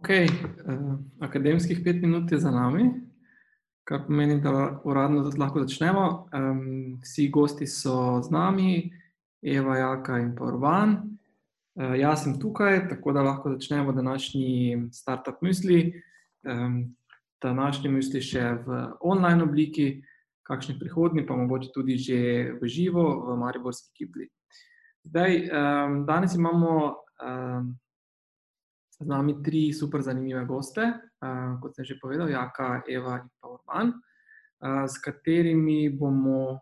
[0.00, 2.86] Ok, uh, akademskih pet minut je za nami,
[3.84, 6.04] kar pomeni, da uradno tudi lahko začnemo.
[6.32, 6.62] Um,
[7.02, 8.92] vsi gosti so z nami,
[9.42, 10.94] Eva, Jaka in Porvan.
[11.76, 16.00] Uh, jaz sem tukaj, tako da lahko začnemo današnji startup misli.
[16.48, 16.96] Um,
[17.42, 19.90] današnji misli še v online obliki,
[20.48, 22.16] kakšni prihodni, pa mogoče tudi že
[22.56, 24.32] v živo, v Mariborski kibli.
[25.04, 26.96] Zdaj, um, danes imamo.
[27.20, 27.76] Um,
[29.00, 33.48] z nami tri super zanimive goste, uh, kot sem že povedal, Jaka, Eva in pa
[33.48, 36.60] Urban, uh, s katerimi bomo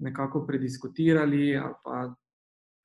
[0.00, 2.14] nekako prediskutirali ali pa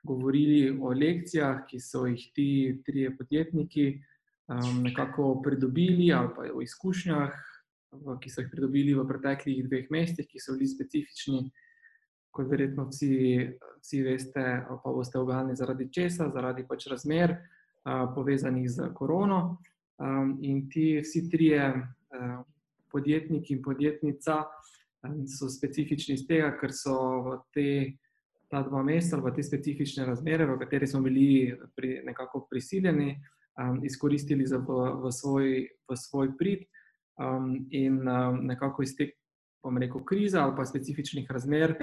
[0.03, 2.49] govorili o lekcijah, ki so jih ti
[2.85, 3.85] trije podjetniki
[4.47, 7.34] um, nekako pridobili, ali pa o izkušnjah,
[8.21, 11.49] ki so jih pridobili v preteklih dveh mesecih, ki so bili specifični.
[12.35, 13.15] Kot verjetno vsi,
[13.79, 17.37] vsi veste, pa boste ogaljeni zaradi česa, zaradi pač razmer,
[18.16, 19.57] povezanih z korono.
[20.41, 21.88] In ti vsi trije
[22.91, 24.43] podjetniki in podjetnica
[25.27, 27.68] so specifični iz tega, ker so v te,
[28.49, 33.13] ta dva meseca, v te specifične razmere, v kateri smo bili pri, nekako prisiljeni,
[33.84, 35.52] izkoristili za v, v, svoj,
[35.87, 36.65] v svoj prid
[37.71, 38.02] in
[38.43, 39.13] nekako iz te,
[39.63, 41.77] bom rekel, krize ali pa specifičnih razmer,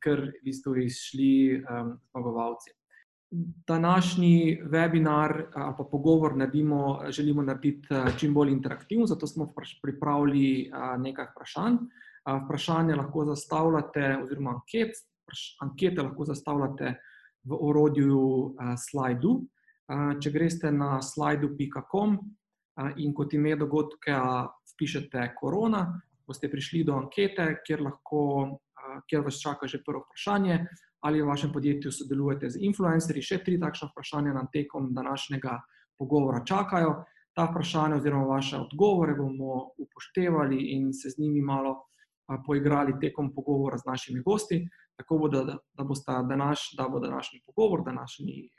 [0.00, 2.79] ker v bistvu izšli zmagovalci
[3.66, 11.26] današnji webinar ali pa pogovor naredimo, želimo narediti čim bolj interaktivno, zato smo pripravili nekaj
[11.34, 11.76] vprašanj.
[12.44, 14.90] Vprašanje lahko zastavljate, oziroma anket,
[15.60, 16.94] ankete lahko zastavljate
[17.44, 19.40] v orodju Slido.
[20.20, 22.18] Če greste na slido.com
[22.96, 24.46] in kot ime dogodka
[24.78, 28.60] pišete korona, boste prišli do ankete, kjer, lahko,
[29.10, 30.66] kjer vas čaka že prvo vprašanje
[31.00, 33.22] ali v vašem podjetju sodelujete z influencerji.
[33.22, 35.60] Še tri takšne vprašanja nam tekom današnjega
[35.98, 37.04] pogovora čakajo.
[37.36, 41.76] Ta vprašanja, oziroma vaše odgovore, bomo upoštevali in se z njimi malo
[42.46, 44.60] poigrali tekom pogovora z našimi gosti,
[44.98, 48.50] tako bo, da, da, današ, da bo današnji pogovor, današnji,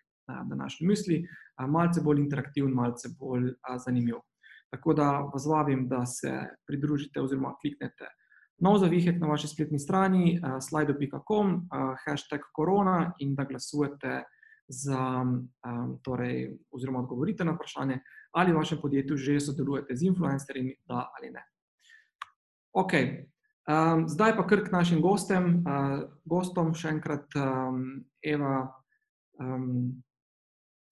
[0.50, 1.22] današnji misli,
[1.68, 3.54] malce bolj interaktiven, malce bolj
[3.86, 4.24] zanimiv.
[4.72, 6.32] Tako da vas vabim, da se
[6.68, 8.08] pridružite oziroma kliknete
[8.62, 14.24] nov zavihek na vaši spletni strani, uh, slido.com, uh, hashtag korona in da glasujete
[14.72, 18.00] za, um, torej, oziroma odgovorite na vprašanje,
[18.32, 21.44] ali v vašem podjetju že sodelujete z influencerji, da ali ne.
[22.74, 22.94] Ok,
[23.68, 28.72] um, zdaj pa kar k našim gostem, uh, gostom še enkrat um, Eva,
[29.40, 30.04] um,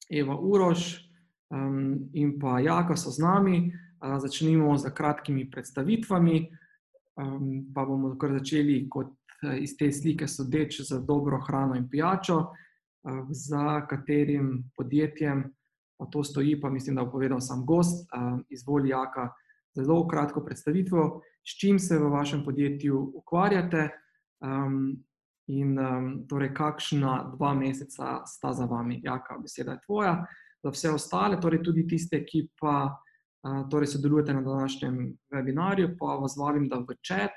[0.10, 1.10] Eva Uroš
[1.54, 3.72] um, in pa Jaka so z nami.
[4.00, 6.59] Uh, začnimo z kratkimi predstavitvami.
[7.20, 9.12] Um, pa bomo kar začeli kot
[9.44, 15.44] eh, iz te slike sodeč za dobro hrano in pijačo, uh, za katerim podjetjem
[16.00, 19.30] pa to stoji, pa mislim, da bo povedal sam gost, uh, izvoli Jaka,
[19.76, 23.90] zelo kratko predstavitvo, s čim se v vašem podjetju ukvarjate
[24.40, 25.04] um,
[25.48, 29.02] in um, torej kakšna dva meseca sta za vami.
[29.04, 30.26] Jaka, beseda je tvoja.
[30.64, 32.96] Za vse ostale, torej tudi tiste, ki pa
[33.72, 37.36] torej sodelujete na današnjem webinarju, pa vas vabim, da v čat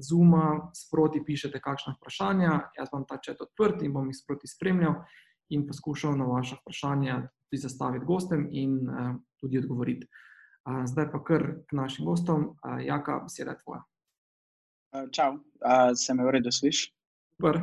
[0.00, 2.52] Zuma sproti pišete kakšna vprašanja.
[2.78, 4.94] Jaz vam ta čat odprt in bom jih sproti spremljal
[5.50, 10.06] in poskušal na vaše vprašanja tudi zastaviti gostem in uh, tudi odgovoriti.
[10.64, 12.54] Uh, zdaj pa kar k našim gostom.
[12.64, 13.84] Uh, Jaka, beseda je tvoja.
[15.12, 15.38] Čau,
[15.94, 16.88] se me v redu sliši?
[17.36, 17.60] Super.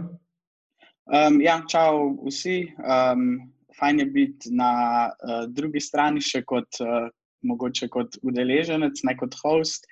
[1.12, 2.72] Um, ja, čau vsi.
[2.80, 4.72] Um, fajn je biti na
[5.12, 7.10] uh, drugi strani, še kot uh,
[7.44, 9.88] mogoče kot udeleženec, ne kot host.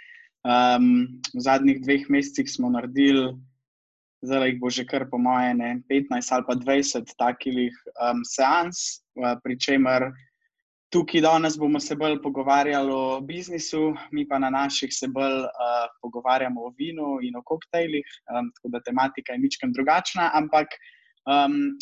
[0.46, 3.34] Um, v zadnjih dveh mesecih smo naredili,
[4.22, 9.02] zdaj jih bo že kar po moje ne 15 ali pa 20 takih um, seans,
[9.18, 10.12] uh, pri čemer
[10.94, 15.90] tukaj danes bomo se bolj pogovarjali o biznisu, mi pa na naših se bolj uh,
[16.02, 20.78] pogovarjamo o vinu in o koktejlih, um, tako da tematika je ničkem drugačna, ampak.
[21.26, 21.78] Um,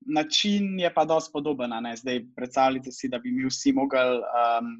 [0.00, 1.70] način je pa dosti podoben.
[1.96, 4.70] Zdaj, predstavljajte si, da bi mi vsi mogli um,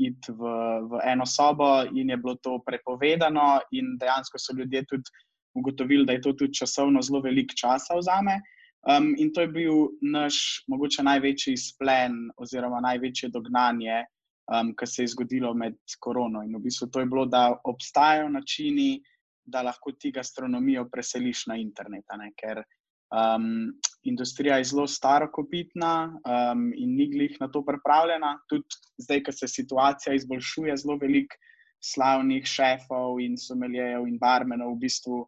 [0.00, 0.52] iti v,
[0.90, 5.12] v eno sobo, in je bilo to prepovedano, in dejansko so ljudje tudi
[5.54, 8.40] ugotovili, da je to tudi časovno zelo velik čas vzame.
[8.88, 14.04] Um, in to je bil naš, mogoče največji splen, oziroma največje dognanje,
[14.48, 16.42] um, kar se je zgodilo med korono.
[16.42, 19.02] In v bistvu to je bilo, da obstajajo načini,
[19.44, 22.06] da lahko ti gastronomijo preseliš na internet.
[22.40, 22.62] Ker
[23.10, 23.72] um,
[24.02, 28.38] industrija je zelo starokopitna um, in ni glih na to pripravljena.
[28.48, 31.36] Tudi zdaj, ko se situacija izboljšuje, zelo veliko
[31.80, 35.20] slavnih šefov in someljejev in barmenov v bistvu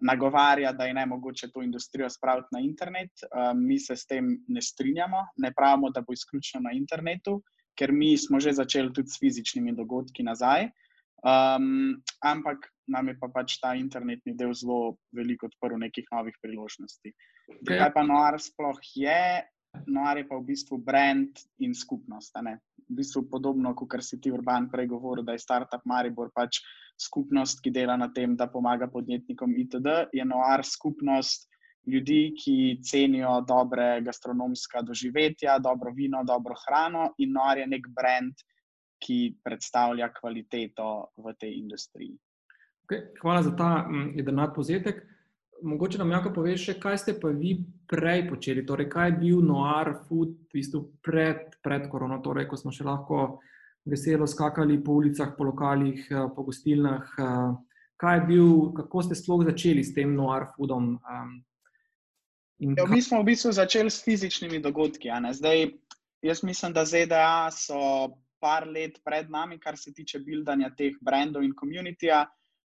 [0.00, 3.10] nagovarja, da je ne mogoče to industrijo spraviti na internet.
[3.28, 7.42] Um, mi se s tem ne strinjamo, ne pravimo, da bo izključno na internetu,
[7.78, 10.70] ker mi smo že začeli tudi s fizičnimi dogodki nazaj.
[11.26, 17.12] Um, ampak nam je pa pač ta internetni del zelo veliko odprl nekih novih priložnosti.
[17.60, 17.78] Okay.
[17.78, 19.44] Kaj pa noar sploh je?
[19.86, 22.32] Noar je pa v bistvu brand in skupnost.
[22.88, 26.62] V bistvu podobno, kot si ti urban prej govoril, da je startup Maribor pač
[26.98, 30.08] skupnost, ki dela na tem, da pomaga podjetnikom itd.
[30.12, 31.46] Je noar skupnost
[31.88, 38.34] ljudi, ki cenijo dobre gastronomska doživetja, dobro vino, dobro hrano in noar je nek brand,
[38.98, 42.16] ki predstavlja kvaliteto v tej industriji.
[42.88, 45.02] Okay, hvala za ta mm, jedrnat povzetek.
[45.62, 47.58] Mogoče nam lahko poveš, kaj ste pa vi
[47.90, 52.56] prej počeli, torej kaj je bil noir food v bistvu pred, pred korona, torej ko
[52.56, 53.40] smo še lahko
[53.84, 57.12] veselo skakali po ulicah, po lokalih, eh, po gostilnah.
[57.18, 57.50] Eh,
[58.00, 60.96] kaj je bil, kako ste sploh začeli s tem noir foodom?
[60.96, 61.36] Ehm,
[62.78, 65.10] ja, mi smo v bistvu začeli s fizičnimi dogodki.
[65.32, 65.66] Zdaj,
[66.22, 71.42] jaz mislim, da ZDA so par let pred nami, kar se tiče buildanja teh brandov
[71.42, 72.24] in komunitija.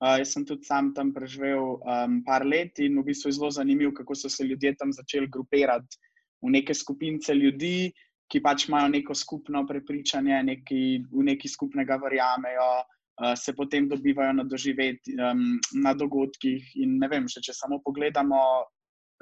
[0.04, 3.52] Uh, jaz sem tudi sam tam preživel um, par let in v bistvu je zelo
[3.56, 5.96] zanimivo, kako so se ljudje tam začeli grupirati
[6.44, 7.94] v neke skupince ljudi,
[8.28, 14.34] ki pač imajo neko skupno prepričanje, neki, v neki skupnega verjamejo, uh, se potem dobivajo
[14.34, 16.74] na doživeti um, na dogodkih.
[16.84, 18.42] In ne vem, še, če samo pogledamo,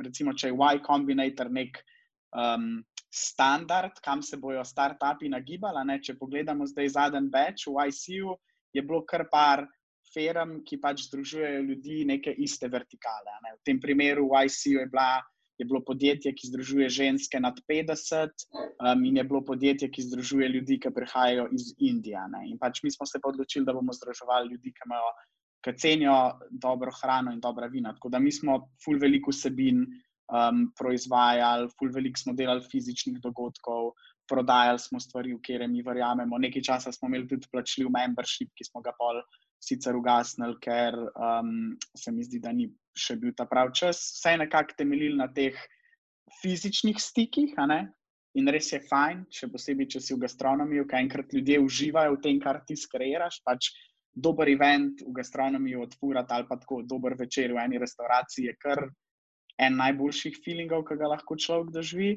[0.02, 1.78] recimo, če je Y Combinator nek.
[2.32, 2.82] Um,
[3.12, 6.00] standard, kam se bodo startupi nagibali.
[6.00, 8.38] Če pogledamo zdaj zadnji več v ICU,
[8.74, 9.68] je bilo kar par
[10.14, 13.36] firm, ki pač združujejo ljudi neke iste vertikale.
[13.46, 13.56] Ne.
[13.58, 15.22] V tem primeru v ICU je, bila,
[15.60, 18.48] je bilo podjetje, ki združuje ženske nad 50,
[18.84, 22.24] um, in je bilo podjetje, ki združuje ljudi, ki prihajajo iz Indije.
[22.48, 25.12] In pač mi smo se odločili, da bomo združevali ljudi, ki imajo.
[25.62, 27.92] Ki cenijo dobro hrano in dobra vina.
[27.94, 29.84] Tako da mi smo, ful, veliko vsebin,
[30.34, 33.92] um, proizvajali, ful veliko smo delali fizičnih dogodkov,
[34.32, 36.40] prodajali smo stvari, v katere mi verjamemo.
[36.42, 39.22] Nekaj časa smo imeli tudi plačljiv membership, ki smo ga pol
[39.62, 42.68] sicer ugasnili, ker um, se mi zdi, da ni
[42.98, 44.02] še bil ta pravi čas.
[44.18, 45.58] Vse je nekako temeljil na teh
[46.42, 47.54] fizičnih stikih.
[48.40, 52.22] In res je fajn, še posebej, če si v gastronomiji, kaj enkrat ljudje uživajo v
[52.24, 53.42] tem, kar ti skreiraš.
[53.46, 53.70] Pač
[54.12, 58.84] dober event v gastronomiji odpurati ali pa tako dober večer v eni restavraciji je kar
[59.62, 62.16] en najboljših feelingov, ki ga lahko človek doživi.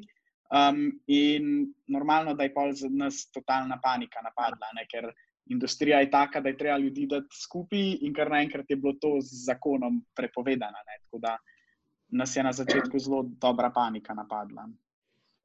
[0.55, 4.87] Um, in normalno, da je pol za nas totalna panika napadla, ne?
[4.91, 5.11] ker
[5.47, 9.19] industrija je taka, da je treba ljudi dati skupaj, in kar naenkrat je bilo to
[9.21, 10.79] z zakonom prepovedano.
[11.05, 11.37] Tako da
[12.09, 14.69] nas je na začetku zelo dobra panika napadla.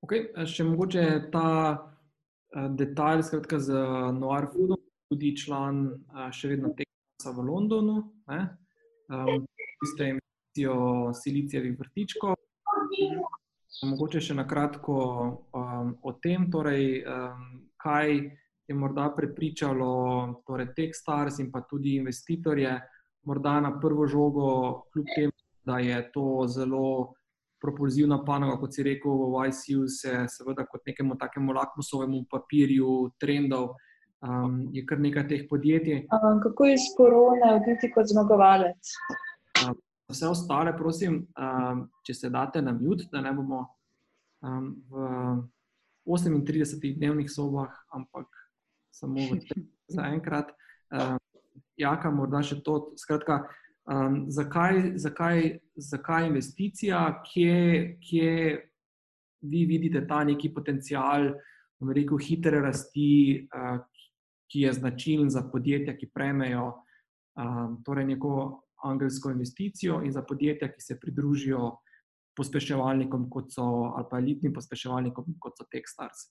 [0.01, 3.75] Okay, še mogoče ta uh, detajl, skratka, z
[4.15, 4.79] Noir Foodom,
[5.11, 7.97] tudi član uh, še vedno tega v Londonu.
[9.09, 9.43] Um,
[9.83, 10.19] ste jim
[10.59, 12.35] investicijo silicijevih vrtičkov.
[13.83, 14.95] Mogoče še na kratko
[15.53, 18.31] um, o tem, torej, um, kaj
[18.69, 22.75] je morda prepričalo torej, Techstars in pa tudi investitorje,
[23.25, 24.49] morda na prvo žogo,
[24.93, 25.31] kljub temu,
[25.65, 27.13] da je to zelo
[27.61, 33.73] propulzivna panoga, kot si rekel, v ICU se seveda kot nekemu takemu lakmusovemu papirju trendov.
[34.21, 36.05] Um, je kar nekaj teh podjetij.
[36.11, 38.91] Um, kako je s korona, oditi kot zmagovalec?
[39.63, 39.77] Um,
[40.11, 43.63] vse ostale, prosim, um, če se date na mute, da ne bomo
[44.43, 45.07] um, v
[46.05, 48.27] 38 dnevnih sobah, ampak
[48.99, 49.27] samo
[49.95, 50.51] za enkrat.
[50.91, 51.19] Um,
[51.79, 52.79] jaka, morda še to.
[52.99, 53.43] Skratka,
[53.89, 58.33] um, zakaj, zakaj, zakaj investicija, kje, kje
[59.49, 61.31] vi vidite ta neki potencial,
[61.79, 63.79] bom rekel, hitre rasti, uh,
[64.49, 66.71] ki je značilen za podjetja, ki prejmejo
[67.37, 68.33] um, torej neko
[68.83, 71.75] angelsko investicijo in za podjetja, ki se pridružijo
[72.37, 73.65] pospeševalnikom, kot so
[73.95, 76.29] ali pa elitnim pospeševalnikom, kot so Techstars?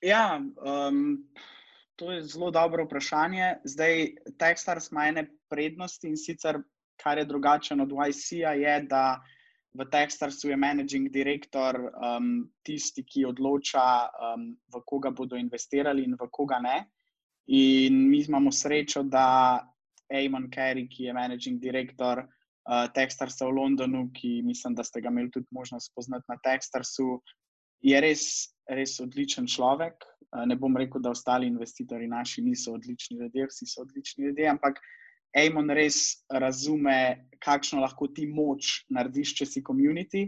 [0.00, 1.28] Ja, um,
[1.96, 3.54] to je zelo dobro vprašanje.
[3.64, 6.60] Zdaj, Techstars ima ene prednosti in sicer,
[7.02, 9.20] kar je drugače od YC-a, je, da
[9.74, 16.16] v Techstarsu je managing director um, tisti, ki odloča, um, v koga bodo investirali in
[16.18, 16.78] v koga ne.
[17.48, 19.58] In mi imamo srečo, da
[20.08, 25.12] Eamon Carey, ki je managing director uh, Techstarsa v Londonu, ki mislim, da ste ga
[25.12, 27.20] imeli tudi možnost spoznati na Techstarsu,
[27.80, 28.24] je res,
[28.68, 30.04] res odličen človek.
[30.28, 34.48] Uh, ne bom rekel, da ostali investitorji naši niso odlični ljudje, vsi so odlični ljudje,
[34.50, 34.80] ampak
[35.36, 40.24] Eamon res razume, kakšno lahko ti moč narediš, če si komunity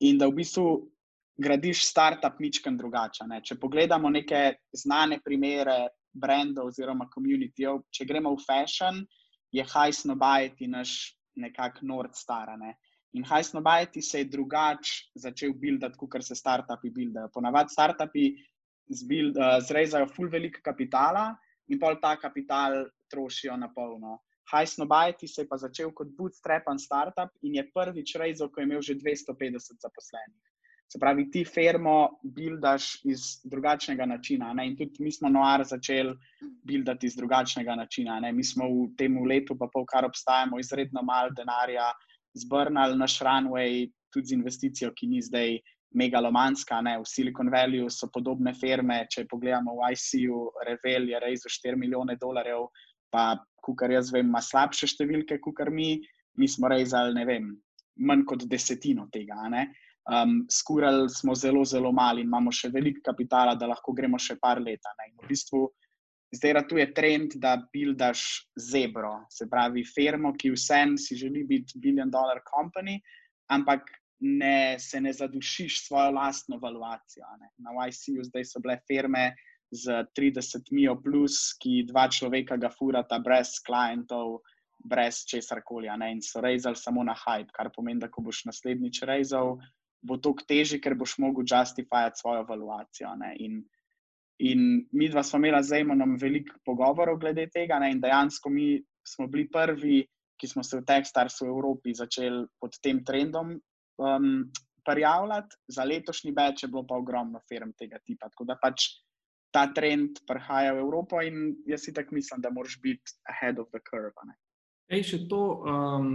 [0.00, 0.66] in da v bistvu.
[1.42, 3.24] Gradiš startup, ničkam drugače.
[3.26, 3.38] Ne?
[3.40, 7.78] Če pogledamo neke znane primere brendov oziroma komunitijev.
[7.88, 8.98] Če gremo v fashion,
[9.50, 12.52] je High Snobajti naš nekakšen Nord Star.
[12.60, 12.76] Ne?
[13.12, 17.28] In High Snobajti se je drugače začel buildati, kot se startupi buildajo.
[17.34, 18.30] Ponavadi startupi
[18.88, 21.30] zbil, uh, zrezajo ful veliko kapitala
[21.68, 24.20] in pol ta kapital trošijo na polno.
[24.52, 28.82] Hajsnobajti se je pa začel kot bootstrapan startup in je prvič rezal, ko je imel
[28.82, 30.40] že 250 zaposlenih.
[30.92, 34.52] Se pravi, ti firmo buildaš iz drugačnega načina.
[34.52, 34.66] Ne?
[34.68, 36.12] In tudi mi smo noar začeli
[36.68, 38.18] buildati iz drugačnega načina.
[38.20, 38.32] Ne?
[38.32, 41.88] Mi smo v tem letu, pa pol, kar obstajamo, izredno malo denarja
[42.34, 45.58] zbrnili naš runway, tudi z investicijo, ki ni zdaj
[45.94, 46.80] megalomanska.
[46.80, 46.98] Ne?
[46.98, 49.04] V Silicon Valley so podobne firme.
[49.10, 52.68] Če pogledamo v ICU, Revel je za 4 milijone dolarjev,
[53.12, 53.36] pa
[53.78, 56.00] kar jaz vem, ima slabše številke, kot mi.
[56.40, 57.50] Mi smo rezali, ne vem,
[58.00, 59.36] manj kot desetino tega.
[60.08, 64.38] Um, skurali smo zelo, zelo mali in imamo še veliko kapitala, da lahko gremo še
[64.40, 64.80] par let.
[65.20, 65.66] V bistvu,
[66.32, 71.78] zdaj tu je trend, da buildaš zebro, se pravi, firmo, ki vsem si želi biti
[71.78, 73.00] billion dollar company,
[73.52, 77.24] ampak ne, se ne zadušiš svojo lastno valuacijo.
[77.58, 79.32] Na YC-ju zdaj so bile firme
[79.70, 84.40] z 30 mijo plus, ki dva človeka ga furata brez klientov.
[84.82, 89.02] Brez česar koli, in so rezali samo na hype, kar pomeni, da ko boš naslednjič
[89.06, 89.60] rezal,
[90.02, 93.12] bo to teže, ker boš mogel justifirati svojo valuacijo.
[93.38, 93.62] In,
[94.42, 97.92] in mi dva smo imeli z Ejmonom veliko pogovorov glede tega, ne?
[97.94, 98.74] in dejansko mi
[99.06, 100.02] smo bili prvi,
[100.38, 104.50] ki smo se v Techstars v Evropi začeli pod tem trendom um,
[104.82, 108.30] prijavljati, za letošnji več je bilo pa ogromno firm tega tipa.
[108.32, 108.88] Tako da pač
[109.54, 113.70] ta trend prihaja v Evropo in jaz si tako mislim, da moraš biti ahead of
[113.70, 114.16] the curve.
[114.26, 114.34] Ne?
[114.92, 116.08] Ej, še to, um,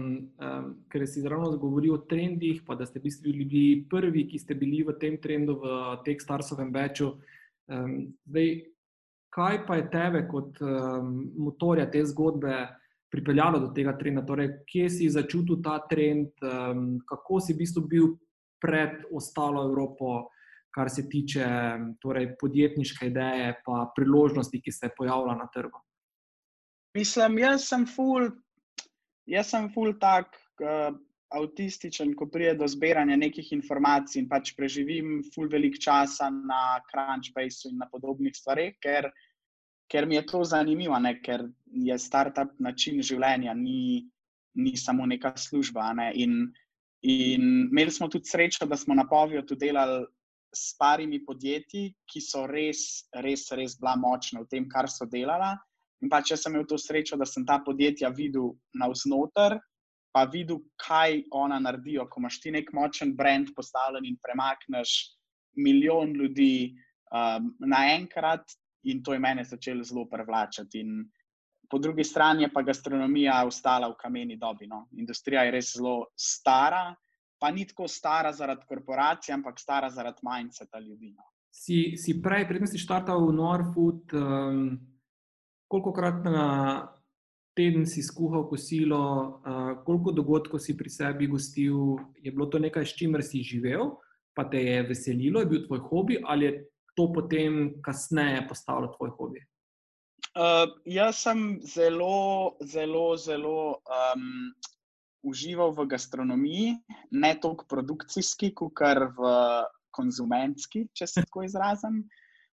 [0.43, 4.83] um, ker si zelo govoril o trendih, pa da ste bili prvi, ki ste bili
[4.85, 7.15] v tem trendu, v tem Starsovem veču.
[7.67, 8.51] Um, zdaj,
[9.33, 12.55] kaj pa je tebe kot um, motorja te zgodbe
[13.11, 14.23] pripeljalo do tega trenda?
[14.25, 18.09] Torej, kje si začutil ta trend, um, kako si v bistvu bil
[18.61, 20.29] pred ostalo Evropo,
[20.73, 21.45] kar se tiče
[22.01, 25.79] torej, podjetniške ideje in priložnosti, ki se pojavljajo na trgu?
[26.97, 28.29] Mislim, jaz sem full
[29.27, 30.95] jaz sem full tak uh,
[31.35, 37.71] avtističen, ko pride do zbiranja nekih informacij in pač preživim full velik časa na Crunchbase
[37.71, 39.09] in na podobnih stvareh, ker,
[39.91, 41.17] ker mi je to zanimivo, ne?
[41.21, 44.07] ker je startup način življenja, ni,
[44.55, 45.91] ni samo neka služba.
[45.93, 46.11] Ne?
[46.15, 46.47] In,
[47.03, 50.05] in imeli smo tudi srečo, da smo na Povijo tudi delali.
[50.57, 55.51] S parimi podjetji, ki so res, res, res bila močna v tem, kar so delala,
[56.01, 59.57] In pa če sem imel to srečo, da sem ta podjetja videl navznoter,
[60.17, 64.93] pa videl, kaj ona naredijo, ko imaš ti nek močen brand postavljen in premakneš
[65.61, 66.73] milijon ljudi
[67.13, 68.49] um, naenkrat,
[68.89, 70.81] in to je meni začelo zelo privlačiti.
[70.81, 71.05] In
[71.69, 74.65] po drugi strani je pa gastronomija ostala v kameni dobi.
[74.67, 74.87] No.
[74.97, 76.95] Industrija je res zelo stara,
[77.37, 81.13] pa ni tako stara zaradi korporacij, ampak stara zaradi mindseta ljudi.
[81.13, 81.29] No.
[81.53, 84.17] Si, si prej, predtem si štartal v Norfood.
[84.17, 84.69] Um
[85.67, 86.87] koliko krat na
[87.57, 89.01] teden si skuhal kosilo,
[89.41, 93.97] uh, koliko dogodkov si pri sebi gostil, je bilo to nekaj, s čimer si živel,
[94.37, 96.53] pa te je veselilo, je bil tvoj hobi, ali je
[96.97, 99.41] to potem kasneje postalo tvoj hobi?
[100.37, 104.53] Uh, jaz sem zelo, zelo, zelo um,
[105.25, 106.75] užival v gastronomiji,
[107.11, 108.85] ne toliko produkcijski, kot
[109.17, 109.33] v
[109.89, 112.03] konzumentski, če se tako izrazim.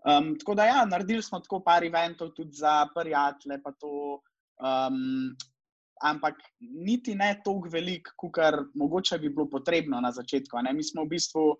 [0.07, 3.61] Um, tako da, ja, naredili smo tako par eventov tudi za prijatelje.
[4.59, 5.37] Um,
[6.03, 8.39] ampak niti ne toliko velik, kot
[8.75, 10.63] mogoče bi bilo potrebno na začetku.
[10.63, 10.73] Ne?
[10.73, 11.57] Mi smo v bistvu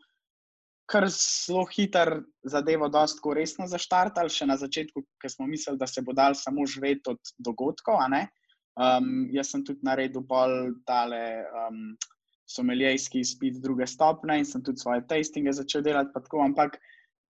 [0.89, 6.03] kar zelo hiter zadevo, dosta resno zaštartali, še na začetku, ker smo mislili, da se
[6.03, 8.01] bo dal samo živeti od dogodkov.
[8.79, 11.45] Um, jaz sem tudi naredil bolj tale.
[11.67, 11.97] Um,
[12.49, 16.15] Someljski izpit druge stopne in sem tudi svoje tastinge začel delati.
[16.15, 16.79] Tako, ampak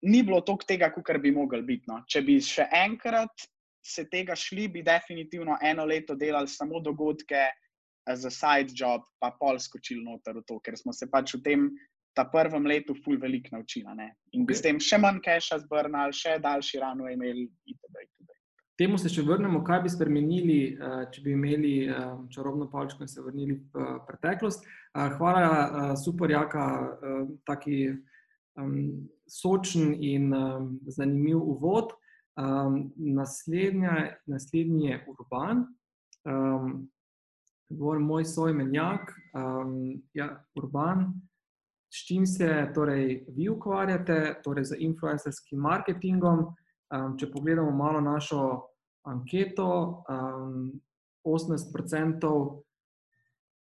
[0.10, 1.86] ni bilo toliko tega, kot bi mogli biti.
[1.86, 2.00] No.
[2.10, 3.46] Če bi še enkrat
[3.84, 7.50] se tega šli, bi definitivno eno leto delali samo dogodke
[8.16, 11.68] za side job, pa pol skočili noter v to, ker smo se pač v tem.
[12.13, 13.96] Ta prvem letu, ful, veliko naučila.
[13.98, 14.12] Ne?
[14.38, 18.04] In bi s tem še manj keša zbrnili, še daljši rano imeli, itd.
[18.06, 18.36] itd.
[18.78, 23.10] Temu se še vrnemo, kaj bi spremenili, eh, če bi imeli eh, čarobno palčko in
[23.10, 24.62] se vrnili v preteklost.
[24.66, 26.68] Eh, hvala, super, jaka,
[27.50, 27.96] taki
[29.25, 30.30] sočen in
[30.86, 31.98] zanimiv uvod.
[32.36, 35.66] Um, naslednja, naslednji je Urban,
[36.25, 36.90] um,
[38.00, 39.13] moj soimenjak.
[39.34, 41.13] Um, ja, Urban,
[41.94, 46.40] s čim se torej, vi ukvarjate, torej z influencerskim marketingom.
[46.94, 48.62] Um, če pogledamo malo našo
[49.06, 50.72] anketo, um,
[51.24, 52.34] 18%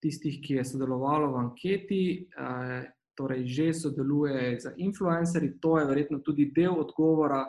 [0.01, 2.05] tistih, ki je sodelovalo v anketi,
[2.41, 5.59] uh, torej že sodeluje z influencerji.
[5.61, 7.45] To je verjetno tudi del odgovora,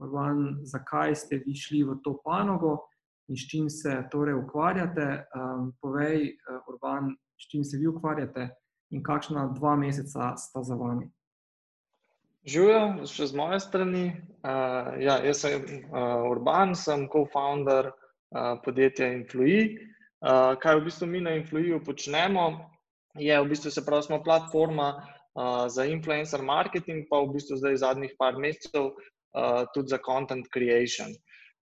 [0.00, 2.78] Urban, zakaj ste vi šli v to panogo
[3.28, 5.24] in s čim se torej ukvarjate.
[5.36, 6.36] Um, povej,
[6.68, 8.48] Urban, s čim se vi ukvarjate
[8.90, 11.06] in kakšna dva meseca sta za vami.
[12.40, 14.04] Živijo, še z moje strani.
[14.40, 19.76] Uh, ja, jaz sem uh, Urban, sem co-founder uh, podjetja Influi.
[20.24, 22.64] Uh, kaj v bistvu mi na Influiju počnemo,
[23.20, 27.76] je v bistvu se pravi, smo platforma uh, za influencer marketing, pa v bistvu zdaj
[27.84, 28.94] zadnjih par mesecev
[29.34, 31.10] uh, tudi za content creation.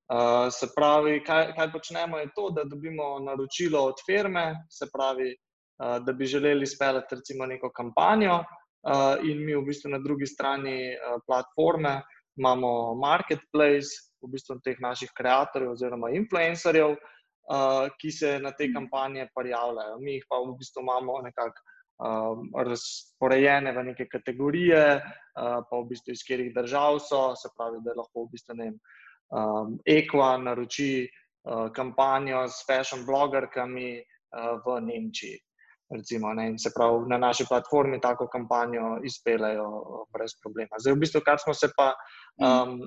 [0.08, 5.34] Uh, se pravi, kaj, kaj počnemo, je to, da dobimo naročilo od firme, se pravi,
[5.36, 8.44] uh, da bi želeli speljati recimo neko kampanjo.
[8.88, 12.02] Uh, in mi v bistvu na drugi strani uh, platforme
[12.38, 19.28] imamo marketplace, v bistvu teh naših ustvarjalcev oziroma influencerjev, uh, ki se na te kampanje
[19.34, 19.98] prijavljajo.
[20.00, 21.58] Mi jih pa v bistvu imamo nekako
[22.06, 25.02] uh, razporejene v neke kategorije, uh,
[25.70, 28.78] pa v bistvu iz katerih držav so, se pravi, da lahko v bistvu ne vem.
[29.28, 35.36] Um, Equa naroči uh, kampanjo s fashion blogerkami uh, v Nemčiji
[35.90, 39.68] recimo, ne, se pravi, na naši platformi tako kampanjo izpeljajo
[40.12, 40.76] brez problema.
[40.78, 41.92] Zdaj, v bistvu, kar smo se pa
[42.44, 42.80] um,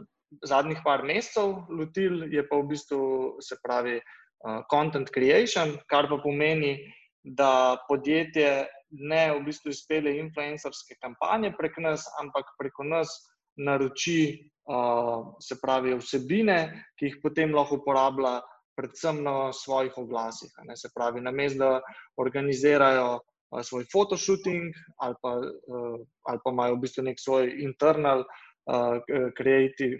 [0.45, 3.01] zadnjih par mesecev lotili, je pa v bistvu,
[3.41, 6.77] se pravi, uh, content creation, kar pa pomeni,
[7.23, 13.11] da podjetje ne v bistvu izpelje influencerske kampanje prek nas, ampak preko nas
[13.57, 16.57] naroči, uh, se pravi, vsebine,
[16.99, 18.39] ki jih potem lahko uporablja
[18.77, 20.51] predvsem na svojih oglasih.
[20.67, 21.81] Ne, se pravi, na mestu, da
[22.17, 24.71] organizirajo uh, svoj fotoshooting
[25.03, 28.97] ali pa, uh, ali pa imajo v bistvu nek svoj internal uh,
[29.37, 29.99] creative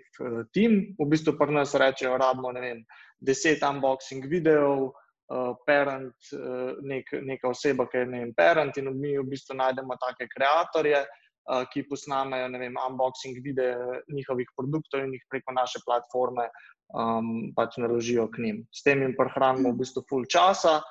[0.56, 2.84] team, v bistvu pa nas rečejo, rabimo ne vem,
[3.20, 4.92] deset unboxing videov.
[5.32, 9.56] Uh, parent, uh, nek, neka oseba, ki je ne vem, parent, in mi v bistvu
[9.56, 11.06] najdemo take ustvarjalce,
[11.48, 16.50] uh, ki posnamejo vem, unboxing videe njihovih produktov in jih preko naše platforme
[16.94, 18.64] um, pač naložijo k njim.
[18.72, 20.82] S tem jim prehranimo v bistvu full časa.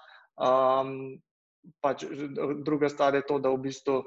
[0.40, 1.20] Um,
[1.84, 2.06] pač
[2.64, 4.00] druga stvar je to, da v bistvu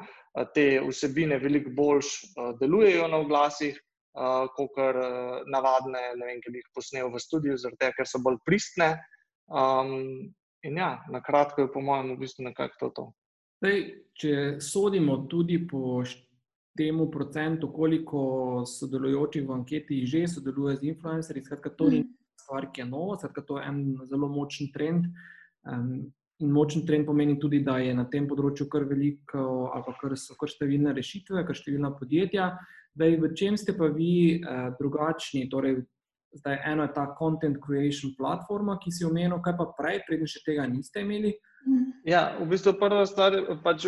[0.56, 3.78] te vsebine veliko bolj uh, delujejo na oglasih,
[4.18, 8.22] uh, kot uh, navadne, ne vem, ki bi jih posnel v studiu, zato ker so
[8.24, 8.96] bolj pristne.
[9.54, 12.90] Um, in ja, na kratko je po mojem v bistvu nekako to.
[12.90, 13.04] to.
[13.62, 13.84] Zdaj,
[14.18, 16.02] če sodimo tudi po
[16.78, 21.46] temu procentu, koliko sodelujočih v anketi že sodeluje z influencerji.
[21.46, 22.10] Skratka, to ni mhm.
[22.42, 25.06] stvar, ki je nova, skratka, to je en zelo močen trend.
[25.70, 26.12] Um,
[26.42, 30.18] in močen trend pomeni tudi, da je na tem področju kar veliko, ali pa kar
[30.18, 32.56] so kar številne rešitve, kar številna podjetja.
[32.98, 35.46] Daj, v čem ste pa vi uh, drugačni?
[35.50, 35.86] Torej,
[36.34, 40.44] zdaj, eno je ta content creation platforma, ki si omenil, kaj pa prej, preden še
[40.46, 41.34] tega niste imeli.
[42.04, 43.86] Ja, v bistvu prva stvar, pač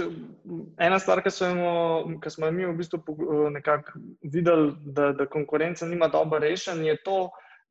[0.80, 1.72] ena stvar, ki smo,
[2.24, 3.02] ki smo mi v bistvu
[3.52, 4.00] nekako
[4.32, 7.26] videli, da, da konkurenca nima dobro rešen, je to,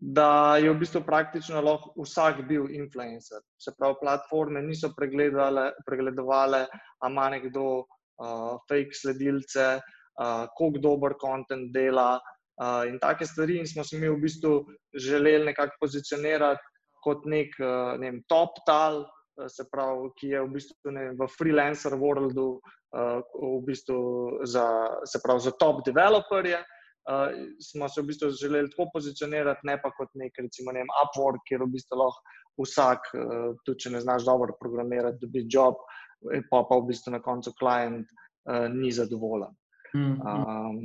[0.05, 3.41] da je v bistvu praktično lahko vsak bil influencer.
[3.57, 6.67] Se pravi, platforme niso pregledovale,
[7.01, 12.19] a ima nekdo uh, fake sledilce, uh, koliko dober kontent dela
[12.63, 13.59] uh, in take stvari.
[13.59, 14.61] In smo se mi v bistvu
[14.95, 16.73] želeli nekako pozicionirati
[17.05, 19.05] kot nek uh, ne vem, top tal.
[19.35, 23.99] Eh, se pravi, ki je v bistvu ne, v freelancer worldu, uh, v bistvu
[24.47, 24.67] za,
[25.11, 26.61] se pravi, za top developerje.
[27.05, 30.93] Uh, smo se v bistvu želeli tako pozicionirati, ne pa kot nek, recimo, ne vem,
[31.03, 35.83] Upwork, kjer v bistvu lahko vsak, uh, tudi če ne znaš dobro programirati, dobi job,
[36.49, 39.51] pa pa v bistvu na koncu klient uh, ni zadovoljen.
[39.95, 40.79] Um,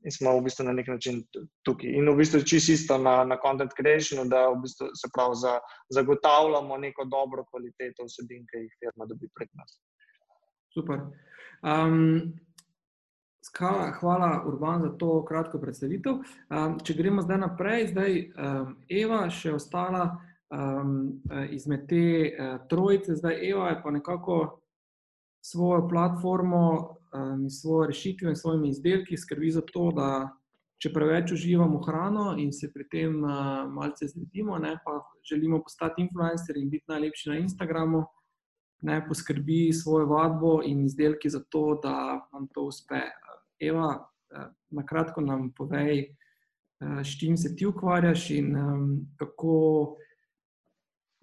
[0.00, 1.18] in smo v bistvu na nek način
[1.68, 1.90] tukaj.
[1.98, 5.58] In v bistvu čisto isto na, na content creationu, da v bistvu se pravi, za,
[5.92, 9.76] zagotavljamo neko dobro kvaliteto vsebin, ki jih firma dobi prek nas.
[10.72, 11.04] Super.
[11.60, 12.32] Um,
[13.44, 16.24] skala, hvala, Urban, za to kratko predstavitev.
[16.48, 20.08] Um, če gremo zdaj naprej, zdaj um, Eva še ostala
[20.48, 21.20] um,
[21.52, 24.42] izmed te uh, trojice, zdaj Eva je pa nekako
[25.44, 26.64] svojo platformo
[27.14, 30.08] um, svojo rešitvijo in svojimi izdelki skrbi za to, da
[30.82, 36.02] če preveč uživamo hrano in se pri tem uh, malce zredimo, ne, pa želimo postati
[36.02, 38.04] influencer in biti najlepši na Instagramu,
[38.84, 41.94] ne poskrbi svojo vadbo in izdelki za to, da
[42.32, 43.00] nam to uspe.
[43.60, 46.08] Eva, uh, na kratko nam povej,
[46.80, 49.56] uh, s čim se ti ukvarjaš in um, kako,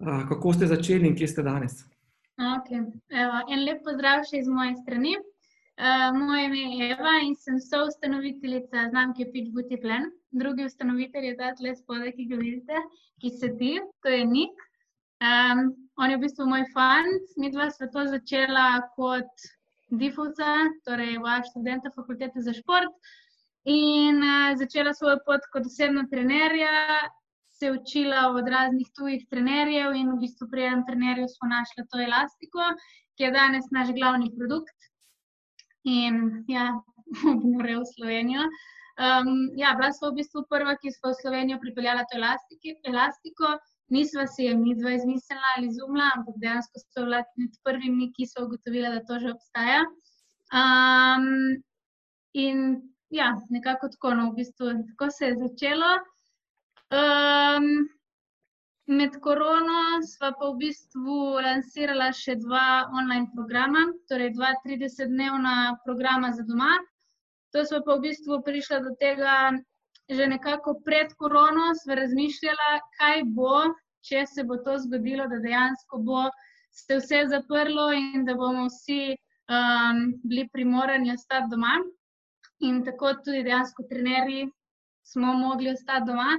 [0.00, 1.84] uh, kako ste začeli in kje ste danes.
[2.42, 2.80] Okay.
[3.12, 5.14] Evo, en lep pozdrav še iz moje strani.
[5.80, 10.04] Uh, moje ime je Eva in sem soustanoviteljica znamke Pitch Beauty Plan.
[10.30, 12.82] Drugi ustanovitelj je ta tle spodaj, ki ga vidite,
[13.20, 14.52] ki se ti, to je Nik.
[15.24, 18.66] Um, on je v bistvu moj fant, mi dva sva to začela
[18.98, 19.48] kot
[19.88, 20.52] Difovca,
[20.84, 22.92] torej v študenta fakultete za šport.
[23.64, 27.08] In uh, začela svojo pot kot osebna trenerja,
[27.48, 32.00] se učila od raznih tujih trenerjev, in v bistvu pri enem trenerju smo našli to
[32.02, 32.72] elastiko,
[33.16, 34.91] ki je danes naš glavni produkt.
[35.84, 36.70] In ja,
[37.32, 38.46] obnore v Slovenijo.
[39.00, 42.20] Um, ja, bila smo v bistvu prva, ki smo v Slovenijo pripeljala to
[42.86, 43.56] elastiko.
[43.92, 48.28] Nisva si je mi dva izmislila ali izumila, ampak dejansko so bili med prvimi, ki
[48.28, 49.82] so ugotovili, da to že obstaja.
[50.52, 51.26] Um,
[52.32, 55.92] in ja, nekako tako, no, v bistvu tako se je začelo.
[56.92, 57.88] Um,
[58.98, 66.32] med korono smo pa v bistvu lansirali še dva online programa, torej dva 30-dnevna programa
[66.36, 66.72] za doma.
[67.52, 69.36] To smo pa v bistvu prišli do tega,
[70.10, 73.66] že nekako pred korono, smo razmišljali, kaj bo,
[74.08, 76.26] če se bo to zgodilo, da dejansko bo
[76.72, 81.76] se vse zaprlo in da bomo vsi um, bili primorani ostati doma.
[82.68, 84.48] In tako tudi dejansko trenerji
[85.12, 86.36] smo mogli ostati doma.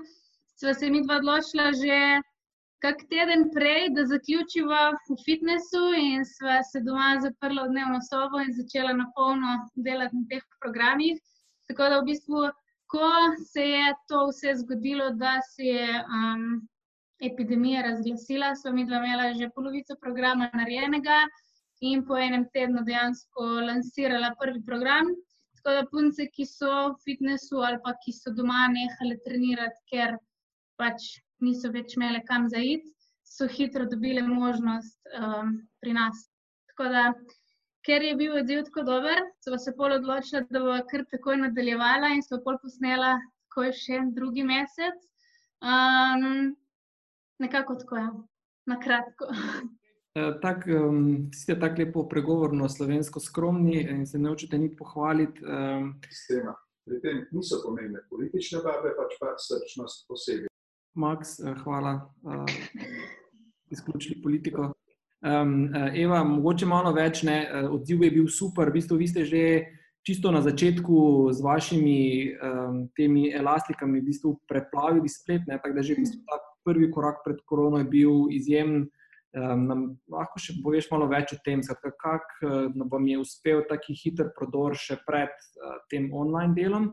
[0.59, 1.97] Sva se mi dva odločila že
[2.83, 8.41] kak teden prej, da zaključiva v fitnessu in sva se doma zaprla v dnevno sobo
[8.43, 9.53] in začela na polno
[9.87, 11.21] delati na teh programih.
[11.71, 12.43] Tako da v bistvu,
[12.91, 13.11] ko
[13.53, 16.43] se je to vse zgodilo, da se je um,
[17.23, 21.23] epidemija razglasila, sva mi dva imela že polovico programa narejenega
[21.79, 25.15] in po enem tednu dejansko lansirala prvi program.
[25.55, 30.17] Tako da punce, ki so v fitnessu ali pa ki so doma nehali trenirati, ker
[30.75, 32.89] pač niso več imele kam zaiti,
[33.23, 36.25] so hitro dobile možnost um, pri nas.
[36.71, 37.03] Tako da,
[37.85, 42.13] ker je bil odziv tako dober, so se pol odločila, da bo kar takoj nadaljevala
[42.15, 43.15] in so pol posnela
[43.49, 44.99] takoj še drugi mesec.
[45.63, 46.53] Um,
[47.39, 48.09] nekako tako je,
[48.73, 49.31] na kratko.
[50.13, 55.41] Eh, tak, um, ste tako lepo pregovorno slovensko skromni in se ne učite nič pohvaliti.
[55.41, 55.95] Um.
[56.85, 60.52] Pri tem niso pomembne politične barve, pač pa srčnost posebej.
[60.95, 62.45] Max, eh, hvala, uh,
[63.73, 64.73] izključili politiko.
[65.23, 68.69] Um, Eva, mogoče malo več, ne, odziv je bil super.
[68.69, 69.43] V bistvu, vi ste že
[70.03, 71.99] čisto na začetku z vašimi
[72.35, 76.91] um, temi elastikami v bistvu preplavili splet, ne, tako da že v bistvu ta prvi
[76.91, 78.89] korak pred korono je bil izjemen.
[79.33, 79.79] Um, nam
[80.13, 84.77] lahko še poveš malo več o tem, kako uh, vam je uspel taki hiter prodor
[84.77, 86.91] še pred uh, tem online delom,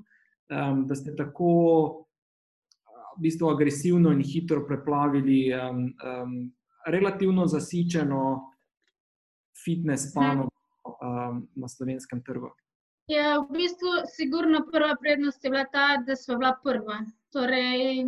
[0.49, 2.07] um, da ste tako
[3.21, 6.53] v bistvu agresivno in hitro preplavili um, um,
[6.87, 8.53] relativno zasičeno
[9.65, 10.49] fitness panogo
[11.05, 12.49] um, na slovenskem trgu.
[13.13, 17.03] Ja, v bistvu, sigurno prva prednost je bila ta, da smo bila prva.
[17.35, 18.07] Torej,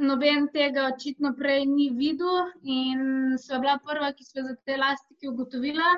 [0.00, 5.28] noben tega očitno prej ni videl, in smo bila prva, ki smo za te elastike
[5.28, 5.92] ugotovila.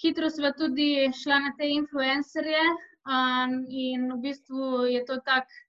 [0.00, 2.64] Hitro smo tudi šla na te influencerje,
[3.12, 5.67] um, in v bistvu je to tako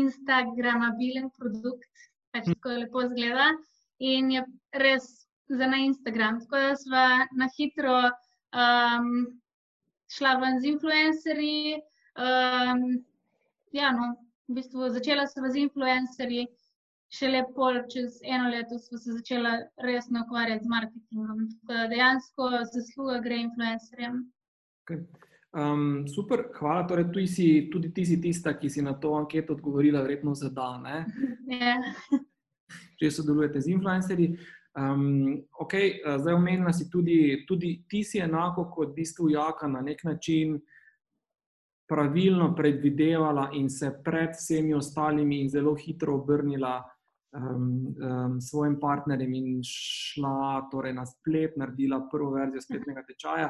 [0.00, 3.48] instagramabilen produkt, pač tako lepo zgleda
[3.98, 4.44] in je
[4.82, 5.08] res
[5.48, 6.40] za na Instagram.
[6.40, 7.04] Tako da smo
[7.40, 9.10] na hitro um,
[10.16, 11.80] šla ven z influencerji.
[12.16, 13.04] Um,
[13.72, 14.14] ja, no,
[14.48, 16.46] v bistvu začela sem z influencerji,
[17.12, 21.46] šele pol čez eno leto smo se začela resno ukvarjati z marketingom.
[21.60, 24.24] Tako da dejansko zasluga gre influencerjem.
[24.86, 25.25] Okay.
[25.56, 26.84] Um, super, hvala.
[26.84, 30.50] Torej, tudi, si, tudi ti si tista, ki si na to anketo odgovorila, verjetno za
[30.52, 30.84] dan.
[31.48, 31.80] Ja.
[33.00, 34.36] Če sodelujete z influencerji.
[34.76, 39.80] Um, okay, zdaj, omenila si tudi, tudi ti si enako kot v bistvu Jaka na
[39.80, 40.58] nek način
[41.88, 46.82] pravilno predvidevala in se pred vsemi ostalimi in zelo hitro obrnila
[47.32, 53.48] um, um, svojim partnerjem in šla torej, na splet, naredila prvo verzijo spletnega tečaja.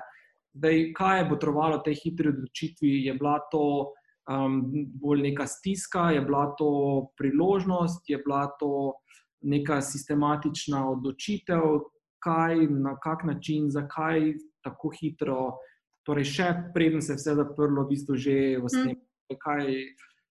[0.56, 2.92] Zdaj, kaj je potrovalo tej hitri odločitvi?
[3.04, 3.92] Je bila to
[4.30, 4.62] um,
[4.96, 6.70] bolj neka stiska, je bila to
[7.18, 8.96] priložnost, je bila to
[9.42, 11.62] neka sistematična odločitev,
[12.24, 14.32] kaj, na kak način, zakaj
[14.64, 15.58] tako hitro,
[16.06, 19.02] torej še preden se je vse zaprlo, v bistvu že v sneegu.
[19.02, 19.38] Mm.
[19.42, 19.64] Kaj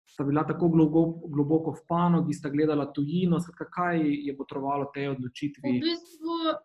[0.08, 5.12] sta bila tako globoko, globoko v panogi, sta gledala tujino, skratka, kaj je potrovalo tej
[5.16, 5.74] odločitvi?
[5.80, 6.56] V bistvu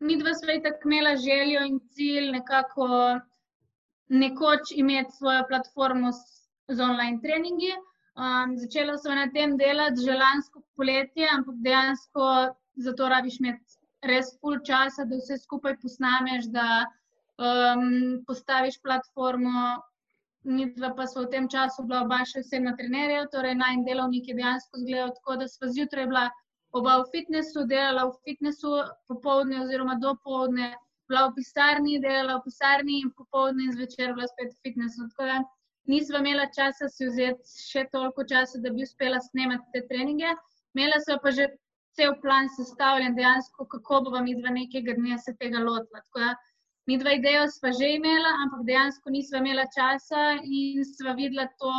[0.00, 2.88] mi dva sva tako imela željo in cilj nekako
[4.08, 6.22] nekoč imeti svojo platformo z,
[6.68, 7.72] z online treningi.
[8.16, 12.28] Um, začela sem na tem delati že lansko poletje, ampak dejansko
[12.76, 16.86] za to rabiš imeti res pol časa, da vse skupaj posnameš, da
[17.36, 19.82] um, postaviš platformo.
[20.46, 24.28] Mi dva pa smo v tem času bila oba še vsebna trenerja, torej naj delovnik
[24.28, 26.28] je dejansko izgledal tako, da sva zjutraj bila
[26.72, 28.72] oba v fitnessu, delala v fitnessu
[29.08, 30.74] popoldne oziroma dopoldne,
[31.08, 35.06] bila v pisarni, delala v pisarni in popoldne in zvečer bila spet v fitnessu.
[35.12, 35.36] Tako da
[35.86, 40.34] nisva imela časa si vzeti še toliko časa, da bi uspela snemati te treninge.
[40.74, 41.46] Imela sva pa že
[41.96, 46.02] cel plan sestavljen, dejansko, kako bova mi dva nekega dne se tega lotila.
[46.02, 46.34] Tako da
[46.86, 51.72] mi dva idejo sva že imela, ampak dejansko nisva imela časa in sva videla to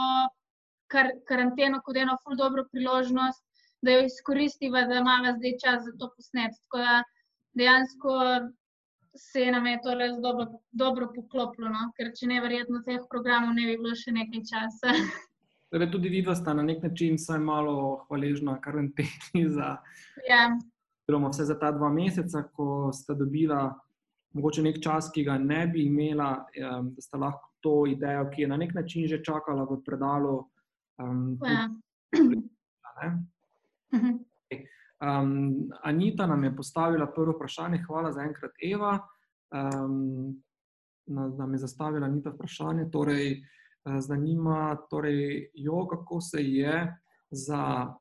[0.92, 3.44] kar, karanteno kot eno ful dobro priložnost,
[3.82, 6.54] da jo izkoristiva, da imamo zdaj čas za to posnet.
[6.64, 7.04] Tako da
[7.54, 8.14] dejansko
[9.18, 11.90] se nam je to res dobro, dobro poklopilo, no?
[11.98, 14.94] ker če ne verjetno teh programov ne bi bilo še nekaj časa.
[15.74, 19.74] Torej, tudi vidva sta na nek način vsaj malo hvaležna karanteni za,
[20.30, 20.44] ja,
[21.04, 23.66] oziroma vse za ta dva meseca, ko sta dobila
[24.38, 28.46] mogoče nek čas, ki ga ne bi imela, em, da sta lahko to idejo, ki
[28.46, 30.38] je na nek način že čakala v predalu.
[31.02, 31.68] Um, ja.
[33.92, 34.00] ne?
[34.00, 34.18] Mhm.
[35.00, 39.00] Um, Anita nam je postavila prvo vprašanje, hvala za enkrat, Eva.
[39.52, 40.44] Um,
[41.06, 46.98] na- nam je zastavila Anita vprašanje, torej, eh, zanima torej, jo, kako se je
[47.32, 47.94] za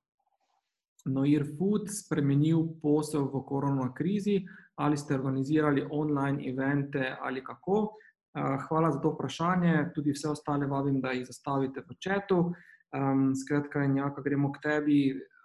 [1.05, 4.45] Noir Food spremenil posel v korona krizi,
[4.75, 7.89] ali ste organizirali online evente ali kako.
[8.35, 12.53] Eh, Hvala za to vprašanje, tudi vse ostale vabim, da jih zastavite v četu.
[12.97, 15.36] Um, skratka, Jaka, gremo k tebi uh,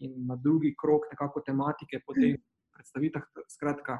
[0.00, 2.36] in na drugi krok nekako tematike po teh
[2.74, 3.22] predstavitvah.
[3.48, 3.98] Skratka,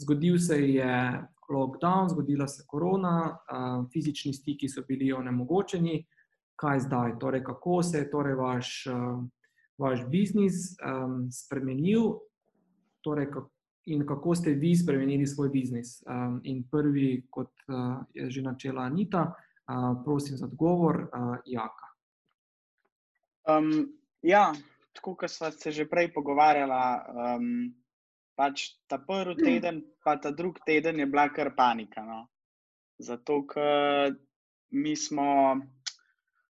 [0.00, 3.38] zgodil se je lockdown, zgodila se korona,
[3.92, 6.06] fizični stiki so bili onemogočeni.
[6.58, 7.18] Kaj zdaj?
[7.20, 8.86] Torej, kako se je torej vaš,
[9.78, 12.18] vaš biznis um, spremenil
[13.00, 13.28] torej,
[13.86, 16.02] in kako ste vi spremenili svoj biznis?
[16.02, 21.88] Um, in prvi, kot uh, je že načela Anita, uh, prosim za odgovor, uh, Jaka.
[23.48, 24.52] Um, ja,
[24.98, 26.82] tako kot sva se že prej pogovarjala,
[27.38, 27.70] um,
[28.38, 32.02] pač ta prvi teden, pa ta drugi teden je bila kar panika.
[32.06, 32.26] No.
[32.98, 34.14] Zato, ker
[34.74, 35.58] mi smo,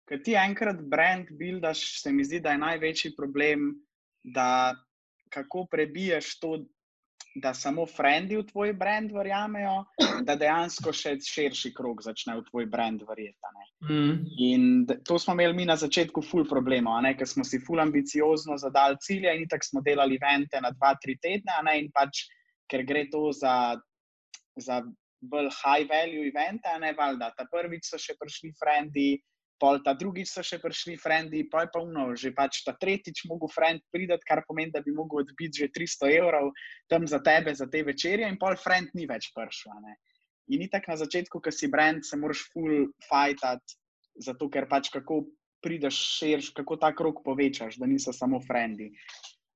[0.08, 3.74] ker ti enkrat brand buildaš, se mi zdi, da je največji problem,
[4.24, 4.76] da
[5.30, 6.58] kako prebiješ to,
[7.36, 9.84] da samo frendi v tvoj brand verjamejo,
[10.26, 13.54] da dejansko še širši krog začne v tvoj brand verjeti.
[13.86, 14.16] Mm.
[14.46, 14.64] In
[15.06, 19.36] to smo imeli mi na začetku, ful problema, ker smo si ful ambiciozno zadali cilje
[19.38, 22.26] in tako smo delali evente na dva, tri tedne, a ne, in pač,
[22.70, 23.78] ker gre to za,
[24.58, 24.82] za
[25.22, 27.34] bolj high value evente, a ne valjda.
[27.38, 29.12] Ta prvič so še prišli frendi,
[29.60, 33.26] pol ta drugič so še prišli frendi, pa je pa uno, že pač ta tretjič
[33.30, 36.52] mogel friend prideti, kar pomeni, da bi mogel odbiti že 300 evrov
[36.92, 39.76] tam za tebe, za te večerje, in pol friend ni več prišel.
[39.76, 40.00] a ne.
[40.50, 43.78] In itak na začetku, ko si brand, se moraš full fajtati,
[44.18, 45.28] zato ker pač kako
[45.62, 48.90] prideš širš, kako ta krok povečaš, da niso samo frendi.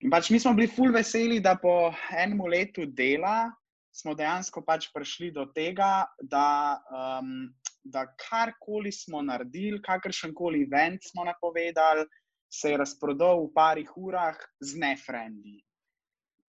[0.03, 3.47] In pač mi smo bili full veseli, da po enem letu dela
[3.93, 7.47] smo dejansko pač prišli do tega, da, um,
[7.83, 12.05] da karkoli smo naredili, kakršen koli event smo napovedali,
[12.53, 15.59] se je razprodal v parih urah z nefrendi.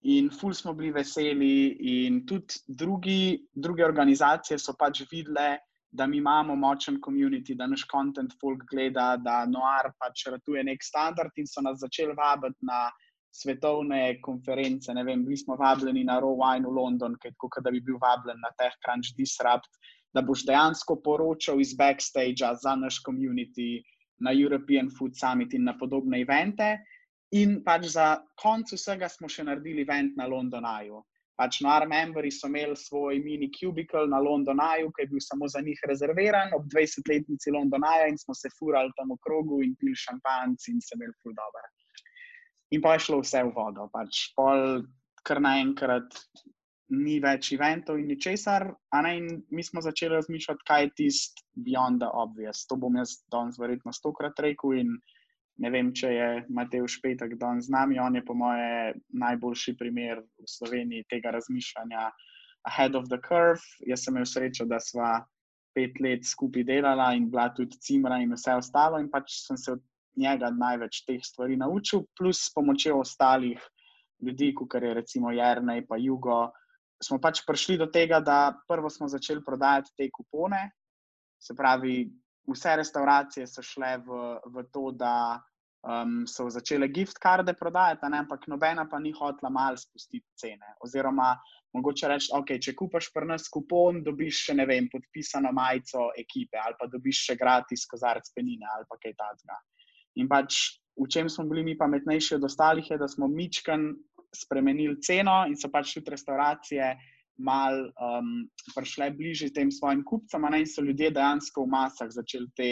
[0.03, 5.57] In ful smo bili veseli, in tudi drugi, druge organizacije so pač videle,
[5.93, 10.83] da mi imamo močen community, da naš content folk gleda, da Noir pač ratuje nek
[10.83, 12.89] standard, in so nas začeli vabiti na
[13.33, 14.93] svetovne konference.
[14.93, 18.51] Ne vem, bili smo vabljeni na Wine v London, kot da bi bil vabljen na
[18.59, 19.71] TechCrunch Disrupt,
[20.13, 23.81] da boš dejansko poročal iz backstagea za naš community
[24.21, 26.77] na European Food Summit in na podobne evente.
[27.33, 31.01] In pač za konec vsega smo še naredili event na Londonaju.
[31.33, 35.63] Pač Noir membri so imeli svoj mini cubicle na Londonaju, ki je bil samo za
[35.65, 40.75] njih rezerviran ob 20-letnici Londonaja in smo se furali tam v krogu in pili šampanjci
[40.75, 41.65] in se imeli ful dobro.
[42.77, 44.83] In pa je šlo vse v vodo, pač pol
[45.25, 46.13] kar naenkrat
[46.89, 48.67] ni več eventov in ničesar,
[49.09, 52.65] in mi smo začeli razmišljati, kaj je tisti beyond the obvious.
[52.67, 54.97] To bom jaz danes verjetno stokrat rekel in
[55.63, 60.21] ne vem, če je Matej Špetek danes z nami, on je po moje najboljši primer
[60.21, 62.09] v Sloveniji tega razmišljanja
[62.65, 63.61] ahead of the curve.
[63.87, 65.21] Jaz sem imel srečo, da sva
[65.73, 69.71] pet let skupaj delala in bila tudi cimra in vse ostalo in pač sem se
[69.73, 69.81] od
[70.17, 73.61] njega največ teh stvari naučil, plus s pomočjo ostalih
[74.21, 76.51] ljudi, kot je recimo Jrnej pa Jugo,
[77.03, 80.69] smo pač prišli do tega, da prvo smo začeli prodajati te kupone,
[81.43, 82.07] se pravi,
[82.47, 84.21] vse restauracije so šle v,
[84.53, 85.15] v to, da
[85.83, 90.75] um, so začele gift karde prodajati, ampak nobena pa ni hotela malo spustiti cene.
[90.83, 91.33] Oziroma,
[91.75, 96.59] mogoče reči, ok, če kupaš pri nas kupon, dobiš še ne vem, podpisano majico ekipe
[96.59, 99.59] ali pa dobiš še gratis kozarec penine ali pa kaj takega.
[100.21, 103.93] In pač v čem smo bili mi pametnejši od ostalih, je, da smo mičken
[104.35, 106.93] spremenili ceno in so pač tudi restauracije
[107.37, 112.69] mal um, prišle bližje tem svojim kupcem, in so ljudje dejansko v masah začeli te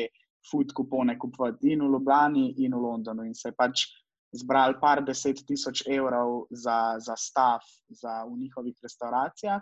[0.52, 3.88] food kupone kupovati in v Ljubljani, in v Londonu, in se je pač
[4.32, 9.62] zbrali par deset tisoč evrov za, za stav za v njihovih restauracijah.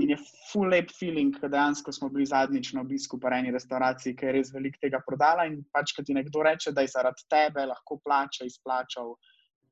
[0.00, 0.18] In je
[0.52, 4.34] full lep feeling, ker dejansko smo bili zadnjič na obisku po eni restauraciji, ki je
[4.38, 5.48] res veliko tega prodala.
[5.50, 9.16] In pač, ko ti nekdo reče, da je zaradi tebe lahko plača izplačal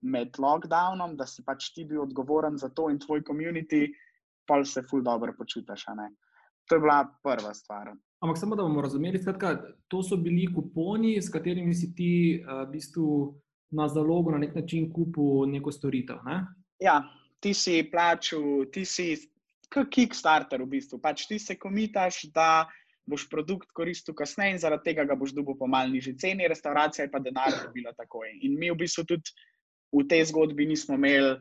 [0.04, 3.88] med lockdownom, da si pač ti bil odgovoren za to in tvoj komunity,
[4.46, 5.86] pa se full dobro počutiš.
[6.68, 7.92] To je bila prva stvar.
[8.24, 9.56] Ampak samo da bomo razumeli, skratka,
[9.88, 13.34] to so bili kuponi, s katerimi si ti uh, v bistvu
[13.76, 16.22] na zalogo na nek način kupil neko storitev.
[16.24, 16.38] Ne?
[16.80, 17.02] Ja,
[17.40, 19.12] ti si plačal, ti si
[19.68, 21.00] kot Kickstarter v bistvu.
[21.02, 22.64] Pač ti se komitaš, da
[23.04, 27.04] boš produkt koristil kasneje in zaradi tega ga boš dobil po malni nižji ceni, restauracija
[27.04, 28.30] je pa denar dobila takoj.
[28.46, 29.34] In mi v bistvu tudi
[29.94, 31.37] v tej zgodbi nismo imeli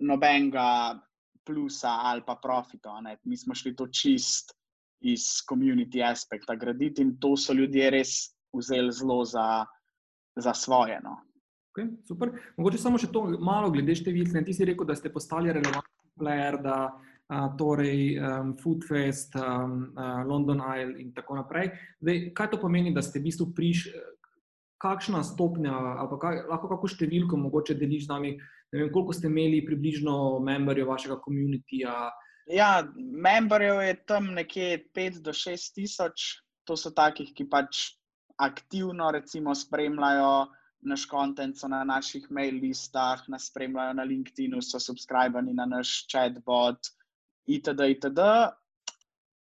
[0.00, 0.98] nobenega
[1.42, 3.00] plusa ali pa profita.
[3.24, 4.54] Mi smo šli to čist
[5.00, 9.66] iz community aspekta graditi in to so ljudje res vzeli zelo za,
[10.36, 11.00] za svoje.
[11.04, 11.16] No.
[11.72, 12.32] Okay, super.
[12.56, 14.32] Mogoče samo še to malo glede številk.
[14.44, 20.24] Ti si rekel, da ste postali relevantni player, da uh, torej um, Foodfest, um, uh,
[20.26, 21.70] London Isle in tako naprej.
[22.02, 23.94] Zdaj, kaj to pomeni, da ste v bistvu prišli,
[24.82, 28.32] kakšna stopnja ali kaj, lahko kako številko mogoče deliš z nami,
[28.72, 31.94] ne vem, koliko ste imeli približno memberjev vašega komunitija?
[32.48, 36.28] Ja, memberjev je tam nekje 5 do 6 tisoč,
[36.64, 37.98] to so takih, ki pač
[38.38, 40.48] aktivno recimo spremljajo
[40.86, 46.06] naš kontent so na naših mail listah, nas spremljajo na LinkedIn, so subskrbani na naš
[46.06, 46.92] chatbot,
[47.48, 47.90] itd.
[47.96, 48.20] itd.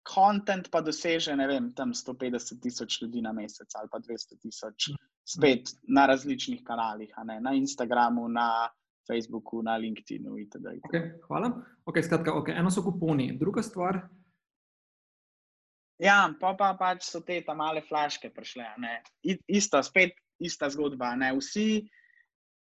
[0.05, 4.91] Kontent pa doseže, ne vem, tam 150 tisoč ljudi na mesec ali pa 200 tisoč,
[5.25, 7.09] spet na različnih kanalih,
[7.41, 8.69] na Instagramu, na
[9.07, 10.77] Facebooku, na LinkedInu itd.
[10.89, 11.51] Okay, hvala.
[11.85, 12.57] Okay, skratka, okay.
[12.57, 14.03] Eno so kuponi, druga stvar.
[16.01, 18.65] Ja, pa, pa pač so te tam male flaške prišle.
[19.47, 21.13] Isto, spet ista zgodba.
[21.15, 21.31] Ne?
[21.37, 21.85] Vsi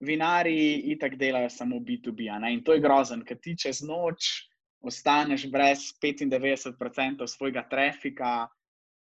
[0.04, 2.28] vinari itak delajo samo B2B.
[2.52, 4.48] In to je grozen, ker ti čez noč
[4.84, 8.48] ostaneš brez 95% svojega trafika,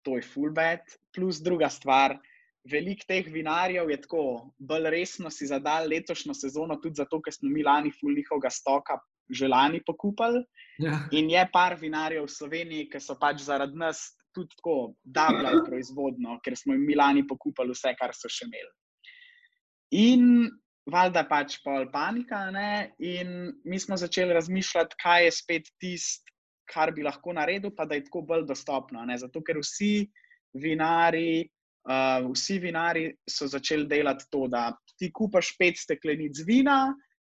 [0.02, 0.82] to je full bed.
[1.14, 2.18] Plus druga stvar.
[2.70, 4.24] Veliko teh vinarjev je tako,
[4.58, 9.00] bolj resno si zadal letošnjo sezono, tudi zato, ker smo mi lani full njihovega stoka
[9.32, 10.44] že lani pokupili.
[10.78, 10.98] Ja.
[11.12, 14.02] In je par vinarjev v Sloveniji, ki so pač zaradi nas
[14.34, 18.72] tudi tako dabljali proizvodno, ker smo jim Milani pokupili vse, kar so še imeli.
[20.00, 20.48] In
[20.90, 22.92] valjda pač pol panika, ne?
[22.98, 26.26] in mi smo začeli razmišljati, kaj je spet tisto,
[26.72, 29.04] kar bi lahko naredil, pa da je tako bolj dostopno.
[29.04, 29.18] Ne?
[29.18, 30.08] Zato, ker vsi
[30.58, 31.48] vinari.
[31.82, 36.92] Uh, vsi vinari so začeli delati to, da ti kupaš pet steklenic vina,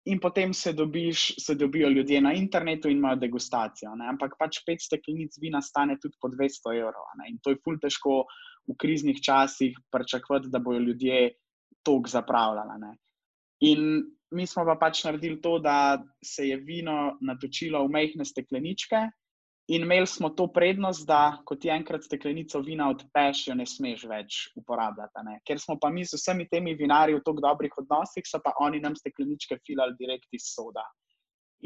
[0.06, 3.96] in potem se, dobiš, se dobijo ljudje na internetu in imajo degustacijo.
[3.96, 4.08] Ne?
[4.10, 7.08] Ampak pač pet steklenic vina stane tudi po 200 evrov.
[7.22, 7.32] Ne?
[7.32, 8.20] In to je fulj težko
[8.70, 11.32] v kriznih časih pričakovati, da bodo ljudje
[11.86, 12.94] tok zapravljali.
[13.62, 14.04] In
[14.36, 19.06] mi smo pa pač naredili to, da se je vino natočilo v mehke stekleničke,
[19.68, 24.04] In imeli smo to prednost, da ko ti enkrat steklenico vina odpeš, jo ne smeš
[24.12, 25.24] več uporabljati.
[25.26, 25.40] Ne?
[25.48, 28.84] Ker smo pa mi z vsemi temi vinarji v tako dobrih odnosih, so pa oni
[28.84, 30.86] nam stekleničke filali direkt iz soda.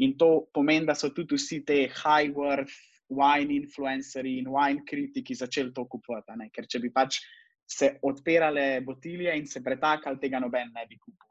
[0.00, 2.78] In to pomeni, da so tudi vsi te high-worth
[3.12, 6.48] wine influencerji in wine kritiki začeli to kupovati.
[6.56, 7.20] Ker če bi pač
[7.68, 11.29] se odpirale botilje in se pretakali, tega noben ne bi kupil.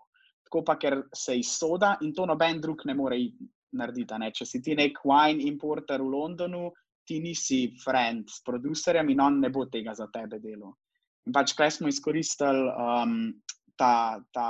[0.50, 3.46] Tako pa, ker se iz soda in to noben drug ne more iti
[3.78, 4.18] narediti.
[4.18, 4.32] Ne?
[4.34, 6.72] Če si ti nek wine importer v Londonu,
[7.06, 10.74] ti nisi friend s producerjem in on ne bo tega za tebe delal.
[11.28, 13.16] In pač kaj smo izkoristili um,
[13.78, 14.50] ta, ta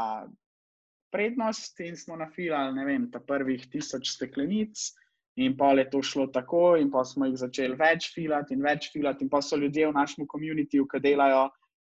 [1.11, 4.89] prednost in smo nafilali, ne vem, ta prvih tisoč steklenic.
[5.39, 8.89] In pa je to šlo tako, in pa smo jih začeli več filati in več
[8.91, 9.23] filati.
[9.23, 11.45] In pa so ljudje v našem komunitiju, ki delajo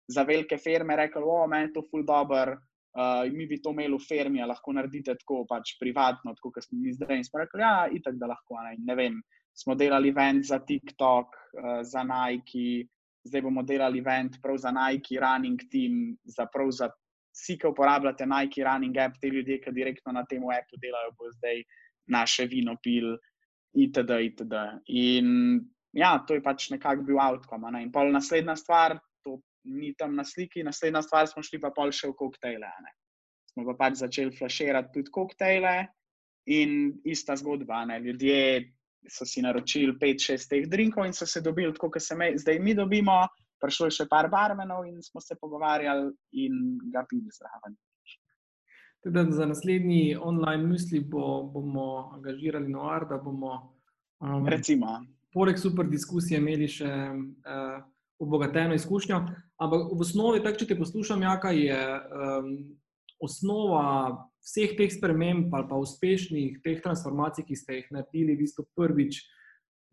[0.10, 2.54] za velike firme, rekli: O, meni je to ful dobr,
[3.00, 6.80] uh, mi bi to imeli v firmi, lahko naredite tako pač privatno, tako kot smo
[6.80, 7.18] mi zdaj.
[7.18, 8.60] In smo rekli, ja, itak da lahko.
[8.66, 9.20] Ne, ne vem,
[9.56, 12.88] smo delali event za TikTok, uh, za Nike,
[13.24, 18.28] zdaj bomo delali event prav za Nike Running Team, za prav za vsi, ki uporabljate
[18.28, 21.64] Nike Running App, te ljudje, ki direktno na tem appu delajo, bo zdaj
[22.10, 23.16] naše vino pil,
[23.74, 24.22] itd.
[24.32, 24.56] itd.
[24.88, 25.60] In
[25.94, 27.72] ja, to je pač nekako bil outcome.
[27.72, 27.84] Ne.
[27.86, 28.98] In pol naslednja stvar
[29.64, 32.70] ni tam na sliki, naslednja stvar smo šli pa pol še v koktejle.
[32.86, 32.94] Ne.
[33.52, 35.76] Smo pa pač začeli flaširati tudi koktejle
[36.56, 37.84] in ista zgodba.
[37.90, 38.00] Ne.
[38.04, 38.40] Ljudje
[39.10, 42.60] so si naročili 5-6 teh drinkov in so se dobili tako, kot se me, zdaj
[42.60, 43.22] mi dobimo.
[43.60, 46.14] Prišlo je še par barmenov in smo se pogovarjali
[46.46, 47.76] in ga pili zraven.
[49.04, 53.80] Teda za naslednji online misli bo, bomo angažirali Noir, da bomo
[54.22, 55.06] Um, Recimo.
[55.32, 57.78] poleg super diskusije imeli še uh,
[58.20, 59.20] obogateno izkušnjo.
[59.60, 62.54] Ampak v osnovi, tak, če te poslušam, Jaka, je um,
[63.20, 68.64] osnova vseh teh sprememb ali pa uspešnih teh transformacij, ki ste jih naredili, v bistvu
[68.80, 69.20] prvič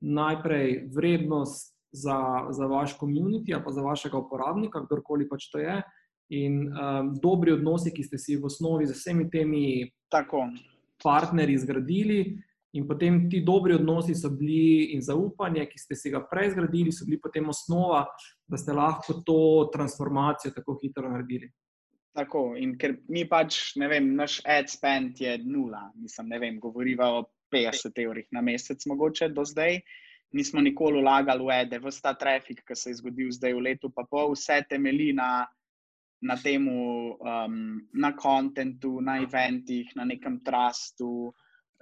[0.07, 5.81] najprej vrednost za, za vaš komunity ali pa za vašega uporabnika, kdorkoli pač to je.
[6.37, 10.47] In um, dobri odnosi, ki ste si v osnovi z vsemi temi Tako.
[11.03, 12.19] partnerji zgradili,
[12.77, 16.93] in potem ti dobri odnosi so bili, in zaupanje, ki ste si ga prej zgradili,
[16.93, 18.05] so bili potem osnova,
[18.47, 19.39] da ste lahko to
[19.73, 21.51] transformacijo tako hitro naredili.
[22.17, 26.61] Tako, in ker mi pač, ne vem, naš ad spend je nula, mislim, ne vem,
[26.61, 29.81] govoriva o 50 evrih na mesec, mogoče do zdaj.
[30.37, 33.93] Nismo nikoli vlagali v ede, vse ta trafik, ki se je zgodil zdaj v letu,
[33.95, 35.47] pa pol, vse temelji na,
[36.25, 37.61] na tem, um,
[37.95, 41.31] na kontentu, na eventih, na nekem trustu.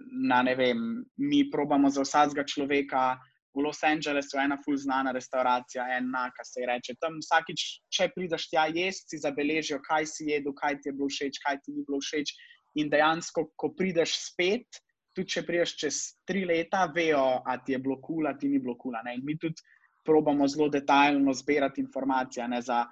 [0.00, 3.18] Na, ne vem, mi probamo za vsakega človeka.
[3.54, 6.94] V Los Angelesu je ena ful znana restauracija, ena, ki se ji reče.
[6.98, 11.06] Tam vsakič, če prideš tja jesti, si zabeležijo, kaj si jedel, kaj ti je bilo
[11.06, 12.34] všeč, kaj ti ni bilo všeč.
[12.82, 14.82] In dejansko, ko prideš spet,
[15.14, 18.58] tudi če prideš čez tri leta, vejo, a ti je bilo kul, a ti ni
[18.58, 18.98] bilo kul.
[19.14, 19.62] In mi tudi
[20.04, 22.48] probamo zelo detaljno zbirati informacije.
[22.48, 22.82] Ne, za,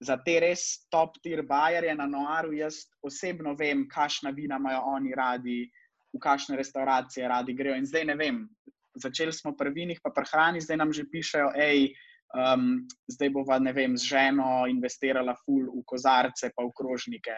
[0.00, 5.14] za te res top tier bajerje na Noaru, jaz osebno vem, kakšna vina imajo oni
[5.14, 5.60] radi,
[6.16, 7.76] v kakšne restauracije radi grejo.
[7.76, 8.42] In zdaj ne vem,
[8.96, 11.92] začeli smo pri vinih, pa pri hrani, zdaj nam že pišejo, hej.
[12.36, 17.36] Um, zdaj bova, ne vem, z ženo investirala ful v kozarce, pa v krožnike.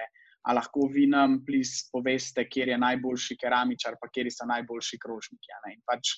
[0.48, 5.52] A lahko vi nam, plis, poveste, kje je najboljši keramičar, pa kje so najboljši krožniki.
[5.74, 6.16] In pač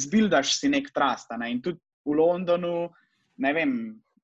[0.00, 1.30] zbildaš si nek trust.
[1.38, 1.52] ne.
[1.52, 2.90] In tudi v Londonu,
[3.38, 3.72] ne vem,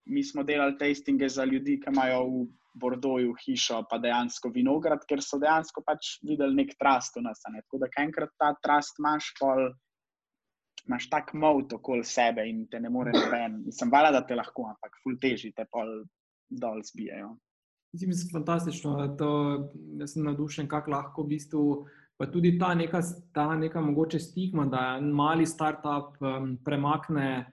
[0.06, 2.46] mi smo delali tastinge za ljudi, ki imajo v
[2.76, 7.40] Bordoju hišo, pa dejansko vinograd, ker so dejansko pač videli nek trust v nas.
[7.52, 7.62] ne.
[7.64, 9.70] Tako da, kaj enkrat ta trust imaš, pol
[10.86, 13.62] imaš tak mot okoli sebe in te ne more noben.
[13.66, 16.04] Mislim, vala, da te lahko, ampak ful teži te pol
[16.48, 17.34] dol zbijajo.
[17.96, 18.96] Zdi mi se fantastično.
[20.00, 21.64] Jaz sem navdušen, kako lahko v bistvu.
[22.16, 23.02] Pa tudi ta neka,
[23.36, 27.44] ta neka mogoče stigma, da en mali startup um, premakne,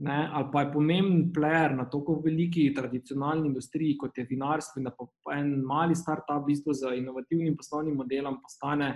[0.00, 4.88] ne, ali pa je pomemben player na tako veliki tradicionalni industriji, kot je vinarstvo, in
[4.88, 8.94] da pa en mali startup v bistvu z inovativnim poslovnim modelom postane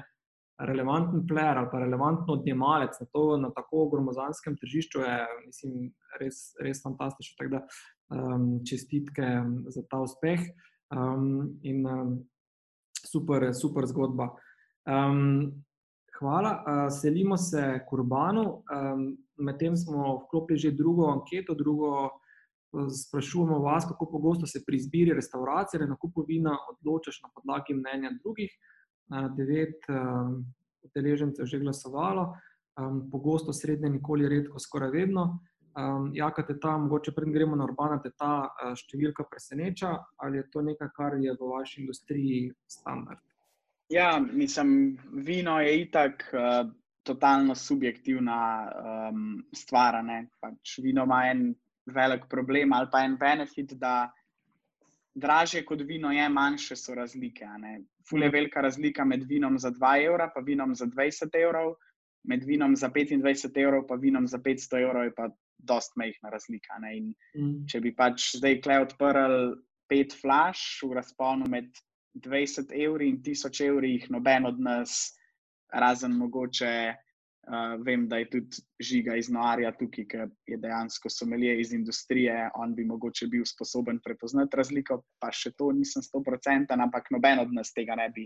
[0.58, 5.90] relevanten player ali pa relevanten odjemalec na, to, na tako gromozanskem tržišču, je mislim,
[6.20, 7.36] res, res fantastično.
[7.38, 7.62] Tako da
[8.14, 9.28] um, čestitke
[9.74, 10.40] za ta uspeh
[10.94, 12.16] um, in um,
[13.04, 14.30] super, super zgodba.
[14.86, 15.64] Um,
[16.18, 18.42] hvala, uh, selimo se k Urbanu.
[18.42, 22.10] Um, Medtem smo vklopili že drugo anketo, drugo.
[22.74, 28.10] Sprašujemo vas, kako pogosto se pri izbiri restauracije ali nakupu vina odločaš na podlagi mnenja
[28.22, 28.50] drugih
[29.36, 30.44] devet um,
[30.82, 32.34] udeležencev že glasovalo,
[32.80, 35.38] um, pogosto, srednje, nikoli, redko, skoraj vedno.
[35.74, 40.38] Um, Jaka te ta, mogoče pred gremo na urbana, te ta uh, številka preseneča ali
[40.38, 43.22] je to nekaj, kar je v vaši industriji standard?
[43.88, 46.70] Ja, mislim, vino je itak uh,
[47.02, 48.72] totalno subjektivna
[49.10, 49.94] um, stvar.
[50.40, 51.54] Pač vino ima en
[51.86, 54.12] velik problem ali pa en benefit, da
[55.14, 57.46] dražje kot vino je, manjše so razlike.
[58.08, 61.74] Ful je velika razlika med vinom za 2 evra in vinom za 20 evrov,
[62.24, 65.28] med vinom za 25 evrov in vinom za 500 evrov je pa
[65.58, 66.78] dost mehna razlika.
[67.36, 67.66] Mm.
[67.68, 69.54] Če bi pač zdaj kle odprl
[69.88, 71.68] pet flash v razponu med
[72.14, 75.14] 20 evri in 1000 evri, jih noben od nas,
[75.72, 76.74] razen mogoče
[77.44, 82.36] Uh, vem, da je tudi žiga iz Noarja tukaj, ki je dejansko somelje iz industrije.
[82.56, 87.52] On bi mogoče bil sposoben prepoznati razliko, pa še to nisem 100%, ampak noben od
[87.52, 88.24] nas tega ne bi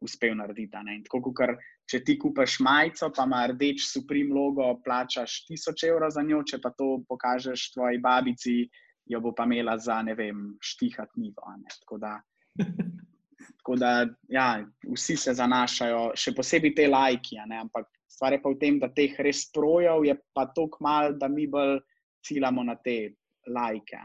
[0.00, 0.72] uspel narediti.
[1.04, 6.24] Tako kot če ti kupaš majico, pa ima rdeč suprim logo, plačaš 1000 evrov za
[6.24, 8.56] njo, če pa to pokažeš tvoji babici,
[9.04, 11.44] jo bo pa imela za ne vem, štihat nivo.
[11.84, 12.16] Tako da.
[13.58, 18.56] Tako da, ja, vsi se zanašajo, še posebej te lajki, ampak Stvar je pa v
[18.56, 21.82] tem, da teh res projev je pa tako malo, da mi bolj
[22.24, 23.12] ciljamo na te
[23.46, 23.96] lajke.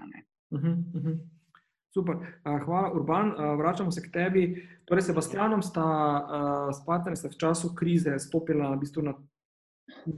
[0.52, 1.20] Uh -huh, uh -huh.
[1.94, 3.34] Super, hvala, Urban.
[3.58, 4.68] Vračamo se k tebi.
[4.86, 5.84] Torej, Sebastianom sta
[6.72, 9.14] s partnerjem v času krize stopila v bistvu na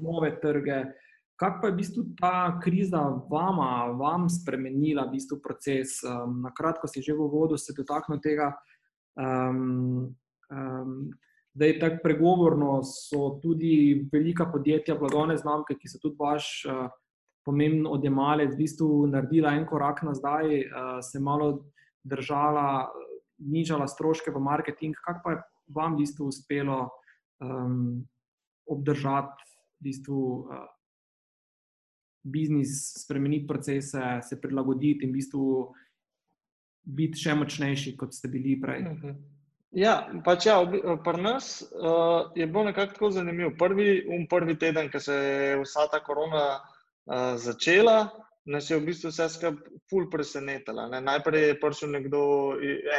[0.01, 0.83] nove trge.
[1.35, 3.01] Kako pa je v bistvu ta kriza
[3.31, 5.97] vama, vam spremenila v bistvu proces?
[6.43, 8.53] Na kratko si že v uvodu se dotaknil tega.
[9.15, 10.15] Um,
[10.49, 11.11] um,
[11.53, 16.87] da je tako pregovorno, so tudi velika podjetja, blagovne znamke, ki so tudi vaš uh,
[17.45, 21.67] pomemben odjemalec, v bistvu naredila en korak nazaj, uh, se malo
[22.03, 22.89] držala,
[23.37, 24.97] nižala stroške v marketing.
[25.05, 25.43] Kako pa je
[25.75, 26.89] vam v bistvu uspelo
[27.39, 28.01] um,
[28.65, 29.45] obdržati
[29.79, 30.65] v bistvu uh,
[32.23, 35.45] biznis, spremeniti procese, se prilagoditi in v bistvu
[36.83, 38.83] biti še močnejši, kot ste bili prej.
[38.87, 39.21] Mhm.
[39.73, 39.93] Ja,
[40.25, 40.59] pač ja,
[41.01, 43.55] pri nas uh, je bilo nekako tako zanimivo.
[43.57, 48.11] Prvi, um, prvi teden, ko se je vsa ta korona uh, začela,
[48.45, 50.85] nas je v bistvu vse skupaj ful presenetila.
[50.91, 51.01] Ne?
[51.01, 52.21] Najprej je prišel nekdo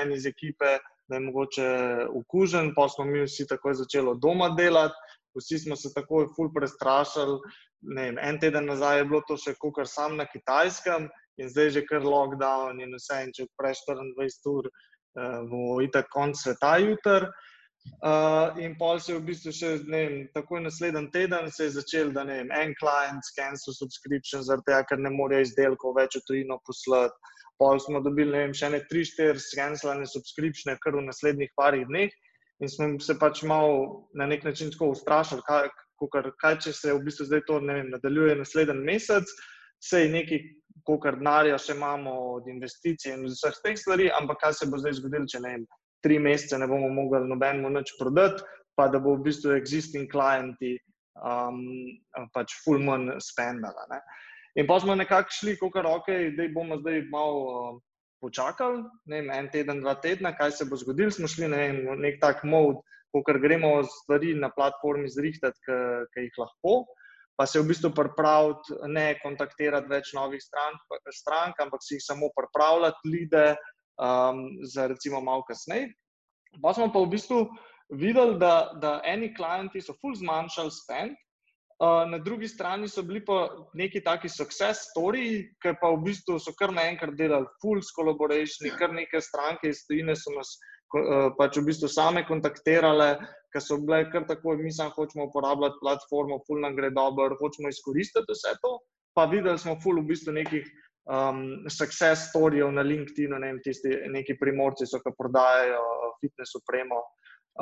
[0.01, 1.69] en iz ekipe, da je mogoče
[2.11, 4.99] okužen, pa smo mi vsi takoj začeli doma delati,
[5.39, 7.39] vsi smo se takoj ful prestrašili.
[7.85, 11.07] Vem, en teden nazaj je bilo to še kar sam na kitajskem
[11.39, 13.23] in zdaj je že kar lockdown in vse.
[13.27, 17.29] In če preš 24 ur, uh, bo itak konc sveta jutr.
[18.01, 21.75] Uh, in pol se je v bistvu še, ne vem, takoj naslednji teden se je
[21.77, 26.17] začel, da ne vem, en klient cancel subscription, zaradi tega, ker ne morejo izdelkov več
[26.17, 27.33] v tujino poslati.
[27.61, 31.85] Pol smo dobili, ne vem, še ne tri, štiri skenslane subscriptione, kar v naslednjih parih
[31.91, 32.17] dneh.
[32.65, 35.69] In smo se pač malo na nek način tako ustrašili, kaj,
[36.01, 39.37] kukar, kaj če se v bistvu zdaj to vem, nadaljuje naslednji mesec,
[39.85, 40.41] sej nekaj,
[40.85, 44.99] koliko denarja še imamo od investicij in vseh teh stvari, ampak kaj se bo zdaj
[45.01, 45.67] zgodilo, če ne vem,
[46.05, 48.45] tri mesece ne bomo mogli nobenemu nič prodati,
[48.77, 50.75] pa da bo v bistvu existing klienti
[51.23, 51.63] um,
[52.35, 54.01] pač full manj spendala.
[54.59, 57.79] In pa smo nekako šli, kot roke, da bomo zdaj malo uh,
[58.25, 61.13] počakali, ne vem, en teden, dva tedna, kaj se bo zgodilo.
[61.15, 62.83] Smo šli na nek, nek tak mod,
[63.15, 66.85] ko gremo stvari na platformi zrihtati, ki jih lahko.
[67.37, 70.79] Pa se v bistvu pripraviti, ne kontaktirati več novih strank,
[71.11, 73.47] strank ampak si jih samo pripravljati, lide
[73.99, 75.91] um, za recimo malo kasneje.
[76.63, 77.41] Pa smo pa v bistvu
[77.91, 81.19] videli, da, da eni klienti so full zmanjšali spend,
[81.83, 86.37] Uh, na drugi strani so bili pa neki taki success story, ki pa v bistvu
[86.39, 90.55] so kar naenkrat delali full collaboration, kar neke stranke iz tujine so nas
[90.95, 93.19] uh, pač v bistvu same kontaktirale,
[93.55, 97.71] ker so bile kar tako, mi sam hočemo uporabljati platformo, full nam gre dobro, hočemo
[97.71, 98.79] izkoristiti vse to.
[99.15, 100.67] Pa videli smo full v bistvu nekih
[101.07, 105.85] um, success storyjev na LinkedIn, ne vem, tisti neki primorci so, ki prodajajo
[106.19, 106.99] fitness opremo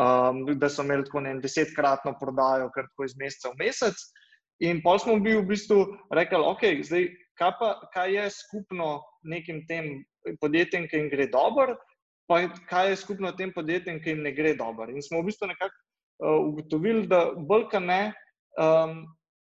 [0.01, 4.07] um, da so imeli tako ne desetkratno prodajo, kar tako iz meseca v mesec.
[4.65, 5.85] In pol smo bili v bistvu
[6.15, 10.05] rekli, ok, zdaj kaj, pa, kaj je skupno nekim tem
[10.41, 11.77] podjetjem, ki jim gre dobro,
[12.33, 14.89] pa kaj je skupno tem podjetjem, ki jim ne gre dobro.
[14.89, 18.05] In smo v bistvu nekako uh, ugotovili, da bolj kot ne.
[18.57, 19.05] Um,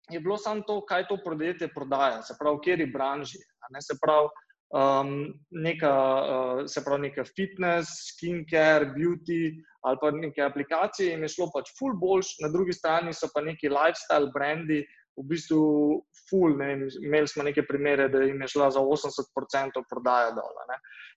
[0.07, 3.41] Je bilo samo to, kaj to podjetje prodaja, se pravi, v kateri branži.
[3.83, 4.29] Se pravi,
[4.79, 5.09] um,
[5.51, 5.95] neka,
[6.35, 9.57] uh, se pravi, neka fitness, skincare, beauty
[9.87, 13.43] ali pa neke aplikacije, jim je šlo pač full boljš, na drugi strani so pa
[13.43, 14.81] neki lifestyle brendi,
[15.17, 15.61] v bistvu
[16.29, 16.57] full.
[16.59, 20.62] Ne, imeli smo neke primere, da jim je šla za 80% prodaja dol.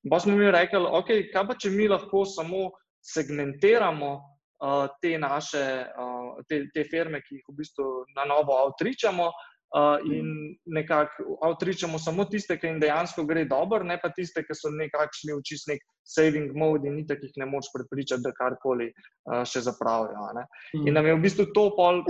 [0.09, 2.69] Pa smo mi rekli, ok, kaj pa če mi lahko samo
[3.13, 5.65] segmentiramo uh, te naše,
[5.99, 9.31] uh, te, te firme, ki jih v bistvu na novo avtričamo.
[9.69, 14.55] Uh, in nekako avtričamo samo tiste, ki jim dejansko gre dobro, ne pa tiste, ki
[14.57, 18.33] so nekako šli v čist nek saving mode in ni takih ne moč prepričati, da
[18.33, 20.25] karkoli uh, še zapravijo.
[20.39, 20.47] Ne?
[20.81, 22.01] In nam je v bistvu to pol,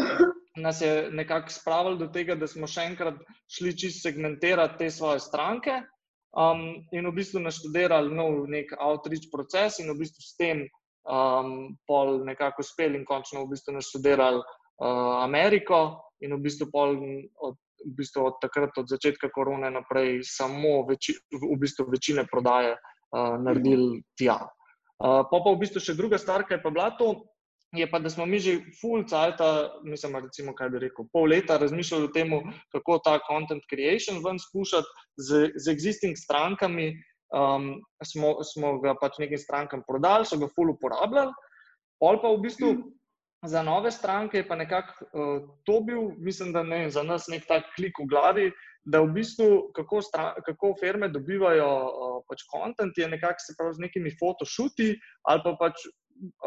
[0.62, 3.20] nas je nekako spravilo do tega, da smo še enkrat
[3.52, 5.80] šli čist segmentirati te svoje stranke
[6.38, 10.68] um, in v bistvu naštudirali nov nek outreach proces in v bistvu s tem
[11.10, 17.58] um, pol nekako uspeli in končno v bistvu naštudirali uh, Ameriko in v bistvu, od,
[17.86, 23.40] v bistvu od takrat, od začetka korone naprej, samo veči, v bistvu večine prodaje uh,
[23.40, 24.42] naredili tja.
[25.00, 27.16] Uh, pa pa v bistvu še druga stvar, ki je pa bila to.
[27.78, 29.42] Je pa, da smo mi že full cajt,
[29.86, 32.32] mislim, recimo, kaj bi rekel, pol leta razmišljali o tem,
[32.74, 36.96] kako ta content creation ven spuščati z, z existing strankami.
[37.30, 41.30] Um, smo, smo ga pač nekim strankam prodali, so ga full uporabljali,
[42.02, 42.72] pol pa v bistvu
[43.46, 47.46] za nove stranke je pa nekako uh, to bil, mislim, da ne, za nas nek
[47.46, 48.48] tak klik v glavi,
[48.82, 53.78] da v bistvu kako, stran, kako firme dobivajo uh, pač kontent, je nekako se pravi
[53.78, 54.96] z nekimi photoshooti
[55.30, 55.86] ali pa pač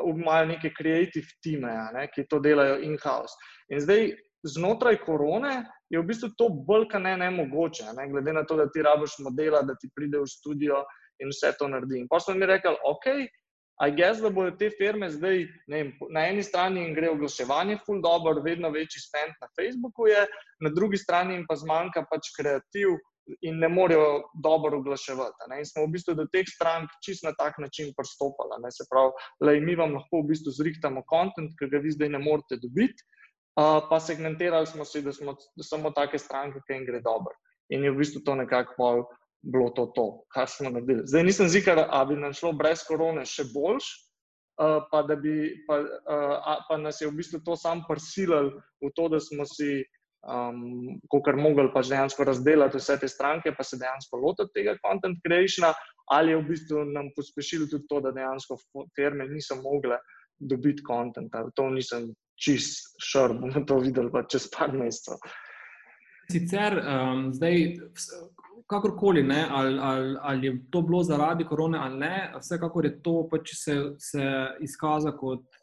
[0.09, 3.35] imajo neke creative time, ne, ki to delajo in-house.
[3.73, 4.13] In zdaj
[4.43, 8.57] znotraj korone je v bistvu to bolj kot ne, ne mogoče, ne, glede na to,
[8.59, 10.83] da ti rabiš modela, da ti pride v studio
[11.23, 12.01] in vse to naredi.
[12.03, 13.07] In pa smo mi rekli, ok.
[13.83, 18.03] A jaz, da bodo te firme zdaj, vem, na eni strani jim gre oglaševanje, full
[18.05, 20.27] dobro, vedno večji spend na Facebooku je,
[20.63, 22.99] na drugi strani jim pa zmanjka pač kreativ
[23.41, 25.49] in ne morejo dobro oglaševati.
[25.51, 25.59] Ne?
[25.63, 28.59] In smo v bistvu do teh strank čist na tak način pristopali.
[28.63, 28.71] Ne?
[28.75, 32.23] Se pravi, le mi vam lahko v bistvu zrihtamo kontent, ki ga vi zdaj ne
[32.23, 33.07] morete dobiti,
[33.61, 37.35] uh, pa segmentirali smo si, da smo samo take stranke, ki jim gre dobro.
[37.71, 39.05] In je v bistvu to nekako pol
[39.43, 41.07] bilo to, to, kar smo naredili.
[41.07, 43.89] Zdaj nisem zikar, da bi nam šlo brez korone še boljš,
[44.63, 48.53] uh, pa, bi, pa, uh, pa nas je v bistvu to sam prisilil
[48.83, 49.83] v to, da smo si.
[50.23, 55.19] Um, kar mogli pač dejansko razdeliti vse te stranke, pa se dejansko lotiti tega content
[55.25, 55.73] creationa,
[56.15, 58.59] ali je v bistvu nam pospešilo tudi to, da dejansko
[58.95, 59.99] firme niso mogle
[60.39, 61.35] dobiti kontent.
[61.59, 65.19] To nisem čist šel, bomo to videli pa čez par mesecev.
[66.31, 67.59] Sicer, um, zdaj,
[68.71, 73.17] kakorkoli, ne, ali, ali, ali je to bilo zaradi korone ali ne, vsekakor je to
[73.31, 75.63] pač se, se izkazalo kot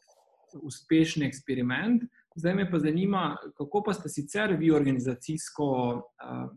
[0.68, 2.04] uspešen eksperiment.
[2.36, 5.66] Zdaj me pa zanima, kako pa ste sicer vi organizacijsko
[5.96, 6.52] uh,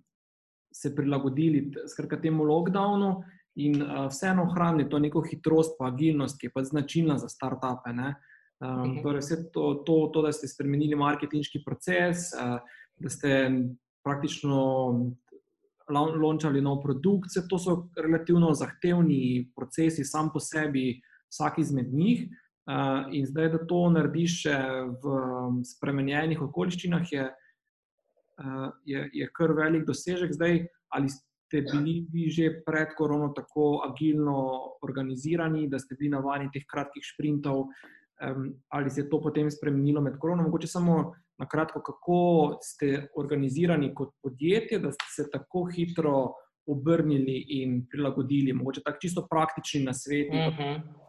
[0.75, 3.23] se prilagodili skrka, temu lockdownu
[3.55, 7.97] in uh, vseeno ohranili to neko hitrost, pa agilnost, ki je pa značilna za start-upe.
[8.63, 12.61] Um, torej, vse to, to, to, da ste spremenili marketinški proces, uh,
[12.97, 13.51] da ste
[14.05, 14.61] praktično
[15.91, 17.31] launčali nov produkt.
[17.31, 21.01] Vse to so relativno zahtevni procesi, sam po sebi,
[21.33, 22.29] vsak izmed njih.
[23.13, 24.57] In zdaj, da to narediš še
[25.03, 25.15] v
[25.67, 27.25] spremenjenih okoliščinah, je,
[28.87, 30.35] je, je kar velik dosežek.
[30.37, 30.63] Zdaj,
[30.95, 36.63] ali ste bili vi že pred korono tako agilno organizirani, da ste bili navajeni teh
[36.71, 40.47] kratkih sprintov, um, ali se je to potem spremenilo med korono?
[40.47, 46.33] Mogoče samo na kratko, kako ste organizirani kot podjetje, da ste se tako hitro
[46.67, 50.37] obrnili in prilagodili, mogoče tako čisto praktični na svetu.
[50.37, 50.63] Uh mhm.
[50.63, 51.03] -huh.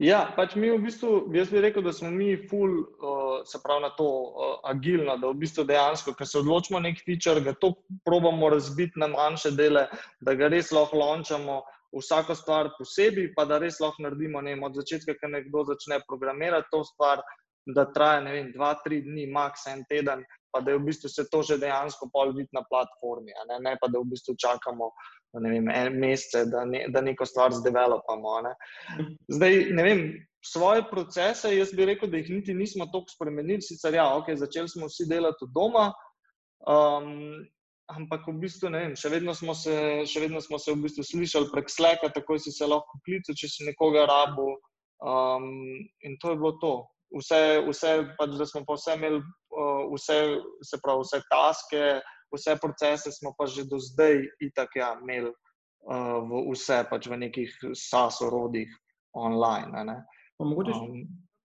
[0.00, 3.82] Ja, pač mi v bistvu, jaz bi rekel, da smo mi full, uh, se pravi,
[3.84, 7.74] na to uh, agilno, da v bistvu dejansko, ker se odločimo nek feature, ga to
[8.08, 9.82] probamo razbiti na manjše dele,
[10.24, 11.58] da ga res lahko launčamo
[12.00, 16.72] vsako stvar posebej, pa da res lahko naredimo ne, od začetka, ko nekdo začne programirati
[16.72, 17.20] to stvar,
[17.74, 21.08] da traja ne vem, dva, tri dni, max en teden, pa da je v bistvu
[21.08, 23.60] se to že dejansko pol vidi na platformi, ne?
[23.64, 24.90] ne pa da v bistvu čakamo
[25.38, 28.40] vem, en mesec, da, ne, da neko stvar zdevelopamo.
[28.46, 28.54] Ne?
[29.28, 30.02] Zdaj, ne vem,
[30.44, 34.68] svoje procese, jaz bi rekel, da jih niti nismo toliko spremenili, sicer ja, ok, začeli
[34.68, 35.90] smo vsi delati od doma.
[36.66, 37.46] Um,
[37.90, 39.72] Ampak v bistvu ne vem, še vedno smo se,
[40.06, 43.48] še vedno smo se v bistvu slišali prek sleka, tako si se lahko klical, če
[43.50, 44.44] si nekoga rabo.
[45.02, 45.48] Um,
[46.06, 46.74] in to je bilo to
[47.18, 49.20] vse, vse pač, da smo pa vse imeli,
[49.94, 50.18] vse,
[50.66, 51.86] se pravi, vse taske,
[52.34, 57.18] vse procese smo pa že do zdaj itak ja, imeli uh, v vse, pač v
[57.26, 58.70] nekih SAS-orodjih
[59.18, 59.86] online.
[60.38, 60.54] Um,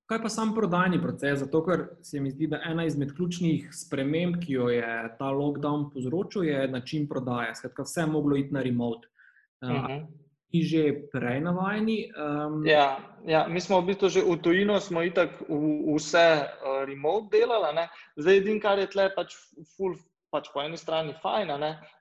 [0.05, 1.41] kaj pa sam prodajni proces?
[1.41, 5.89] Zato, ker se mi zdi, da ena izmed ključnih sprememb, ki jo je ta lockdown
[5.93, 7.55] povzročil, je način prodaje.
[7.57, 9.09] Skratka, vse je moglo iti na remote.
[9.65, 10.05] Uh, uh -huh
[10.63, 12.11] že prej navajeni.
[12.15, 12.63] Um...
[12.65, 17.27] Ja, ja, mi smo v bistvu že v tujino, smo itak v, vse uh, remote
[17.33, 17.75] delali.
[17.75, 17.89] Ne?
[18.15, 19.35] Zdaj, edino, kar je tle, pač,
[19.75, 19.97] ful,
[20.31, 21.51] pač po eni strani fajn.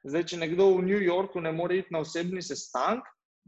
[0.04, 3.02] Zdaj, če nekdo v New Yorku ne more iti na osebni sestanek.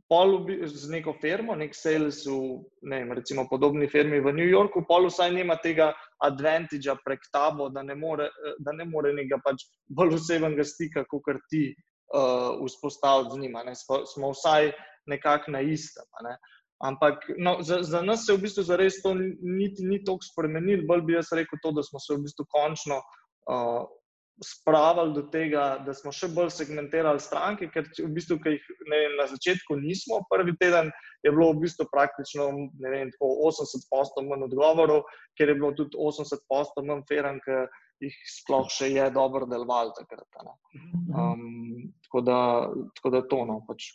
[0.07, 4.85] Pol z neko firmo, nek sales v ne vem, recimo, podobni firmi v New Yorku,
[4.87, 5.89] pol vsaj nima tega
[6.23, 8.29] advantage prek tabo, da ne more,
[8.63, 11.73] da ne more nekega pač bolj osebnega stika, kot ti
[12.15, 13.65] uh, vzpostaviti z njima.
[13.75, 14.71] Smo, smo vsaj
[15.07, 16.07] nekako na istem.
[16.27, 16.37] Ne?
[16.85, 20.85] Ampak no, za, za nas se je v bistvu zares to niti ni tako spremenilo,
[20.89, 23.87] bolj bi jaz rekel to, da smo se v bistvu končno uh,
[24.45, 28.99] spravili do tega, da smo še bolj segmentirali stranke, ker v bistvu, ki jih ne,
[29.17, 30.91] na začetku nismo, prvi teden
[31.25, 32.51] je bilo v bistvu praktično
[32.85, 35.07] vem, 80% manj odgovorov,
[35.41, 37.63] ker je bilo tudi 80% manj feren, ki
[38.05, 40.29] jih sploh še je dobro delovalo takrat.
[40.37, 42.39] Um, tako, da,
[42.99, 43.63] tako da to no.
[43.69, 43.95] Pač.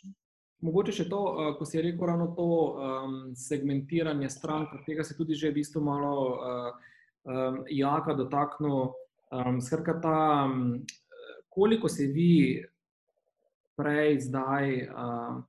[0.62, 5.34] Mogoče še to, uh, ko si rekel, ravno to um, segmentiranje strank, tega se tudi
[5.34, 6.90] že v bistvu malo uh,
[7.26, 8.92] um, jaka dotaknil.
[9.32, 10.84] Um, skratka, ta, um,
[11.50, 12.62] koliko se vi
[13.76, 15.40] prej, zdaj, uh,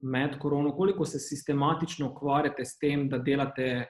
[0.00, 3.88] med korono, koliko se sistematično ukvarjate s tem, da delate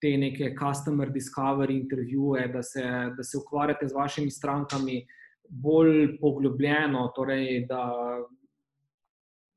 [0.00, 2.84] te neke customer discovery intervjuje, da se,
[3.16, 5.06] da se ukvarjate z vašimi strankami
[5.48, 7.82] bolj poglobljeno, torej da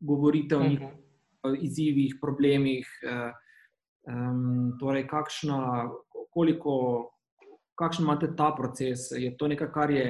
[0.04, 1.04] govorite o njih, uh
[1.51, 2.88] izzivih, problemih.
[4.08, 5.89] Um, torej, kakšna,
[6.34, 6.76] koliko,
[7.80, 9.12] kakšen imate ta proces?
[9.12, 10.08] Je to nekaj, kar je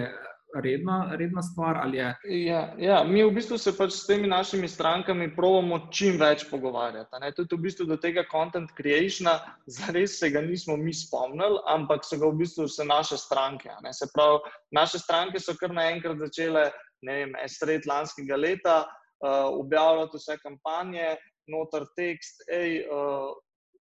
[0.54, 1.78] redna, redna stvar?
[1.94, 2.08] Je...
[2.46, 7.22] Ja, ja, mi v bistvu se pač s temi našimi strankami pravimo čim več pogovarjati.
[7.38, 12.18] Tudi v bistvu do tega content creationa, zares se ga nismo mi spomnili, ampak so
[12.18, 13.74] ga v bistvu vse naše stranke.
[13.94, 14.41] Se pravi,
[14.74, 16.70] naše stranke so kar naenkrat začele,
[17.06, 18.84] ne vem, sred lanskega leta
[19.24, 21.15] uh, objavljati vse kampanje,
[21.47, 23.32] noter tekst, hej, uh,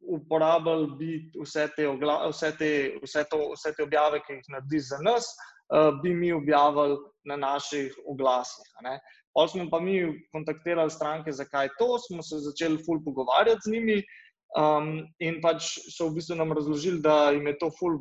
[0.02, 1.12] uporabljali bi
[1.42, 1.86] vse te,
[2.28, 2.70] vse, te,
[3.02, 5.28] vse, to, vse te objave, ki jih naredi za nas,
[5.72, 8.66] uh, bi mi objavili na naših oglasih.
[9.32, 10.00] Pa smo pa mi
[10.32, 14.02] kontaktirali stranke, zakaj to, smo se začeli ful pogovarjati z njimi.
[14.52, 17.94] Um, in pač so v bistvu nam razložili, da jim je to ful,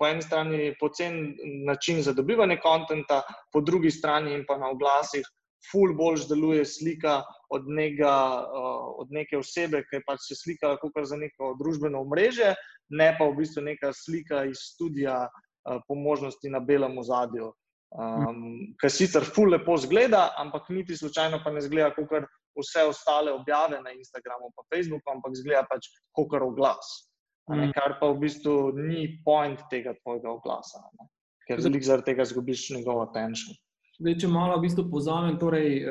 [0.00, 1.34] po eni strani pocen
[1.68, 3.20] način za dobivanje konta,
[3.52, 5.26] po drugi strani in pa na oglasih,
[5.68, 8.14] ful bolj deluje slika od, njega,
[8.46, 12.54] uh, od neke osebe, ki pač se slika kot za neko družbeno mreže,
[12.96, 17.52] ne pa v bistvu neka slika iz studija, uh, po možnosti na belem ozadju.
[17.90, 23.32] Um, Ker sicer ful lepo zgleda, ampak niti slučajno pa ne zgleda kot vse ostale
[23.32, 27.10] objave na Instagramu in Facebooku, ampak zgleda pač kot oglas.
[27.50, 27.72] Mm.
[27.74, 31.08] Kar pa v bistvu ni point tega tvojega oglasa, ne?
[31.48, 33.56] ker zaradi tega zgubiš njegov attention.
[34.00, 35.82] Zdaj, če malo v bistvu povzamem, torej,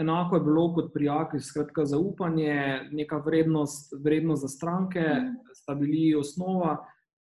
[0.00, 5.56] enako je bilo kot pri Jaki, skratka, zaupanje, neka vrednost, vrednost za stranke, mm.
[5.58, 6.78] sta bili osnova.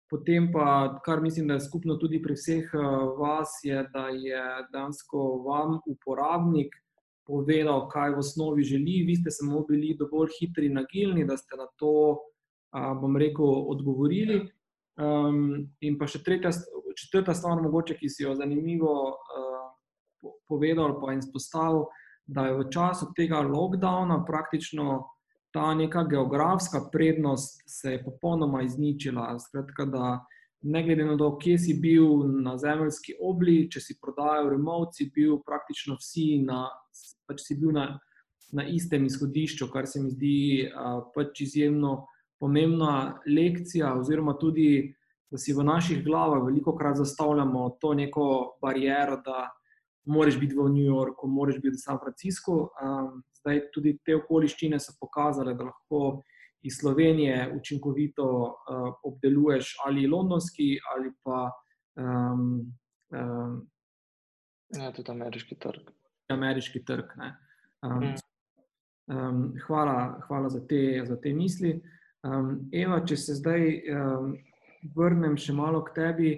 [0.09, 2.71] Potem pa, kar mislim, da je skupno tudi pri vseh
[3.19, 4.41] vas, je, da je
[4.73, 6.73] dejansko vam, uporabnik,
[7.29, 9.03] povedal, kaj v osnovi želi.
[9.05, 11.93] Vi ste samo bili dovolj hitri in agilni, da ste na to,
[12.73, 14.47] bom rekel, odgovorili.
[14.97, 16.49] Um, in pa še tretja,
[16.97, 19.58] četrta stvar, mogoče, ki si jo zanimivo uh,
[20.47, 21.87] povedal, pa izpostavil,
[22.27, 25.05] da je v času tega lockdowna praktično
[25.51, 29.39] ta neka geografska prednost se je popolnoma izničila.
[29.39, 30.25] Skratka, da
[30.61, 35.09] ne glede na to, kje si bil na zemeljski obli, če si prodajal remote, si
[35.15, 36.67] bil praktično vsi na,
[37.27, 37.87] pač si bil na,
[38.51, 40.69] na istem izhodišču, kar se mi zdi
[41.15, 42.05] pač izjemno
[42.39, 44.93] pomembna lekcija, oziroma tudi,
[45.29, 48.25] da si v naših glavah veliko krat zastavljamo to neko
[48.61, 49.45] bariero, da
[50.09, 52.57] moraš biti v New Yorku, moraš biti v San Franciscu.
[52.81, 56.21] Um, zdaj tudi te okoliščine so pokazale, da lahko
[56.65, 61.51] iz Slovenije učinkovito uh, obdeluješ ali londonski ali pa.
[61.99, 62.73] Um,
[63.13, 63.61] um,
[64.77, 65.87] Ja, tudi ameriški trg.
[66.29, 67.15] Ameriški trg
[67.81, 68.03] um,
[69.07, 71.79] um, hvala, hvala za, te, za te misli.
[72.23, 74.35] Um, Eva, če se zdaj um,
[74.95, 76.33] vrnem še malo k tebi.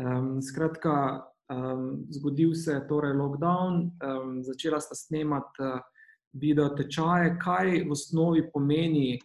[0.00, 5.80] Um, skratka, um, zgodil se je torej lockdown, um, začela sta snemati uh,
[6.32, 7.36] video tečaje.
[7.42, 9.18] Kaj v osnovi pomeni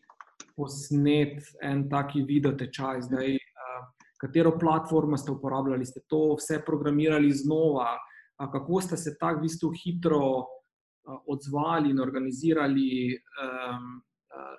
[0.55, 3.01] posnet en taki video tečaj?
[3.09, 3.85] Zdaj, uh,
[4.21, 7.95] katero platformo ste uporabljali, ste to vse programirali znova?
[8.39, 13.19] Uh, kako ste se tako v bistvu hitro uh, odzvali in organizirali?
[13.41, 14.01] Um,
[14.33, 14.55] uh,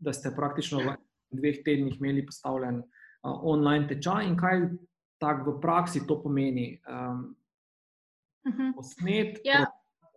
[0.00, 0.94] da ste praktično v
[1.36, 4.62] dveh tednih imeli postavljen uh, online tečaj in kaj
[5.20, 6.80] tako v praksi to pomeni.
[6.88, 7.36] Um,
[8.48, 8.74] uh -huh.
[8.74, 9.66] Posnet ja.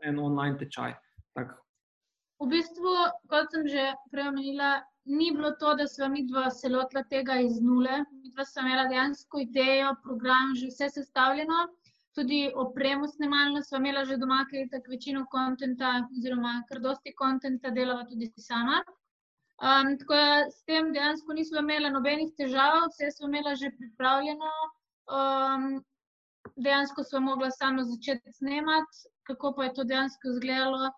[0.01, 0.93] en online tečaj.
[1.33, 1.59] Tak.
[2.39, 2.93] V bistvu,
[3.27, 7.35] kot sem že prej omenila, ni bilo to, da smo mi dva se lotila tega
[7.39, 8.03] iz nule.
[8.11, 11.67] Mi dva smo imela dejansko idejo, program, že vse sestavljeno.
[12.15, 15.65] Tudi opremo snemalno smo imela že doma, ker je tako večino konta,
[16.17, 18.83] oziroma kar dosti konta delala tudi sama.
[19.63, 24.51] Um, tako da s tem dejansko nismo imeli nobenih težav, vse smo imeli že pripravljeno.
[25.11, 25.83] Um,
[26.55, 30.91] dejansko smo mogli samo začeti snemati, kako pa je to dejansko izgledalo.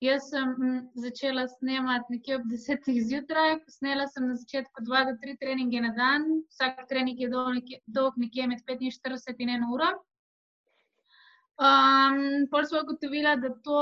[0.00, 0.50] Jaz sem
[0.94, 5.90] začela snemati nekje ob desetih zjutraj, posnela sem na začetku dva do tri treninge na
[5.96, 9.88] dan, vsak trening je dolg nekje med 45 in 1 uro.
[11.58, 13.80] Um, Pol smo ugotovili, da to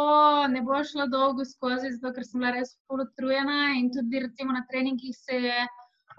[0.49, 4.65] ne bo šlo dolgo skozi, zato ker sem bila res polutrujena in tudi recimo, na
[4.71, 5.67] treningih se je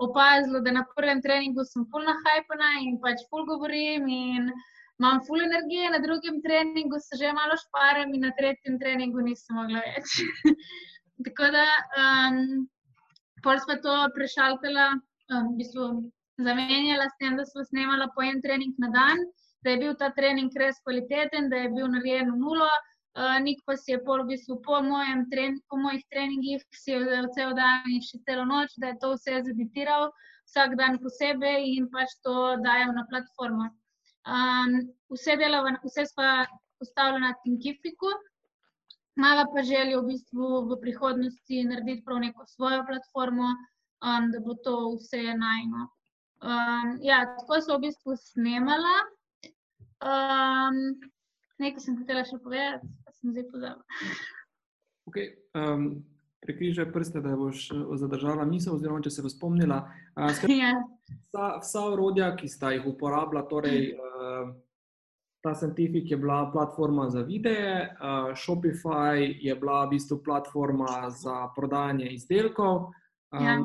[0.03, 4.51] opazilo, da na prvem treningu sem polna hajpana in pač pol govorim in
[4.99, 9.55] imam full energije, na drugem treningu se že malo šparam in na tretjem treningu nisem
[9.61, 10.19] mogla več.
[11.25, 11.65] Tako da
[12.03, 12.67] um,
[13.43, 14.93] pol smo to prešaltala,
[15.33, 15.89] um, v bistvu
[16.41, 19.27] zamenjala s tem, da smo snemala po en trening na dan
[19.67, 22.69] da je bil ta trening res kvaliteten, da je bil narejen v nulo.
[23.17, 24.77] Nik pa si je pol v bistvu po,
[25.31, 28.97] tren, po mojih treningih, si je vzel cel dan in še celo noč, da je
[29.01, 30.11] to vse zeditiral,
[30.45, 33.73] vsak dan posebej in pač to dajal na platformo.
[34.27, 36.45] Um, vse delava, vse sva
[36.77, 38.11] postavljena na Tinkifiku,
[39.17, 43.49] mala pa želja v bistvu v prihodnosti narediti prav neko svojo platformo,
[44.05, 45.89] um, da bo to vse najno.
[46.37, 48.95] Um, ja, tako so v bistvu snemala.
[50.05, 50.77] Um,
[51.57, 52.85] nekaj sem hotela še povedati,
[53.21, 53.85] sem zdaj pozabila.
[55.07, 56.03] Okay, um,
[56.45, 59.81] Prekrižaj prste, da boš eh, zadržala misel, oziroma če se bo spomnila.
[60.15, 60.73] Uh, skrati, ja.
[61.31, 64.51] vsa, vsa urodja, ki sta jih uporabila, torej uh,
[65.43, 71.47] ta Scientific je bila platforma za videe, uh, Shopify je bila v bistvu platforma za
[71.55, 72.91] prodajanje izdelkov.
[73.33, 73.57] Um, ja.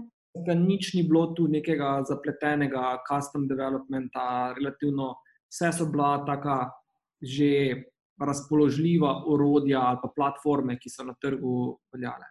[0.57, 5.13] Nič ni bilo tu nekega zapletenega custom developmenta, relativno
[5.53, 6.73] vse so bila taka
[7.23, 7.85] že
[8.25, 12.29] razpoložljiva orodja ali pa platforme, ki so na trgu veljale.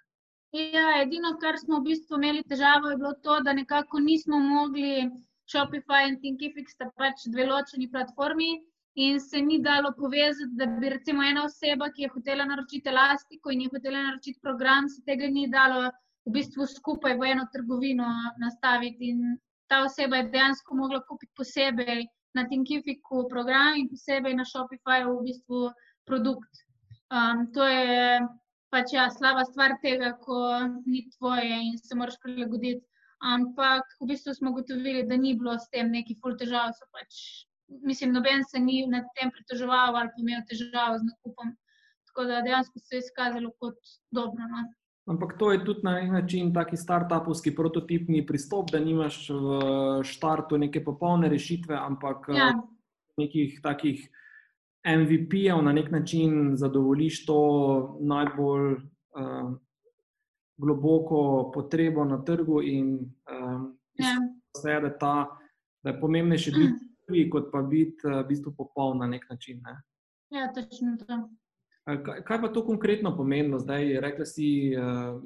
[0.52, 5.08] Ja, edino, kar smo v bistvu imeli težavo, je bilo to, da nekako nismo mogli,
[5.52, 8.52] Shopify in Thinkific sta pač dve ločeni platformi
[8.96, 13.52] in se ni dalo povezati, da bi recimo ena oseba, ki je hotela naročiti elastiko
[13.52, 15.90] in je hotela naročiti program, se tega ni dalo
[16.28, 18.08] v bistvu skupaj v eno trgovino
[18.40, 19.12] nastaviti.
[19.16, 19.38] In
[19.68, 22.04] ta oseba je dejansko mogla kupiti posebej
[22.34, 25.72] na Thinkificu program in posebej na Shopifyju v bistvu
[26.08, 26.64] produkt.
[27.12, 28.20] Um, to je
[28.72, 30.40] pač ja, slaba stvar tega, ko
[30.86, 32.86] ni tvoje in se moraš prilagoditi.
[33.22, 36.72] Ampak v bistvu smo ugotovili, da ni bilo s tem neki ful težav.
[36.96, 37.18] Pač,
[37.86, 41.52] mislim, noben se ni nad tem pritoževal ali pa imel težav z nakupom.
[42.10, 43.78] Tako da dejansko se je izkazalo kot
[44.12, 44.48] dobro.
[44.56, 44.64] No.
[45.10, 50.58] Ampak to je tudi na nek način taki start-upovski prototipni pristop, da nimaš v štartu
[50.58, 52.54] neke popolne rešitve, ampak Ja,
[53.18, 54.10] nekih takih
[54.86, 59.52] MVP-jev na nek način zadovoljiš to najbolj uh,
[60.58, 64.16] globoko potrebo na trgu, in um, ja.
[64.58, 65.16] vse, da, ta,
[65.84, 69.62] da je pomembnejše biti prvi, kot pa biti uh, v bistvu popoln na nek način.
[69.66, 69.82] Ne?
[70.38, 71.30] ja, točno to.
[71.88, 73.60] Eh, Kaj, kaj pa to konkretno pomeni?
[73.60, 75.18] Zdaj, rekla si, uh,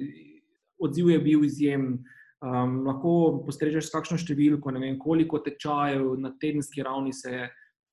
[0.78, 1.98] odziv je bil izjemen.
[2.40, 7.46] Um, lahko postrežeš s kakšno številko, ne vem, koliko tečajev na tedenski ravni se je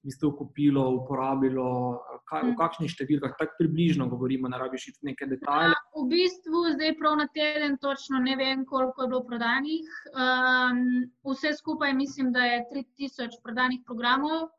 [0.04, 2.58] v bistvu kupilo, uporabilo, kaj, v Mm.
[2.60, 5.72] kakšnih številkah, tako približno govorimo, ne rabiš iti neke detajle.
[5.72, 9.88] Ja, v bistvu zdaj prav na teden točno ne vem, koliko je bilo prodanih.
[10.12, 12.66] Um, vse skupaj mislim, da je
[13.00, 14.52] 3000 prodanih programov.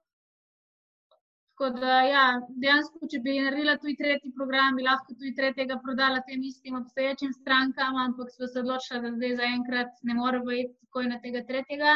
[1.55, 2.23] Tako da, ja,
[2.63, 7.31] dejansko, če bi naredila tudi tretji program, bi lahko tudi tretjega prodala tem istim obstoječim
[7.37, 11.93] strankam, ampak smo se odločili, da zdaj zaenkrat ne moremo iti takoj na tega tretjega,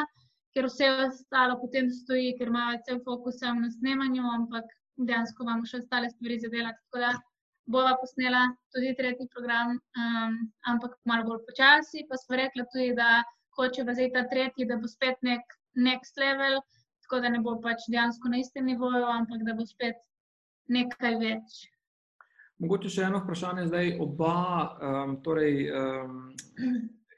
[0.55, 4.71] ker vse ostalo potem stoji, ker imajo cel fokus na snemanju, ampak
[5.11, 6.79] dejansko imamo še ostale stvari za delati.
[6.87, 7.13] Tako da
[7.75, 10.39] bova posnela tudi tretji program, um,
[10.71, 12.07] ampak malo bolj počasi.
[12.07, 13.11] Pa smo rekli tudi, da
[13.59, 15.43] hočemo zdaj ta tretji, da bo spet nek
[15.91, 16.63] next level,
[17.09, 19.97] tako da ne bo pač dejansko na istem nivoju, ampak da bo spet
[20.69, 21.65] nekaj več.
[22.61, 23.69] Mogoče še eno vprašanje.
[23.71, 24.35] Zdaj, oba,
[24.83, 26.33] um, torej, um,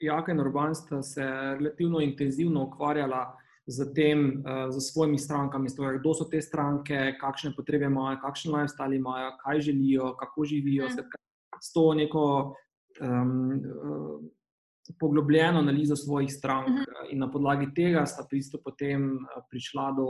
[0.00, 3.24] Jaka in Urban sta se relativno intenzivno ukvarjala
[3.66, 8.52] z tem, uh, z svojimi strankami, torej, kdo so te stranke, kakšne potrebe imajo, kakšen
[8.54, 10.86] lifestyle imajo, kaj želijo, kako živijo.
[10.86, 10.94] Mm.
[10.94, 11.18] Skratka,
[11.60, 12.26] s to neko
[13.00, 14.30] um,
[15.00, 16.78] poglobljeno analizo svojih strank, Mhm.
[16.80, 20.06] uh, in na podlagi tega sta bistvu potem uh, prišla do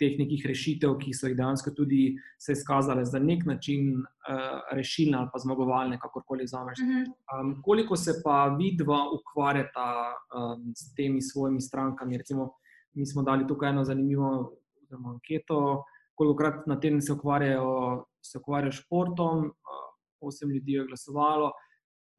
[0.00, 5.18] teh nekih rešitev, ki so jih dejansko tudi se izkazale za nek način uh, rešilne
[5.18, 6.78] ali pa zmagovalne, kakorkoli vzameš.
[6.82, 7.02] Mhm.
[7.40, 12.16] Um, koliko se pa vidva ukvarjata um, s temi svojimi strankami?
[12.18, 12.52] Recimo,
[12.94, 14.52] mi smo dali tukaj eno zanimivo
[14.82, 15.84] oziroma, anketo,
[16.14, 19.38] koliko krat na teden se ukvarjajo, se ukvarjajo s športom.
[19.38, 19.88] Uh,
[20.20, 21.52] osem ljudi je glasovalo,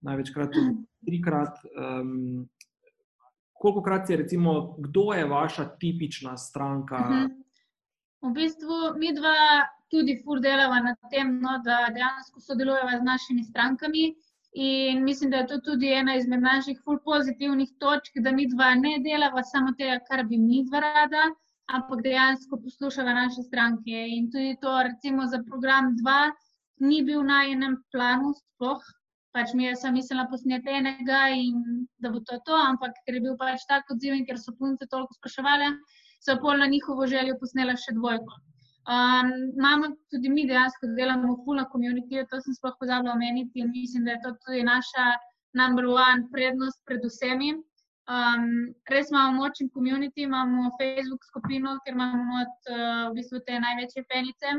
[0.04, 0.76] največkrat tudi
[1.06, 1.60] trikrat.
[1.76, 2.49] Um,
[3.54, 6.99] koliko krat je, recimo, kdo je vaša tipična stranka?
[6.99, 7.32] Mhm.
[8.24, 13.43] V bistvu mi dva tudi fur delava na tem, no, da dejansko sodelujeva z našimi
[13.43, 14.14] strankami.
[14.54, 18.76] In mislim, da je to tudi ena izmed naših ful pozitivnih točk, da mi dva
[18.76, 21.24] ne delava samo tega, kar bi mi dva rada,
[21.74, 24.04] ampak dejansko poslušava naše stranke.
[24.18, 26.20] In tudi to, recimo za program 2,
[26.88, 28.84] ni bil na enem planu sploh.
[29.34, 33.21] Pač mi je sem mislila posneti enega in da bo to to, ampak ker je
[33.25, 35.69] bil pač tak odziv in ker so punce toliko spraševali,
[36.25, 38.41] so pol na njihovo željo posnela še dvojko.
[38.93, 43.71] Um, imamo tudi mi dejansko delamo ful na komunitiju, to sem sploh pozabila omeniti in
[43.71, 45.05] mislim, da je to tudi naša
[45.53, 47.53] number one prednost pred vsemi.
[48.13, 53.59] Um, res imamo močen komunity, imamo Facebook skupino, ker imamo not, uh, v bistvu te
[53.65, 54.57] največje penice,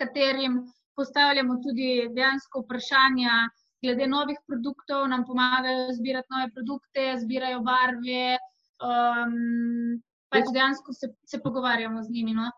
[0.00, 0.58] katerim
[0.98, 3.38] postavljamo tudi dejansko vprašanja
[3.82, 8.38] glede novih produktov, nam pomagajo zbirati nove produkte, zbirajo barve,
[8.82, 12.34] um, pač dejansko se, se pogovarjamo z njimi.
[12.34, 12.50] No.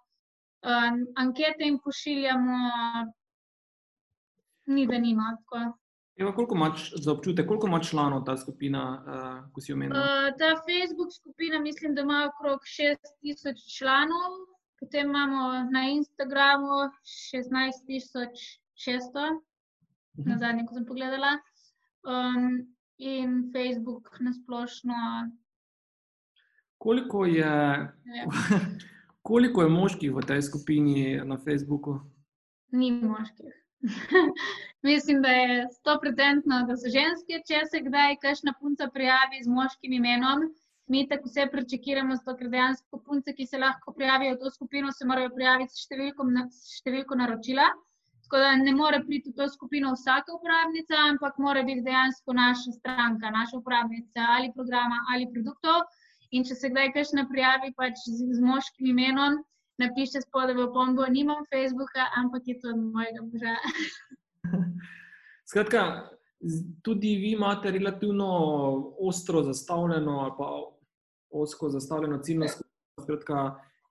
[0.63, 2.59] Um, ankete jim pošiljamo,
[4.67, 5.37] ni da nima.
[5.41, 5.81] Tako.
[6.21, 9.05] Eva, koliko imaš za občutek, koliko ima članov ta skupina, uh,
[9.53, 10.01] ko si omenila?
[10.01, 10.07] Uh,
[10.39, 14.31] ta Facebook skupina, mislim, da ima okrog 6000 članov,
[14.81, 19.41] potem imamo na Instagramu 16600,
[20.27, 21.37] na zadnje, ko sem pogledala,
[22.05, 22.61] um,
[23.01, 24.95] in Facebook na splošno.
[26.79, 27.53] Koliko je,
[28.05, 28.29] vem,
[29.29, 32.01] koliko je moških v tej skupini na Facebooku?
[32.73, 33.57] Ni moških.
[34.83, 39.93] Mislim, da je stoprocentno, da so ženske, če se kdaj kakšna punca prijavi z moškim
[39.93, 40.49] imenom.
[40.91, 44.93] Mi tako vse prečekiramo, zato ker dejansko punce, ki se lahko prijavijo v to skupino,
[44.93, 46.49] se morajo prijaviti s številko, na,
[46.81, 47.69] številko naročila.
[48.31, 52.73] Tako da ne more priti v to skupino vsaka uporabnica, ampak mora biti dejansko naša
[52.79, 55.81] stranka, naša uporabnica ali programa ali produktov.
[56.31, 59.41] In če se kdaj kakšna prijavi pač z, z moškim imenom,
[59.83, 63.57] napiše spodaj v pombo, nimam Facebooka, ampak je to od mojega moža.
[65.51, 65.83] Skratka,
[66.87, 68.31] tudi vi imate relativno
[69.11, 70.53] ostro zastavljeno ali pa
[71.31, 73.03] osko zastavljeno ciljno skupino.
[73.03, 73.43] Skratka,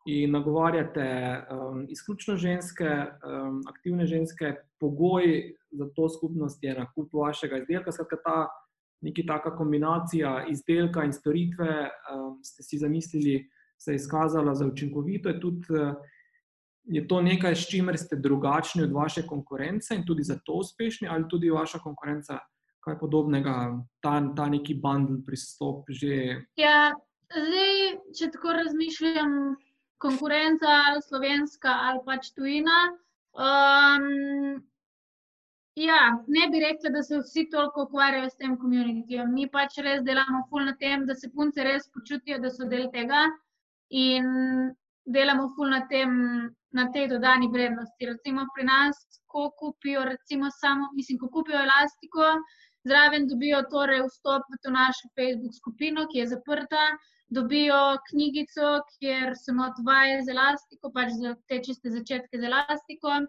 [0.06, 1.08] in nagovarjate
[1.52, 7.92] um, izključno ženske, um, aktivne ženske, pogoj za to skupnost je nakup vašega izdelka.
[7.92, 8.48] Skratka, ta
[9.02, 15.30] neki taka kombinacija izdelka in storitve um, ste si zamislili, se je izkazala za učinkovito.
[15.30, 15.96] Je, tudi, uh,
[16.84, 21.28] je to nekaj, s čimer ste drugačni od vaše konkurence in tudi zato uspešni, ali
[21.30, 22.40] tudi vaša konkurenca
[22.80, 26.40] kaj podobnega, ta, ta neki bundle pristop že.
[26.56, 26.94] Ja,
[27.28, 29.36] zdaj, če tako razmišljam,
[30.00, 32.80] konkurenca ali slovenska ali pač tujina.
[33.34, 34.64] Um,
[35.80, 39.34] ja, ne bi rekla, da se vsi toliko ukvarjajo s tem komunitijem.
[39.34, 42.90] Mi pač res delamo ful na tem, da se punce res počutijo, da so del
[42.96, 43.28] tega
[43.90, 44.26] in
[45.06, 46.16] delamo ful na tem,
[46.76, 48.10] na tej dodani vrednosti.
[48.12, 52.34] Recimo pri nas, ko kupijo, recimo samo, mislim, ko kupijo elastiko,
[52.88, 56.84] zraven dobijo torej vstop v to našo Facebook skupino, ki je zaprta,
[57.30, 63.20] dobijo knjigico, kjer so not vaje z elastiko, pač za te čiste začetke z elastiko.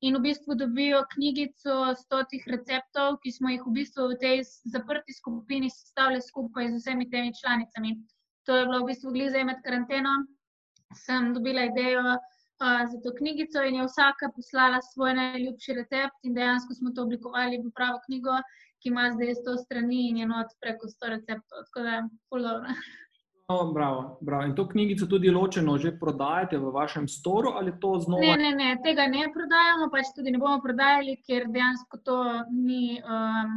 [0.00, 4.38] In v bistvu dobijo knjigico stotih receptov, ki smo jih v bistvu v tej
[4.72, 7.98] zaprti skupini sestavili skupaj z vsemi temi članicami.
[8.48, 10.14] To je bilo v bistvu glize med karanteno.
[10.96, 16.34] Sem dobila idejo uh, za to knjigico in je vsaka poslala svoj najljubši recept, in
[16.34, 18.40] dejansko smo to oblikovali v pravo knjigo,
[18.80, 21.68] ki ima zdaj 100 strani in je not preko 100 receptov.
[21.68, 22.48] Tako da je ful
[23.50, 24.44] No, bravo, bravo.
[24.46, 28.22] In to knjigico tudi ločeno že prodajate v vašem storu ali to znova?
[28.22, 32.18] Ne, ne, ne, tega ne prodajamo, pač tudi ne bomo prodajali, ker dejansko to
[32.54, 33.56] ni, um,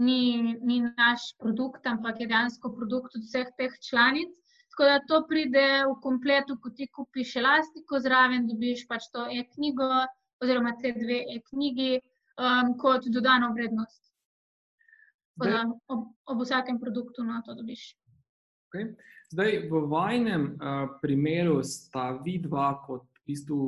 [0.00, 4.32] ni, ni naš produkt, ampak je dejansko produkt od vseh teh članic.
[4.72, 9.90] Tako da to pride v kompletu, ko ti kupiš elastiko, zraven dobiš pač to e-knjigo
[10.40, 14.00] oziroma te dve e-knjigi um, kot dodano vrednost.
[15.36, 17.90] Tako da ob, ob vsakem produktu no, to dobiš.
[18.72, 18.94] Okay.
[19.28, 23.60] Zdaj, v vajnem uh, primeru sta vidva kot, v bistvu,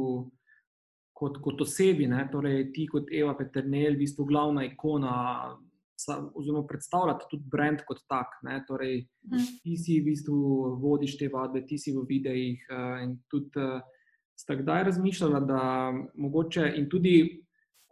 [1.13, 2.25] kot, kot osebi, ne?
[2.33, 5.13] torej ti kot Eva Peternel, v bistvu glavna ikona,
[6.01, 8.33] sa, oziroma predstavljate tudi brand kot tak.
[8.49, 8.63] Ne?
[8.65, 9.45] Torej, Mhm.
[9.61, 13.85] ti si v bistvu vodiš te vadbe, ti si v videih uh, in tudi uh,
[14.37, 17.41] sta kdaj razmišljala, da mogoče in tudi.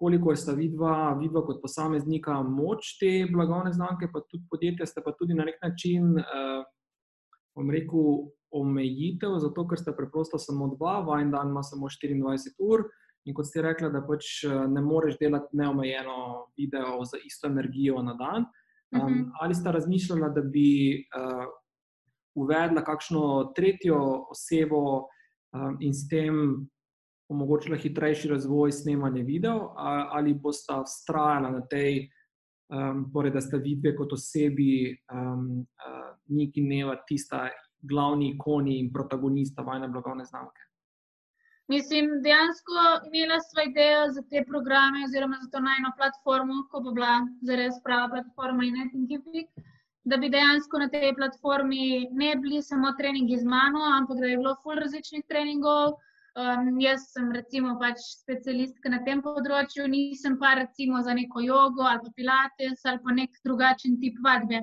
[0.03, 5.13] Koliko sta vidva, vidva kot posameznika, moč te blagovne znamke, pa tudi podjetja, ste pa
[5.15, 6.65] tudi na nek način uh,
[7.55, 12.85] bom rekel, omejitev, zato ker ste preprosto samo dva, vajen dan ima samo 24 ur.
[13.25, 18.15] In kot ste rekli, da pač ne moreš delati neomejeno video za isto energijo na
[18.19, 18.45] dan.
[18.93, 19.31] Um, Mhm.
[19.41, 20.69] ali ste razmišljali, da bi
[21.17, 21.47] uh,
[22.35, 25.09] uvedla kakšno tretjo osebo
[25.53, 26.69] um, in s tem
[27.29, 32.11] omogočila hitrejši razvoj snemanja videov, ali boste vztrajala na tej
[32.73, 37.49] um, torej, da sta vidve kot osebi, um, uh, Nik in Neva, tista
[37.83, 40.61] glavni ikoni in protagonista vajne blagovne znamke.
[41.69, 46.93] Mislim, dejansko imela sva idejo za te programe, oziroma za to najno platformo, ko bo
[46.97, 49.47] bila zares prava platforma in Netflix,
[50.05, 54.41] da bi dejansko na tej platformi ne bili samo treningi z mano, ampak da je
[54.43, 55.95] bilo ful različnih treningov.
[56.33, 61.85] Um, jaz sem recimo pač specialistka na tem področju, nisem pa recimo za neko jogo
[61.85, 64.63] ali pa pilates ali pa nek drugačen tip vadbe.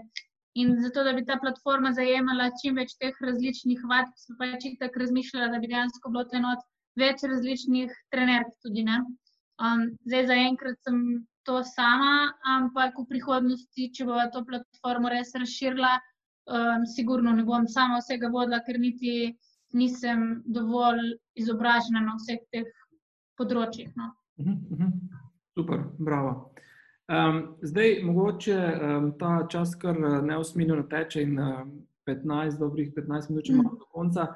[0.57, 4.97] In zato, da bi ta platforma zajemala čim več teh različnih vadb, sem pač itak
[4.97, 6.65] razmišljala, da bi dejansko bilo to enot
[6.97, 8.83] več različnih trenerk tudi.
[8.89, 9.03] ne.
[9.61, 11.03] Um, zdaj zaenkrat sem
[11.45, 15.93] to sama, ampak v prihodnosti, če bo to platformo res razširila,
[16.49, 19.35] um, sigurno ne bom sama vsega vodila, ker niti
[19.73, 22.69] nisem dovolj izobražena na vseh teh
[23.37, 23.91] področjih.
[23.95, 24.13] No.
[24.39, 24.91] Mhm, mhm.
[25.57, 26.51] Super, bravo.
[27.09, 31.71] Um, zdaj, mogoče um, ta čas kar eh, neusmiljeno teče in um,
[32.07, 34.27] 15, dobrih 15 minut, če imamo do konca.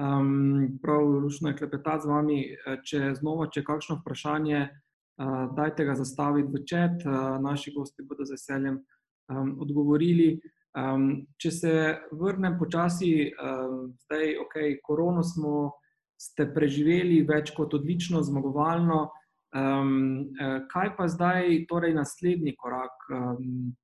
[0.00, 2.38] Um, prav lušno je klepetati z vami.
[2.54, 8.06] Eh, Če znova, če kakšno vprašanje, uh, dajte ga zastaviti v čat, uh, naši gosti
[8.08, 10.38] bodo z veseljem um, odgovorili.
[10.72, 11.72] Um, če se
[12.16, 14.54] vrnem počasi, um, zdaj, ok,
[14.84, 15.72] korono smo,
[16.16, 19.10] ste preživeli več kot odlično, zmagovalno.
[19.52, 20.32] Um,
[20.72, 22.94] kaj pa zdaj, torej naslednji korak?
[23.12, 23.74] Um,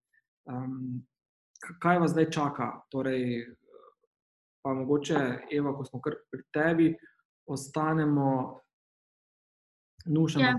[0.49, 0.79] um,
[1.83, 2.71] kaj vas zdaj čaka?
[2.89, 3.43] Torej,
[4.65, 5.19] pa mogoče,
[5.53, 6.89] Eva, ko smo kar pri tebi,
[7.49, 8.61] ostanemo,
[10.07, 10.57] nušamo Ja.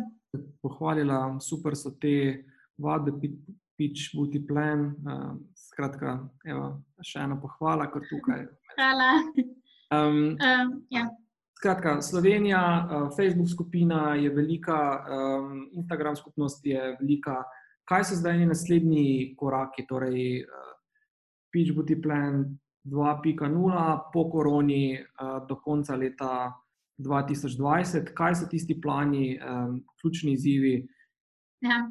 [0.61, 2.43] pohvalila, super so te
[2.77, 3.31] vadbe,
[3.79, 4.91] pitch, booty plan.
[5.07, 6.67] Uh, skratka, evo,
[6.99, 8.43] še ena pohvala, kar tukaj.
[8.75, 9.09] Hvala.
[9.95, 11.07] Um, um, ja.
[11.59, 17.41] Skratka, Slovenija, uh, Facebook skupina je velika, um, Instagram skupnost je velika.
[17.89, 20.71] Kaj so zdaj naslednji koraki, torej uh,
[21.51, 22.43] pitch, booty plan
[22.85, 26.51] 2.0 po koroni uh, do konca leta
[26.99, 28.13] 2020?
[28.15, 30.77] Kaj so tisti plani, um, ključni izzivi?
[31.59, 31.89] Ja.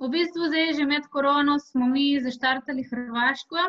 [0.00, 3.62] V bistvu zdaj že med korono smo mi zaštartali Hrvaško.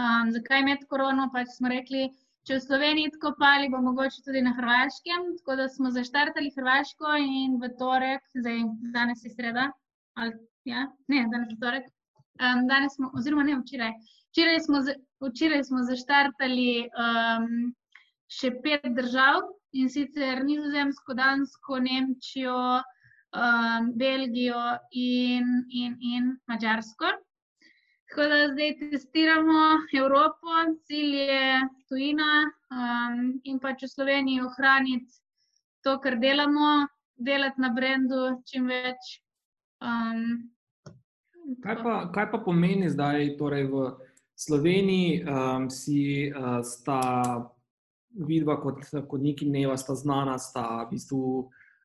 [0.00, 1.28] Um, zakaj med korono?
[1.34, 2.08] Pač smo rekli,
[2.46, 5.28] če v Sloveniji tako pali, bo mogoče tudi na Hrvaškem.
[5.38, 8.64] Tako da smo zaštartali Hrvaško in v torek, zdaj
[8.96, 9.70] danes je sreda,
[10.18, 10.34] ali
[10.66, 11.86] ja, ne, danes je torek.
[12.42, 13.94] Um, danes smo, oziroma ne, včeraj.
[14.32, 14.82] Včeraj smo,
[15.22, 17.50] včeraj smo zaštartali um,
[18.26, 22.58] še pet držav in sicer Nizozemsko, Dansko, Nemčijo
[23.32, 27.06] um, Belgijo in, in, in Mačarsko.
[28.10, 29.62] Tako da zdaj testiramo
[29.98, 30.54] Evropo,
[30.86, 32.30] cilj je tujina
[32.74, 35.20] um, in pač v Sloveniji ohraniti
[35.84, 39.20] to, kar delamo, delati na brendu čim več.
[39.80, 40.50] Um,
[41.62, 43.86] kaj, pa, kaj pa pomeni zdaj torej v
[44.34, 47.00] Sloveniji, um, si uh, sta
[48.26, 51.22] vidva kot, kot neki neva, sta znana, sta v bistvu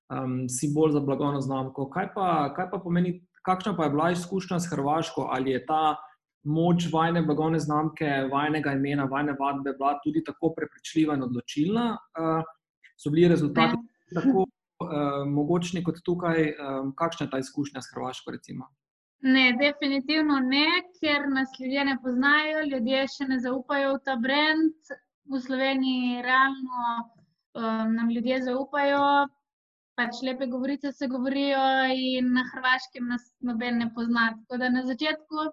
[0.09, 1.89] um, si bolj za blagovno znamko.
[1.89, 5.27] Kaj pa, kaj pa pomeni, kakšna pa je bila izkušnja s Hrvaško?
[5.31, 5.95] Ali je ta
[6.45, 11.91] moč vajne blagovne znamke, vajnega imena, vajne vadbe bila tudi tako prepričljiva in odločilna?
[12.19, 12.43] Uh,
[12.97, 14.21] so bili rezultati ne.
[14.21, 16.51] tako uh, mogočni kot tukaj?
[16.53, 18.31] Um, kakšna je ta izkušnja s Hrvaško?
[18.31, 18.69] Recimo?
[19.25, 20.67] Ne, definitivno ne,
[20.99, 24.93] ker nas ljudje ne poznajo, ljudje še ne zaupajo v ta brand.
[25.25, 26.81] V Sloveniji realno
[27.57, 29.25] um, nam ljudje zaupajo,
[29.99, 31.61] pač lepe govorice se govorijo,
[32.07, 34.25] in na Hrvaškem nas noben ne pozna.
[34.39, 35.45] Tako da na začetku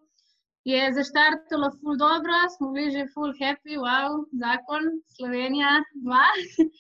[0.71, 5.77] je zaštartalo ful dobro, smo bili že ful happy, wow, zakon, Slovenija,
[6.07, 6.27] dva.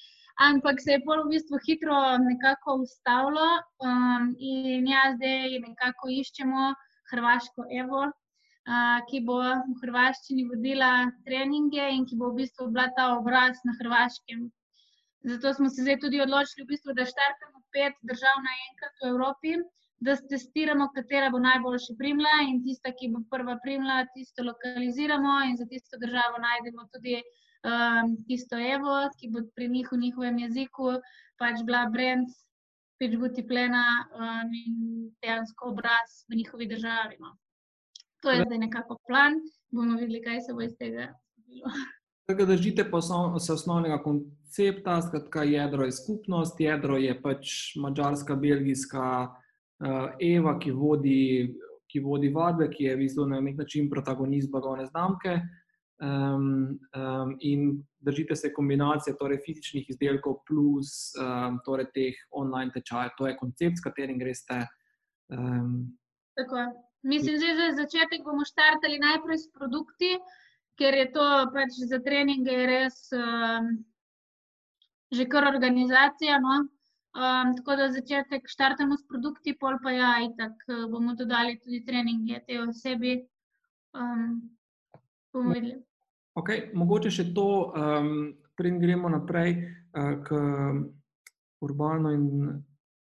[0.48, 3.48] Ampak se je pol v bistvu hitro nekako ustavilo
[3.84, 6.70] um, in jaz zdaj nekako iščemo
[7.10, 10.92] Hrvaško Evo, uh, ki bo v Hrvaščini vodila
[11.26, 14.48] treninge in ki bo v bistvu bila ta obraz na Hrvaškem.
[15.24, 19.52] Zato smo se zdaj tudi odločili, v bistvu, da štartamo pet držav naenkrat v Evropi,
[20.02, 25.56] da testiramo, katera bo najboljša primla in tista, ki bo prva primla, tisto lokaliziramo in
[25.60, 30.96] za tisto državo najdemo tudi um, tisto Evo, ki bo pri njih v njihovem jeziku
[31.38, 32.34] pač bila brand,
[32.98, 33.86] pač buti plena
[34.18, 34.76] um, in
[35.22, 37.16] dejansko obraz v njihovi državi.
[37.22, 37.36] No.
[38.22, 39.38] To je zdaj nekako plan,
[39.70, 41.70] bomo videli, kaj se bo iz tega zgodilo.
[42.26, 42.84] Tako da držite
[43.40, 50.70] se osnovnega koncepta, skratka, jedro je skupnost, jedro je pač mačarska, belgijska uh, Eva, ki
[50.70, 51.54] vodi,
[51.90, 55.40] ki vodi vadbe, ki je v bistvu na nek način protagonist blagovne znamke.
[56.02, 63.12] Um, um, in držite se kombinacije torej fizičnih izdelkov plus um, torej teh online tečajev.
[63.18, 64.64] To je koncept, s katerim greste.
[65.30, 65.98] Um,
[66.38, 66.64] Tako.
[67.02, 70.10] Mislim, da za začetek bomo štartali najprej s produkti
[70.78, 73.72] ker je to pač za treninge res um,
[75.12, 76.40] že kar organizacija.
[76.40, 76.64] No?
[77.12, 81.58] Um, tako da začetek štartamo s produkti, pol pa ja, in tako uh, bomo dodali
[81.60, 83.18] tudi treninge te osebi.
[83.92, 84.40] Um,
[85.32, 85.82] bomo videli.
[86.40, 90.40] Okay, mogoče še to, um, preden gremo naprej uh, k
[91.60, 92.24] Urbano in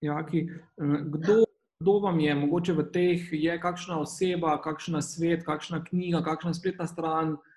[0.04, 0.44] Jaki.
[0.76, 1.38] Uh, kdo,
[1.80, 6.84] kdo vam je, mogoče v teh, je kakšna oseba, kakšna svet, kakšna knjiga, kakšna spletna
[6.84, 7.53] stran, uh,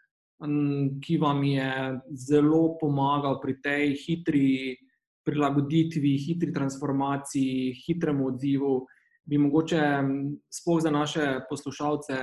[1.02, 1.70] ki vam je
[2.14, 4.78] zelo pomagal pri tej hitri
[5.26, 8.86] prilagoditvi, hitri transformaciji, hitremu odzivu.
[9.28, 9.82] Bi mogoče
[10.54, 12.16] sploh za naše poslušalce,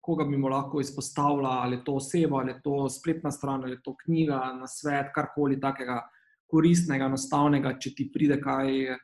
[0.00, 3.76] koga bi mu lahko izpostavila, ali je to oseba, ali je to spletna stran, ali
[3.76, 6.00] je to knjiga, na svet, karkoli takega
[6.50, 8.96] koristnega, enostavnega, če ti pride kaj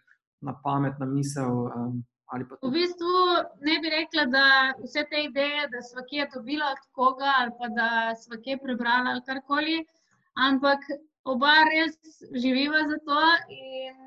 [0.42, 1.66] na pamet, na misel.
[1.70, 2.02] Um,
[2.32, 3.14] V bistvu
[3.60, 4.44] ne bi rekla, da
[4.80, 9.10] vse te ideje, da smo kje dobili od koga ali pa da smo kje prebrali
[9.10, 9.84] ali karkoli,
[10.48, 10.80] ampak
[11.24, 11.98] oba res
[12.44, 13.20] živiva za to
[13.56, 13.98] in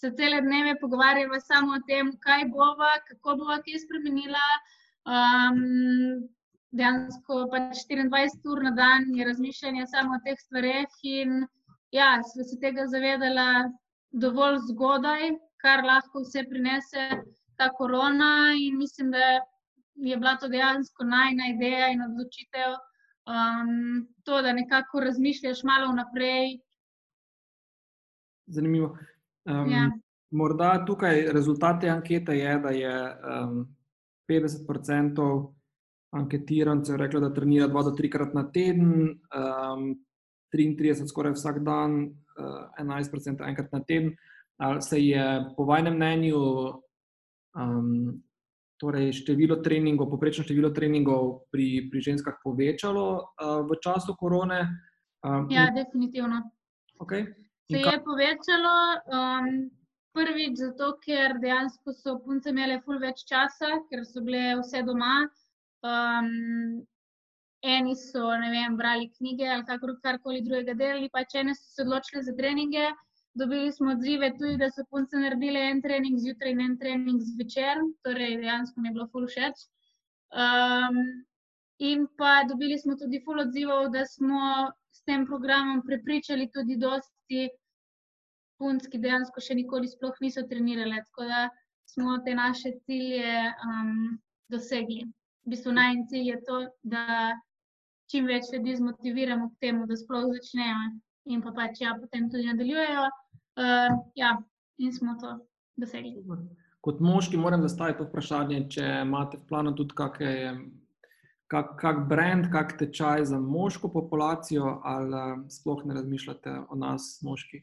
[0.00, 4.46] se cele dneve pogovarjava samo o tem, kaj bova, kako bova kje spremenila.
[5.02, 6.30] Um,
[6.72, 11.46] dejansko pa 24 ur na dan je razmišljanje samo o teh stvareh in
[11.92, 13.48] ja, smo se tega zavedala
[14.12, 15.32] dovolj zgodaj,
[15.62, 17.08] kar lahko vse prinese
[17.56, 18.54] ta korona.
[18.58, 19.40] In mislim, da
[19.94, 22.76] je bila to dejansko najna ideja in odločitev,
[23.28, 26.58] um, to, da nekako razmišljaš malo vnaprej.
[28.46, 28.96] Zanimivo.
[29.44, 29.90] Um, ja.
[30.30, 32.94] morda tukaj rezultat te ankete je, da je
[33.44, 33.66] um,
[34.28, 35.52] 50%
[36.12, 39.94] anketirancev reklo, da trenira dva do trikrat na teden, um,
[40.54, 42.04] 33 skoraj vsak dan,
[42.38, 44.12] uh, 11% enkrat na teden.
[44.80, 45.24] Se je
[45.56, 46.38] po vašem mnenju
[47.56, 48.22] um,
[48.78, 53.06] torej število treningov, poprečno število treningov pri, pri ženskah povečalo
[53.38, 54.60] uh, v času korone?
[55.22, 56.42] Um, Ja, definitivno.
[56.98, 57.26] okay.
[57.70, 58.74] Se In ka- je povečalo,
[59.06, 59.70] um,
[60.12, 65.26] prvič zato, ker dejansko so punce imele ful več časa, ker so bile vse doma.
[65.82, 66.82] Um,
[67.62, 71.82] eni so, ne vem, brali knjige ali kakor, karkoli drugega delali, pač ene so se
[71.82, 72.90] odločile za treninge.
[73.34, 77.78] Dobili smo odzive tudi, da so punce naredile en trening zjutraj in en trening zvečer,
[78.04, 79.62] torej dejansko mi je bilo ful všeč.
[80.42, 80.98] Um,
[81.78, 84.42] in pa dobili smo tudi ful odzivov, da smo
[84.92, 87.48] s tem programom prepričali tudi dosti
[88.60, 91.00] punc, ki dejansko še nikoli sploh niso trenirale.
[91.08, 91.46] Tako da
[91.94, 93.32] smo te naše cilje
[93.68, 94.18] um,
[94.52, 95.06] dosegli.
[95.46, 97.32] V bistvu najmanj cilj je to, da
[98.12, 100.84] čim več ljudi zmotiviramo k temu, da sploh začnejo
[101.24, 103.08] in pa pač ja, potem tudi nadaljujejo.
[103.52, 104.36] Uh, ja,
[104.78, 105.36] in smo to
[105.76, 106.22] dosegli.
[106.82, 110.62] Kot moški moram zastaviti to vprašanje, če imate v planu tudi kakšne.
[111.52, 117.18] Kak, kak brand, kak tečaj za moško populacijo, ali eh, sploh ne razmišljate o nas,
[117.20, 117.60] moških?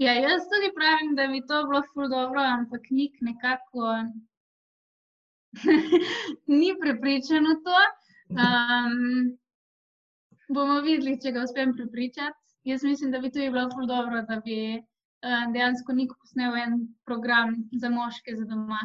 [0.00, 3.90] Ja, jaz tudi pravim, da bi to bilo ful dobro, ampak nik nekako
[6.60, 7.82] ni prepričan v to.
[8.32, 8.96] Um,
[10.56, 12.41] bomo videli, če ga uspem prepričati.
[12.64, 16.74] Jaz mislim, da bi tudi bilo ful dobro, da bi uh, dejansko nik posnel en
[17.04, 18.78] program za moške za doma.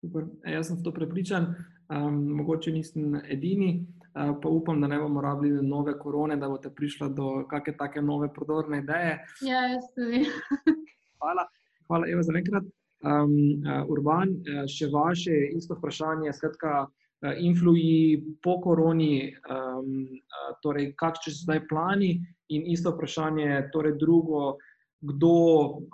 [0.00, 0.26] Super.
[0.44, 1.46] E, Jaz sem v to prepričan,
[1.88, 6.74] um, mogoče nisem edini, uh, pa upam, da ne bomo rabili nove korone, da boste
[6.74, 9.18] prišli do kakšne take nove prodorne ideje.
[9.40, 10.26] Ja, jaz tudi.
[11.22, 11.46] Hvala,
[11.86, 12.68] hvala Eva, za enkrat.
[13.02, 13.32] Um,
[13.64, 20.92] uh, Urban, uh, še vaše isto vprašanje, skratka, uh, influji po koroni, um, uh, torej
[21.00, 22.12] kakšni so zdaj plani
[22.56, 24.56] in isto vprašanje, torej drugo,
[25.00, 25.34] kdo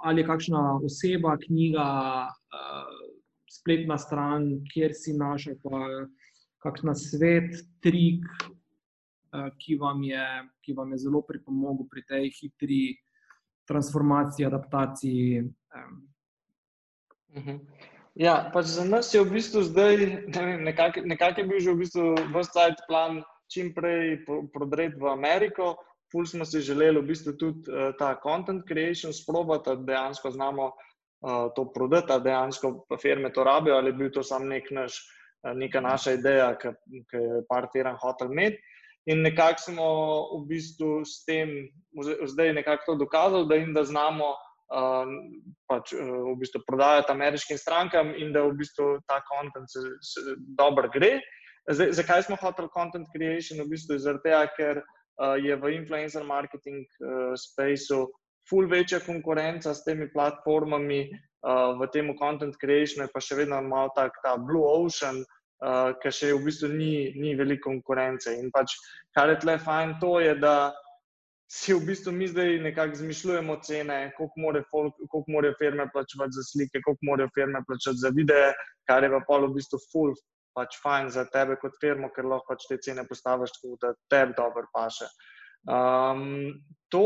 [0.05, 1.89] ali kakšna oseba, knjiga,
[2.29, 2.93] uh,
[3.51, 5.89] spletna stran, kjer si našel, pa
[6.65, 8.27] kakšna svet, trik,
[9.33, 10.27] uh, ki, vam je,
[10.65, 12.83] ki vam je zelo pripomogel pri tej hitri
[13.69, 15.45] transformaciji, adaptaciji.
[17.37, 17.57] Mhm.
[18.19, 21.71] Ja, pač za nas je v bistvu zdaj, ne vem, nekako nekak je bil že
[21.71, 25.77] v bistvu vstajt plan čim prej prodreti v Ameriko.
[26.13, 30.71] Ful smo si želeli v bistvu tudi uh, ta content creation sprobati, da dejansko znamo
[30.71, 34.97] uh, to prodati, da dejansko firme to rabijo, ali je bil to sam nek naš,
[35.45, 36.73] uh, neka naša ideja, ki
[37.17, 38.61] je par firm hotel imeti.
[39.09, 39.87] In nekako smo
[40.37, 41.49] v bistvu s tem
[42.27, 45.09] zdaj nekako to dokazali, da jim da znamo uh,
[45.69, 49.77] pač, uh, v bistvu prodajati ameriškim strankam in da v bistvu ta kontent
[50.59, 51.19] dobro gre.
[51.69, 53.61] Zdaj, zakaj smo hoteli content creation?
[53.65, 54.83] V bistvu zaradi tega, ker
[55.43, 58.07] je v influencer marketing uh, spaceu
[58.49, 63.61] ful večja konkurenca s temi platformami, uh, v tem content creationu je pa še vedno
[63.63, 68.33] malo tak ta blue ocean, uh, ker še v bistvu ni, ni veliko konkurence.
[68.33, 68.79] In pač,
[69.17, 70.73] kar je tle fajn, to je, da
[71.49, 77.09] si v bistvu mi zdaj nekako izmišljujemo cene, koliko morajo firme plačevati za slike, koliko
[77.11, 78.53] morajo firme plačevati za videe,
[78.89, 80.13] kar je pa pol v bistvu full
[80.59, 84.37] pač fajn za tebe kot firmo, ker lahko pač te cene postaviš tako, da tebi
[84.39, 85.09] dobro paše.
[85.69, 86.23] Um,
[86.91, 87.05] to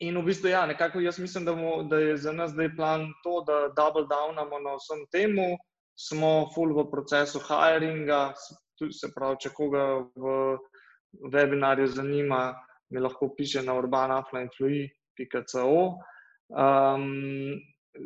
[0.00, 3.08] in v bistvu ja, nekako jaz mislim, da, mo, da je za nas zdaj plan
[3.24, 5.56] to, da double downamo na vsem temu,
[5.98, 8.32] smo full v procesu hiringa,
[8.78, 10.58] se pravi, če koga v
[11.32, 12.54] webinarju zanima,
[12.94, 15.64] mi lahko piše na urbanaflainflui.co.
[16.48, 17.58] Um,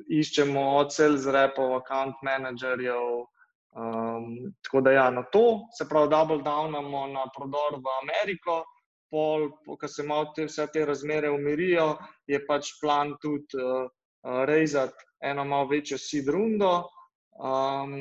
[0.09, 3.27] iščemo od sales repov, account managerjev.
[3.73, 8.65] Um, tako da, ja, na to, se pravi, double downamo na prodor v Ameriko,
[9.11, 11.95] pol, ko se malo te, vse te razmere umirijo,
[12.29, 16.73] je pač plan tudi uh, uh, rezati eno malo večjo seed rundo,
[17.41, 17.97] um,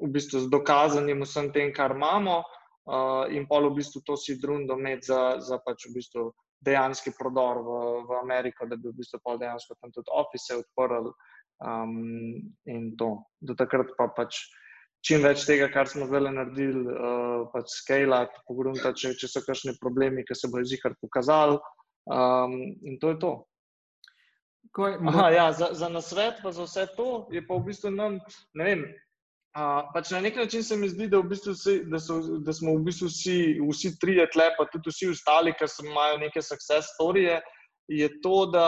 [0.00, 4.44] v bistvu z dokazanim vsem tem, kar imamo, uh, in pol v bistvu to seed
[4.44, 6.30] rundo imeti za, za pač v bistvu
[6.64, 7.78] dejanski prodor v,
[8.08, 11.12] v Ameriko, da bi v bistvu pol dejansko tam tudi ofise odprli
[11.60, 11.96] um,
[12.72, 13.18] in to.
[13.40, 14.46] Do takrat pa pač
[15.04, 19.76] čim več tega, kar smo zdaj naredili, uh, pač skalati, pogrunta, če, če so kakšni
[19.80, 21.58] problemi, ki se bodo zihar pokazali.
[22.04, 23.32] Um, in to je to.
[24.74, 28.18] Kaj, Aha, ja, za, za nasvet, pa za vse to je pa v bistvu nam,
[28.58, 28.84] ne vem.
[29.54, 32.52] Uh, pač na nek način se mi zdi, da, v bistvu vsi, da, so, da
[32.52, 36.90] smo v bistvu vsi, vsi trije tle, pa tudi vsi ostali, ki imajo neke success
[36.96, 37.38] storije,
[37.92, 38.66] je to, da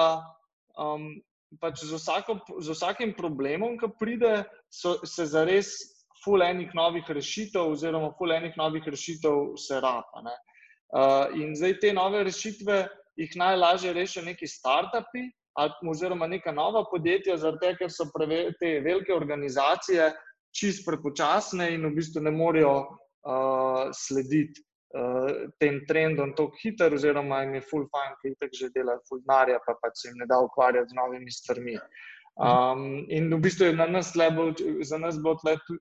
[0.79, 1.11] um,
[1.59, 5.75] pač z, vsako, z vsakim problemom, ki pride, so, se zares
[6.27, 10.23] ful enih novih rešitev, oziroma ful enih novih rešitev se rapa.
[10.27, 10.37] Ne.
[10.97, 12.83] Uh, in zdaj te nove rešitve
[13.17, 15.29] jih najlažje rešijo neki startupi,
[15.89, 20.11] oziroma neka nova podjetja, tega, ker so preve, te velike organizacije
[20.57, 24.61] čist prepočasne in v bistvu ne morejo uh, slediti
[24.97, 29.25] uh, tem trendom tako hitro, oziroma jim je full fine, ki jih že delajo, full
[29.25, 31.79] denarja, pa pa se jim ne da ukvarjati z novimi stvarmi.
[32.37, 34.53] Um, in v bistvu je na nas level,
[34.85, 35.39] za nas bilo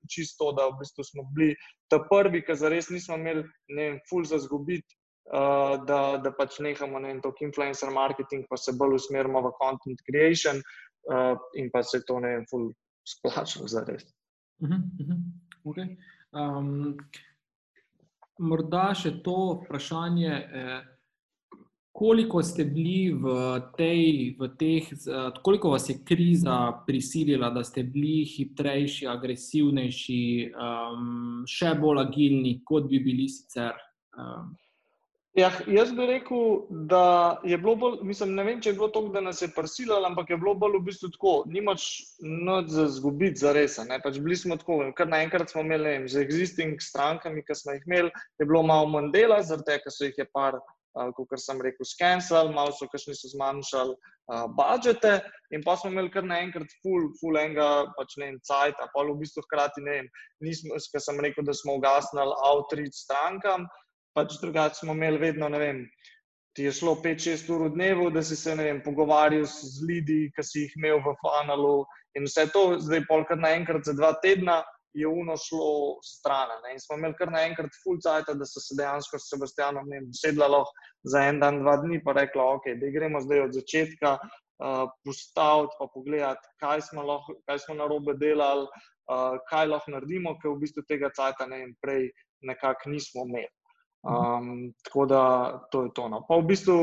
[0.08, 1.56] čisto, da v bistvu smo bili
[1.92, 3.44] ta prvi, ki za res nismo imeli,
[3.76, 4.96] ne vem, full za zgubiti.
[5.26, 10.00] Uh, da, da pač nehamo na to influencer marketing, pa se bolj usmerimo v content
[10.06, 10.62] creation,
[11.12, 12.46] uh, in pa se to ne vem,
[13.04, 14.06] splača za res.
[14.62, 15.20] Uh -huh, uh -huh.
[15.66, 15.98] okay.
[16.32, 16.96] um,
[18.40, 20.95] morda še to vprašanje, eh,
[21.96, 23.26] koliko ste bili v
[23.78, 24.84] tej, v teh,
[25.42, 32.92] koliko vas je kriza prisilila, da ste bili hitrejši, agresivnejši, um, še bolj agilni, kot
[32.92, 33.80] bi bili sicer.
[34.20, 34.52] Um.
[35.40, 39.08] Ja, jaz bi rekel, da je bilo bolj, mislim, ne vem, če je bilo to,
[39.16, 41.90] da nas je prisililo, ampak je bilo bolj v bistvu tako, nimaš
[42.20, 43.80] noč za zgubiti za res.
[44.04, 47.88] Pač bili smo tako, kar naenkrat smo imeli vem, z existing strankami, ki smo jih
[47.88, 51.60] imeli, je bilo malo manj dela, zaradi tega, so jih je par, uh, kot sem
[51.62, 55.18] rekel, skenirali, malo so kašni so zmanjšali uh, budžete
[55.52, 59.18] in pa smo imeli kar naenkrat full, full enega, pač ne vem, cajt, pa v
[59.20, 63.68] bistvu hkrati ne vem, ker sem rekel, da smo ugasnili outreach strankam
[64.16, 65.82] pač drugače smo imeli vedno, ne vem,
[66.56, 70.46] ti je šlo 5-6 ur v dnevu, da si se vem, pogovarjal z ljudmi, ki
[70.48, 71.76] si jih imel v fanalu
[72.16, 74.62] in vse to, zdaj polkrat naenkrat za dva tedna.
[74.96, 76.54] Je uno šlo stran.
[76.72, 80.62] In smo imeli kar naenkrat full cajt, da so se dejansko s Sebastianom sedela
[81.04, 85.76] za en dan, dva dni, pa rekla, ok, da gremo zdaj od začetka, uh, postaviti,
[85.80, 88.70] pa pogledati, kaj smo, lahko, kaj smo na robe delali,
[89.12, 92.10] uh, kaj lahko naredimo, ker v bistvu tega cajta ne vem, prej
[92.48, 93.52] nekako nismo imeli.
[94.06, 95.22] Um, tako da
[95.72, 96.08] to je to.
[96.10, 96.22] No.
[96.30, 96.76] V bistvu,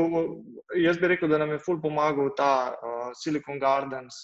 [0.75, 4.17] jaz bi rekel, da nam je ful pomagal ta uh, Silicon Gardens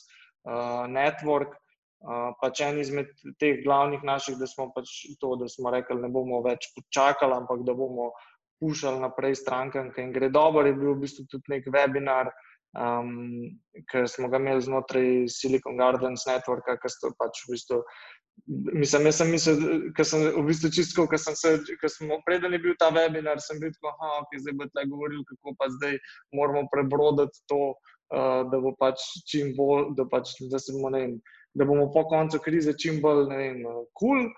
[0.43, 1.55] uh, network.
[1.55, 1.68] Uh,
[2.41, 3.09] pač en izmed
[3.39, 7.65] teh glavnih naših, da smo pač to, da smo rekli, ne bomo več počakali, ampak
[7.67, 8.11] da bomo
[8.59, 10.67] pušali naprej strankam, ki jim gre dobro.
[10.67, 12.31] Je bil v bistvu tudi nek webinar,
[12.75, 13.51] um,
[13.91, 17.83] ki smo ga imeli znotraj Silicon Gardens networka, ki so pač v bistvu
[18.47, 19.57] Mislim, jaz sem mislil,
[19.97, 21.49] da sem v bistvu čisto, ker sem se,
[21.81, 24.85] ker smo preden je bil ta webinar, sem bil tako, da okay, zdaj bo tle
[24.89, 25.97] govoril, kako pa zdaj
[26.37, 31.17] moramo prebroditi to, uh, da bo pač čim bolj, da, pač, da, bomo, vem,
[31.53, 33.85] da bomo po koncu krize čim bolj, kul.
[33.99, 34.29] Cool.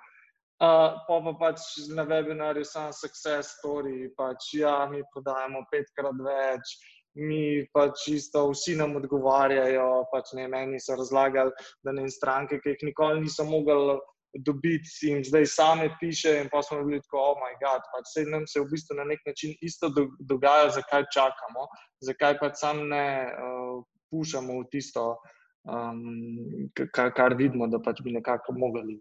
[0.62, 6.76] Uh, pa pa pač na webinarju sam success story, pač ja, mi podajamo petkrat več,
[7.18, 10.06] mi pač čisto vsi nam odgovarjajo.
[10.14, 11.50] Pač ne, meni so razlagali,
[11.82, 13.98] da ne stranke, ki jih nikoli niso mogli
[14.46, 16.38] dobiti, in zdaj same piše.
[16.44, 19.10] In pa smo bili tako, oh moj bog, pač se nam se v bistvu na
[19.10, 19.90] nek način isto
[20.20, 21.68] dogaja, zakaj čakamo,
[22.06, 23.82] zakaj pač sam ne uh,
[24.14, 25.16] pušamo v tisto,
[25.64, 29.00] um, kar, kar vidimo, da pač bi nekako mogli.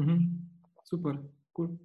[0.00, 0.22] Mhm.
[0.84, 1.18] Super,
[1.52, 1.66] kul.
[1.68, 1.76] Cool.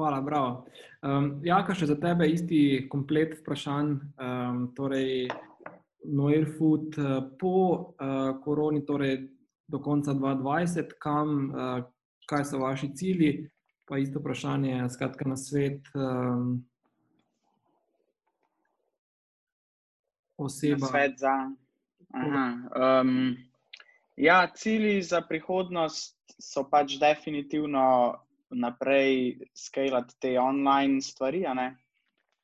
[0.00, 0.64] Hvala, bravo.
[1.04, 3.90] Um, Jaka, še za tebe isti komplet vprašanj.
[4.16, 5.26] Um, torej,
[6.08, 7.56] Noir Food uh, po
[8.00, 9.26] uh, koroni, torej
[9.68, 11.82] do konca 2020, kam, uh,
[12.30, 13.32] kaj so vaši cilji,
[13.84, 15.92] pa isto vprašanje, skratka na svet.
[15.92, 16.62] Um,
[20.40, 20.86] oseba.
[20.86, 21.36] Na svet za.
[22.16, 23.36] Um,
[24.20, 28.14] ja, cilji za prihodnost so pač definitivno
[28.50, 31.44] naprej skalati te online stvari.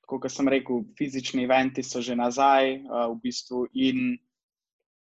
[0.06, 4.16] Kot sem rekel, fizični eventi so že nazaj, uh, v bistvu, in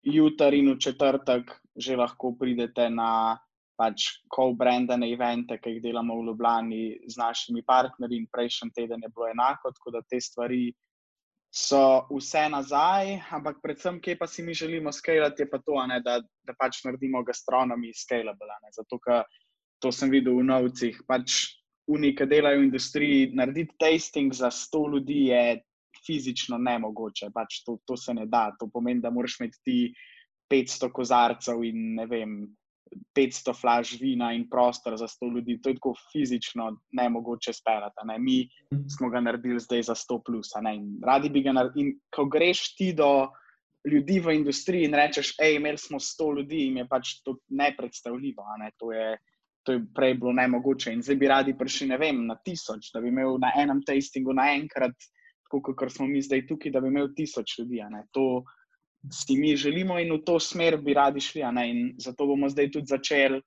[0.02, 3.38] jutri in v četrtek že lahko pridete na
[3.76, 8.22] pač co-brandene evente, ki jih delamo v Ljubljani z našimi partnerji.
[8.24, 10.72] In prejšnji teden je bilo enako, tako da te stvari
[11.56, 16.02] so vse nazaj, ampak predvsem, kje pa si mi želimo skalati, je pa to, ne,
[16.04, 18.58] da, da pač naredimo gastronomi scalable.
[18.76, 19.24] Zato, ker
[19.80, 21.00] to sem videl v novcih.
[21.08, 21.56] Pač
[21.88, 25.62] Uniki, ki delajo v industriji, narediti tasting za 100 ljudi je
[26.06, 27.30] fizično nemogoče.
[27.34, 28.50] Pač to, to se ne da.
[28.60, 29.78] To pomeni, da moraš imeti ti
[30.52, 32.40] 500 kozarcev in ne vem.
[33.16, 38.06] 500 flash vina in prostor za 100 ljudi, to je tako fizično nemogoče speljati.
[38.06, 38.20] Ne?
[38.20, 38.50] Mi
[38.98, 40.52] smo ga naredili zdaj za 100 plus.
[41.06, 41.86] Radi bi ga naredili.
[41.86, 43.28] In ko greš ti do
[43.92, 48.46] ljudi v industriji in rečeš, hej, imeli smo 100 ljudi, jim je pač to nepredstavljivo.
[48.60, 48.72] Ne?
[48.80, 49.18] To je,
[49.64, 50.94] to je prej bilo nemogoče.
[50.94, 54.34] In zdaj bi radi prišli, ne vem, na tisoč, da bi imel na enem tastingu
[54.34, 54.96] naenkrat,
[55.46, 57.82] tako kot smo mi zdaj tukaj, da bi imel tisoč ljudi.
[58.14, 58.44] To,
[59.12, 61.44] si mi želimo in v to smer bi radi šli.
[61.98, 63.42] zato bomo zdaj tudi začeli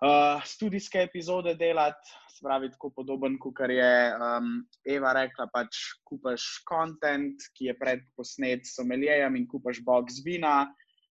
[0.00, 4.52] uh, studijske epizode delati, se pravi, tako podoben, kot je um,
[4.88, 10.68] Eva rekla, pač kupaš kontent, ki je predposnet s somelijem in kupaš box vina.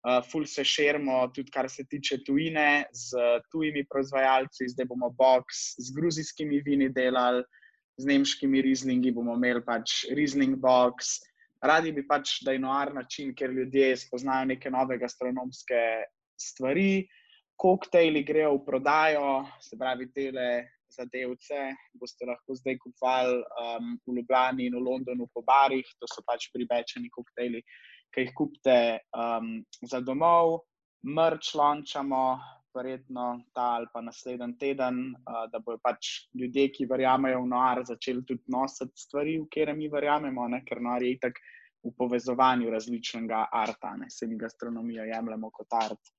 [0.00, 3.20] Uh, ful se širimo, tudi kar se tiče tujine, z
[3.52, 7.44] tujimi proizvajalci, zdaj bomo box z gruzijskimi vini delali,
[8.00, 11.18] z nemškimi rizlingi bomo imeli pač rizling box.
[11.60, 15.80] Radi bi pač, da je noar način, ker ljudje spoznajo neke nove gastronomske
[16.40, 17.06] stvari,
[17.60, 20.46] koktejli grejo v prodajo, se pravi, tele
[20.90, 21.58] zadevce
[22.00, 26.48] boste lahko zdaj kupovali um, v Ljubljani in v Londonu po barih, to so pač
[26.54, 27.62] pribečeni koktejli,
[28.10, 28.78] ki jih kupite
[29.14, 30.64] um, za domov,
[31.06, 32.24] mrč lončamo,
[32.74, 37.82] verjetno ta ali pa naslednji teden, uh, da bodo pač ljudje, ki verjamejo v noar,
[37.86, 40.62] začeli tudi nositi stvari, v kere mi verjamemo, ne?
[40.66, 41.40] ker noar je itak
[41.84, 46.12] v povezovanju različnega arta, ne se mi gastronomijo jemljemo kot art.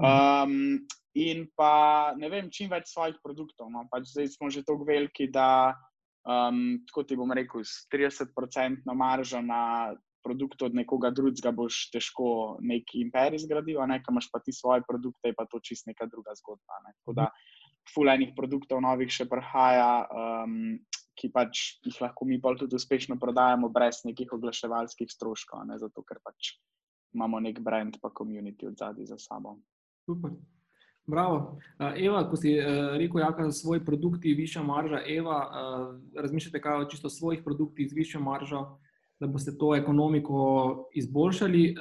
[0.00, 3.70] Um, in pa ne vem, čim več svojih produktov.
[3.70, 3.84] No?
[3.90, 5.74] Pač zdaj smo že tako veliki, da
[6.26, 9.94] um, tako ti bom rekel, s 30% maržo na
[10.24, 14.82] produkt od nekoga drugega boš težko neki imperij zgradil, a nekaj imaš pa ti svoje
[14.88, 16.80] produkte, pa to čist neka druga zgodba.
[16.86, 16.94] Ne?
[16.98, 17.28] Tako da
[17.94, 20.04] fulejnih produktov novih še prihaja.
[20.10, 20.78] Um,
[21.14, 25.76] Ki pač jih lahko mi bolj tudi uspešno prodajamo, brez nekih oglaševalskih stroškov, ne?
[25.78, 26.56] zato ker pač
[27.14, 29.54] imamo nek brand, pa komunity od zadaj za sabo.
[30.02, 30.34] Super.
[31.06, 31.60] Bravo.
[31.78, 32.56] Eva, ko si
[32.98, 35.38] rekel, da so svoji produkti višja marža, Eva,
[36.16, 38.64] razmišljate kaj o čisto svojih produktih z višjo maržo,
[39.20, 40.38] da boste to ekonomiko
[40.94, 41.74] izboljšali?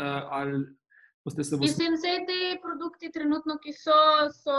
[1.25, 3.99] Boste se Mislim, da te produkti, trenutno, ki so,
[4.43, 4.55] so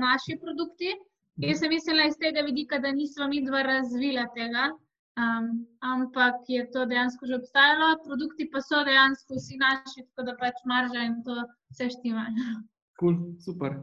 [0.00, 0.94] naši produkti.
[1.38, 4.64] Jaz sem mislila iz tega vidika, da nismo mi dva razvila tega,
[5.22, 5.50] um,
[5.80, 10.58] ampak je to dejansko že obstajalo, produkti pa so dejansko vsi naši, tako da pač
[10.66, 11.36] marža in to
[11.70, 12.26] vse štima.
[12.98, 13.14] Cool,
[13.44, 13.78] super.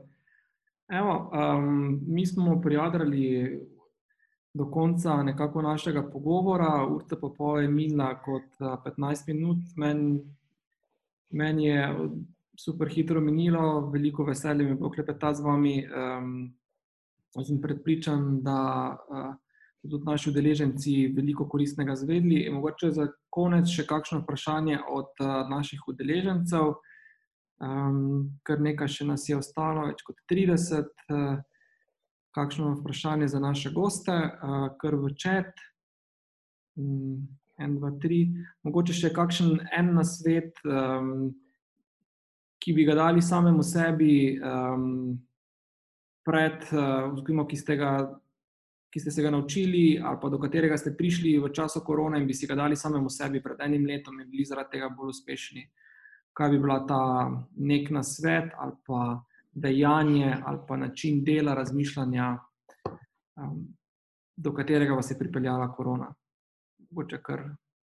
[0.92, 3.24] Evo, um, mi smo prijadrali
[4.56, 9.58] do konca nekako našega pogovora, urta pa pol je minila kot 15 minut.
[9.76, 10.22] Meni
[11.36, 11.96] men je
[12.60, 15.88] super hitro minilo, veliko veselje mi je bilo klepetati z vami.
[15.88, 16.54] Um,
[17.46, 18.60] sem predpričan, da
[19.10, 19.34] uh,
[19.82, 22.46] so tudi naši udeleženci veliko koristnega zvedli.
[22.48, 26.78] In mogoče za konec še kakšno vprašanje od uh, naših udeležencev.
[27.60, 30.88] Um, kar nekaj še nas je ostalo, več kot 30.
[31.10, 31.44] Uh, eh,
[32.36, 35.64] kakšno vprašanje za naše goste, uh, kar v čet.
[36.76, 38.26] Um, en, dva, tri.
[38.68, 41.32] Mogoče še kakšen en na svet, um,
[42.60, 45.16] ki bi ga dali samemu sebi, um,
[46.26, 47.92] pred, uh, ki, ste ga,
[48.92, 52.28] ki ste se ga naučili, ali pa do katerega ste prišli v času korona in
[52.28, 55.64] bi si ga dali samemu sebi pred enim letom in bili zaradi tega bolj uspešni.
[56.36, 59.24] Kaj bi bila ta nek nasvet ali pa
[59.56, 62.38] dejanje ali pa način dela, razmišljanja,
[63.36, 63.68] um,
[64.38, 66.14] do katerega vas je pripeljala korona.
[66.90, 67.44] Boče kar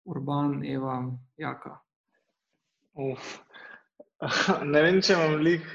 [0.05, 1.79] urban, Eva, jaka.
[2.93, 3.37] Uf.
[4.71, 5.65] Ne vem, če imam lih,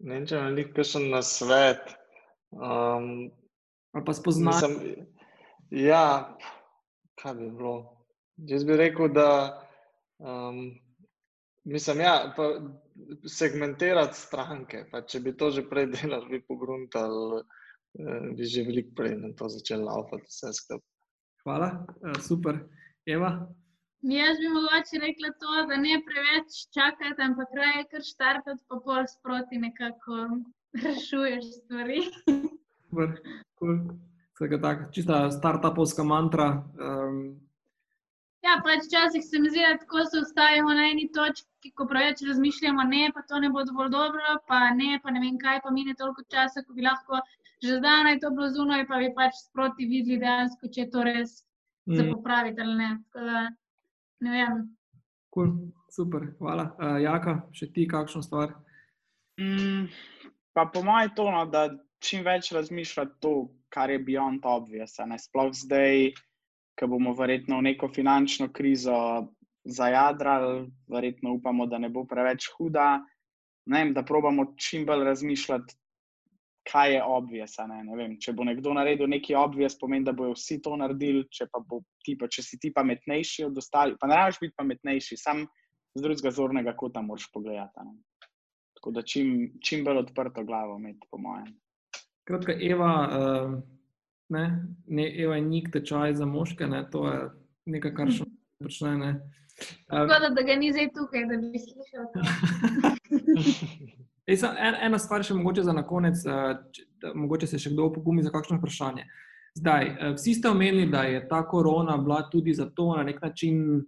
[0.00, 1.92] ne vem, če imam lih kakšen nasvet.
[2.50, 3.30] Um,
[3.94, 4.94] ali pa spoznati.
[5.70, 6.34] Ja,
[7.22, 7.76] kaj bi bilo?
[8.50, 9.28] Jaz bi rekel, da
[10.18, 10.58] um,
[11.64, 12.60] Mislim, ja, pa
[13.26, 14.84] segmentirati stranke.
[14.90, 17.42] Pa če bi to že prej delali, bi pogruntali,
[17.98, 20.90] eh, bi že veliko prej na to začeli laufati vse skupaj.
[21.44, 21.70] Hvala,
[22.04, 22.64] eh, super.
[23.06, 23.30] Eva?
[24.04, 29.06] Jaz bi mogoče rekla to, da ne preveč čakati, ampak raje kar štartati, pa pol
[29.08, 30.28] sproti nekako
[30.84, 32.00] rešuješ stvari.
[32.88, 33.14] Super,
[33.58, 33.78] cool.
[34.34, 36.64] Vsega tak, čista startupovska mantra.
[36.74, 37.43] Um,
[38.44, 42.20] Ja, pač včasih se mi zdi, da tako se ustavimo na eni točki, ko preveč
[42.28, 45.72] razmišljamo, ne, pa to ne bo dovolj dobro, pa ne, pa ne vem kaj, pa
[45.72, 47.22] mine toliko časa, ko bi lahko
[47.64, 51.30] že zdaj to bilo zunaj, pa bi pač sproti videli dejansko, če je to res
[51.88, 51.96] mm.
[51.96, 52.90] za popraviti ali ne.
[53.14, 53.44] Da,
[54.26, 54.60] ne vem.
[55.34, 55.56] Cool.
[55.94, 56.74] Super, hvala.
[56.74, 58.56] Uh, Jaka, še ti kakšno stvar?
[59.38, 59.86] Mm,
[60.50, 61.68] pa po mojem to, no, da
[62.02, 63.34] čim več razmišljati to,
[63.70, 66.10] kar je beyond obvious, ne sploh zdaj
[66.74, 68.96] ki bomo verjetno v neko finančno krizo
[69.64, 72.98] zajadrali, verjetno upamo, da ne bo preveč huda.
[73.70, 75.76] Vem, da probamo čim bolj razmišljati,
[76.68, 77.56] kaj je obvijes.
[77.68, 77.80] Ne?
[77.84, 81.24] Ne če bo nekdo naredil nekaj obvijes, pomeni, da bodo vsi to naredili.
[81.32, 85.46] Če, bo, tipa, če si ti pametnejši od ostalih, pa ne rabiš biti pametnejši, sam
[85.94, 87.86] z drugega zornega kota moraš pogledati.
[87.86, 88.28] Ne?
[88.76, 91.54] Tako da čim, čim bolj odprto glavo imeti, po mojem.
[92.28, 92.92] Kratka, Eva.
[93.08, 93.62] Uh
[94.28, 97.30] ne, ne Eva in nik tečaj za moške, ne, to je
[97.66, 98.24] nekaj, kar še
[98.58, 98.96] počne.
[98.96, 99.20] Ne.
[99.88, 102.06] Um, Škoda, da ga ni zdaj tukaj, da bi slišal.
[104.26, 107.58] Ej, samo en, ena stvar še mogoče za na konec, eh, če- da mogoče se
[107.58, 109.04] še kdo opogumi za kakšno vprašanje.
[109.54, 113.84] Zdaj, eh, vsi ste omenili, da je ta korona bila tudi zato na nek način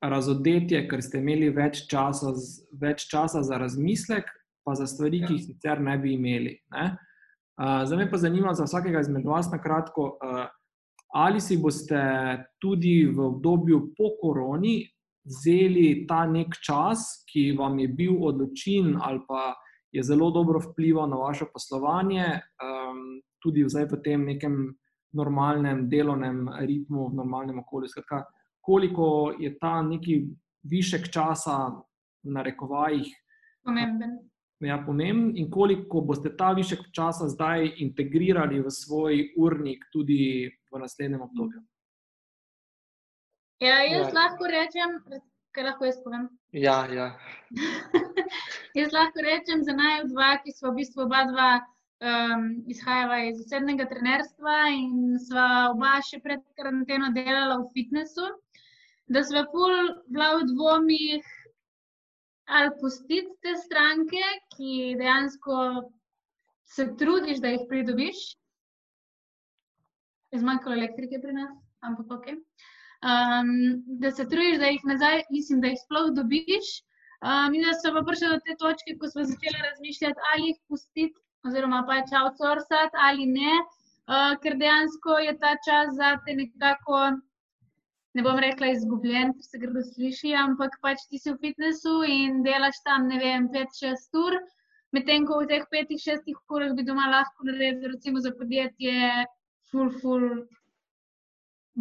[0.00, 4.24] razodetje, ker ste imeli več časa, z- več časa za razmislek,
[4.64, 6.62] pa za stvari, ki jih sicer ne bi imeli.
[6.70, 6.84] Ne?
[6.84, 7.07] Uh,
[7.58, 10.46] zdaj me pa zanima za vsakega izmed vas na kratko, uh,
[11.14, 12.00] ali si boste
[12.60, 14.82] tudi v obdobju po koroni
[15.24, 19.54] vzeli ta nek čas, ki vam je bil odločen ali pa
[19.92, 24.74] je zelo dobro vplival na vaše poslovanje, um, tudi zdaj v tem nekem
[25.12, 27.88] normalnem delovnem ritmu, v normalnem okolju.
[27.88, 28.24] Skratka,
[28.60, 30.26] koliko je ta neki
[30.62, 31.72] višek časa,
[32.22, 33.08] na rekovajih,
[33.64, 34.27] Pomemben.
[34.60, 40.78] Ja, pomemben in koliko boste ta višek časa zdaj integrirali v svoj urnik tudi v
[40.78, 41.62] naslednjem obdobju.
[43.60, 44.14] Ja, jaz Ja.
[44.14, 44.98] lahko rečem,
[45.52, 46.28] kaj lahko jaz povem.
[46.52, 47.18] Ja, ja.
[48.78, 53.40] Jaz lahko rečem za naj dva, ki smo v bistvu oba dva um, izhajala iz
[53.42, 58.28] zasebnega trenerstva in sva oba še pred karanteno delala v fitnessu,
[59.08, 59.74] da sva ful
[60.12, 61.24] bila v dvomih,
[62.48, 64.24] ali pustiti te stranke,
[64.56, 65.56] ki dejansko
[66.74, 68.24] se trudiš, da jih pridobiš.
[70.32, 72.26] Je zmanjkalo elektrike pri nas, ampak ok.
[73.08, 73.52] Um,
[74.02, 76.72] da se trudiš, da jih nazaj, mislim, da jih sploh dobiš.
[77.20, 80.58] Um, in da so pa prišli do te točke, ko smo začeli razmišljati, ali jih
[80.68, 87.00] pustiti, oziroma pač outsourcati ali ne, uh, ker dejansko je ta čas za te nekako,
[88.18, 92.42] ne bom rekla izgubljen, ker se grdo sliši, ampak pač ti si v fitnessu in
[92.46, 94.38] delaš tam, ne vem, 5-6 ur,
[94.96, 99.26] medtem ko v teh 5-6 urah bi doma lahko naredil, recimo za podjetje,
[99.70, 100.26] full, full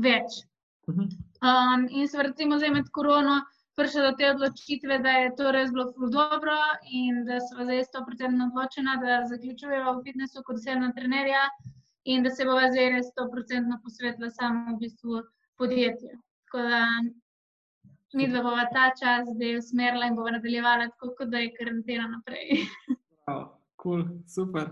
[0.08, 0.44] več.
[0.92, 1.08] Mhm.
[1.42, 3.40] Um, in so recimo zdaj med korono
[3.78, 6.56] prišli do te odločitve, da je to res bilo ful dobro
[7.00, 11.44] in da smo zdaj 100% odločena, da zaključujemo v fitnessu kot osebna trenerja
[12.06, 15.22] in da se bova zdaj res 100% posvetila samo v bistvu
[15.62, 16.18] podjetju.
[16.48, 16.82] Tako da
[18.16, 22.08] mi dva bova ta čas zdaj usmerila in bova nadaljevala tako, kot da je karantena
[22.08, 22.64] naprej.
[23.26, 23.42] Prav,
[23.84, 24.70] Cool, super.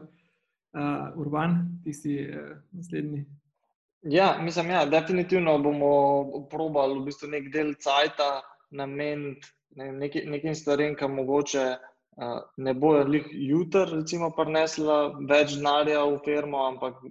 [0.76, 3.26] Uh, Urban, ti si uh, naslednji.
[4.02, 5.92] Ja, mislim, ja, definitivno bomo
[6.50, 8.42] probali v bistvu nek del cajta
[8.72, 15.00] nameniti ne, neki, nekim stvarem, ki mogoče uh, ne bojo lih jutri, recimo, prinesla
[15.30, 17.02] več denarja v firmo, ampak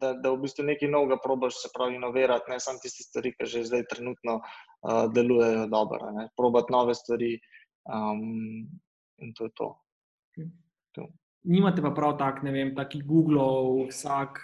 [0.00, 3.48] da, da v bistvu nekaj novega probaš, se pravi, inovirati, ne samo tiste stvari, ki
[3.50, 6.10] že zdaj trenutno uh, delujejo dobro.
[6.16, 6.28] ne.
[6.36, 7.34] Probati nove stvari
[7.88, 8.66] um,
[9.22, 9.72] in to je to.
[11.44, 14.38] Nimate pa prav tak, ne vem, taki Google, vsak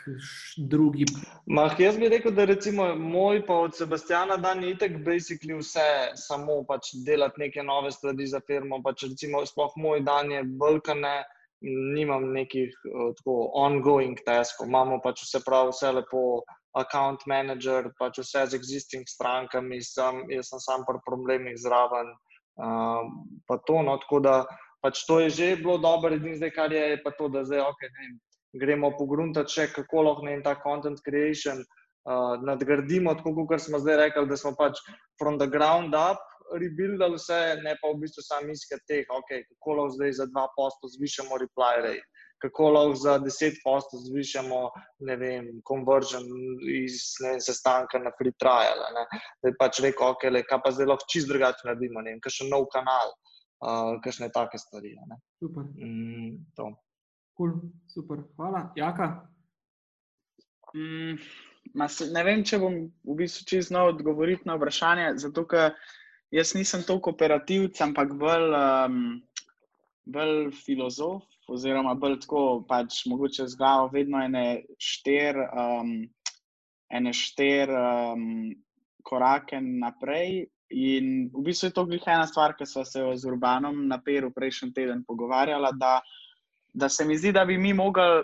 [0.69, 1.07] drugi.
[1.49, 6.13] Mah, jaz bi rekel, da recimo moj pa od Sebastiana dan je itek basically vse,
[6.21, 8.83] samo pač delati neke nove stvari za firmo.
[8.85, 11.15] Pač recimo, sploh moj dan je bulkane,
[11.63, 16.43] nimam nekih uh, tako ongoing taskov, imamo pač vse prav, vse lepo,
[16.79, 22.15] account manager, pač vse z existing strankami, sam, jaz sem sam pri problemih zraven.
[22.61, 23.05] Uh,
[23.49, 24.35] pa to, no, tako da
[24.85, 27.61] pač to je že bilo dobro, edino zdaj, kar je, je pa to, da zdaj,
[27.61, 28.17] ok, ne vem,
[28.61, 33.81] gremo pogruntati še, kako lahko ne vem, ta content creation uh, nadgradimo, tako kot smo
[33.83, 34.81] zdaj rekli, da smo pač
[35.21, 36.25] from the ground up
[36.59, 40.49] rebuildali vse, ne pa v bistvu sam iskati teh, ok, kako lahko zdaj za dva
[40.57, 42.07] posto zvišamo reply rate,
[42.43, 44.61] kako lahko za deset posto zvišamo,
[45.09, 46.25] ne vem, conversion
[46.75, 49.07] iz ne vem, sestanka na free trial, a ne.
[49.43, 52.23] da je pač rekel, ok, le, kaj pa zdaj lahko čist drugače naredimo, ne vem,
[52.25, 53.13] kakšen nov kanal,
[53.65, 55.21] uh, kakšne take stvari, a ne.
[55.43, 56.73] Super, Mm, to.
[57.37, 57.55] cool,
[57.89, 58.25] super.
[58.37, 58.73] Hvala.
[58.77, 59.13] Jaka?
[60.75, 61.17] Mm,
[61.89, 65.75] se, ne vem, če bom v bistvu čez znal odgovoriti na vprašanje, zato ker
[66.31, 69.03] jaz nisem toliko operativc, ampak bolj, um,
[70.07, 75.93] bolj filozof, oziroma bolj tako, pač mogoče z glavo vedno ene štir, um,
[76.91, 78.25] ene štir um,
[79.07, 80.47] korake naprej.
[80.71, 84.31] In v bistvu je to glih ena stvar, ki smo se z Urbanom na Peru
[84.31, 85.97] prejšnji teden pogovarjali, da,
[86.73, 88.23] da se mi zdi, da bi mi mogli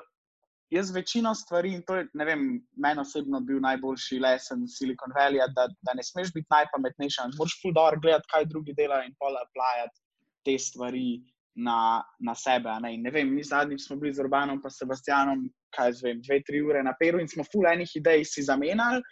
[0.71, 2.43] jaz večino stvari, in to je, ne vem,
[2.77, 7.61] meni osebno bil najboljši lesen Silicon Valley, da, da ne smeš biti najpametnejši, ampak moraš
[7.63, 10.01] fuldoor gledati, kaj drugi delajo in pol aplajati
[10.45, 11.23] te stvari
[11.57, 12.75] na, na sebe.
[12.83, 12.95] Ne?
[12.95, 16.43] In ne vem, mi zadnjič smo bili z Urbanom in Sebastianom, kaj z vem, dve,
[16.47, 19.03] tri ure na Peru in smo ful enih idej si zamenjali.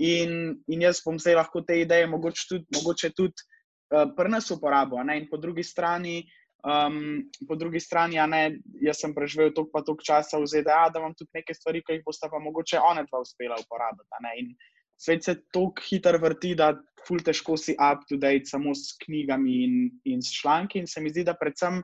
[0.00, 3.44] In, in jaz bom zdaj lahko te ideje mogoče tudi, mogoče tudi
[3.92, 5.02] uh, pri nas uporabil.
[5.12, 6.22] In po drugi strani,
[6.64, 8.42] um, po drugi strani, a ne,
[8.82, 11.98] jaz sem preživel toliko pa toliko časa v ZDA, da imam tudi neke stvari, ki
[11.98, 14.34] jih boste pa mogoče one dva uspela uporabiti.
[14.40, 14.52] In
[15.00, 16.74] svet se tako hitro vrti, da
[17.06, 20.78] ful težko si up to date samo s knjigami in, in s članki.
[20.82, 21.80] In se mi zdi, da predvsem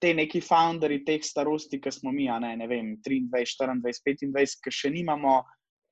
[0.00, 4.72] te neki founderji teh starosti, ki smo mi, ne, ne vem, 23, 24, 25, ki
[4.72, 5.42] še nimamo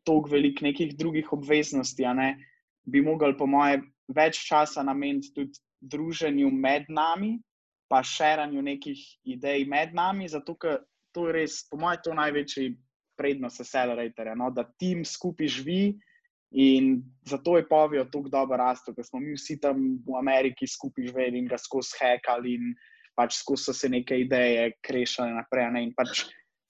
[0.09, 2.31] toliko velik nekih drugih obveznosti, ne,
[2.89, 5.61] bi mogli, po moje, več časa nameniti tudi
[5.93, 7.37] druženju med nami,
[7.89, 10.83] pa širanju nekih idej med nami, zato ker
[11.15, 12.75] to je res, po mojem, to največji
[13.19, 15.83] prednost acceleratorja, no, da tim skupaj živi.
[16.57, 21.11] In zato je povijo tako dobro rasto, ker smo mi vsi tam v Ameriki skupaj
[21.11, 22.71] živeli in ga skozi hekali, in
[23.19, 25.67] pač skozi so se neke ideje krešile naprej.
[25.75, 25.83] Ne?
[25.89, 26.23] In pač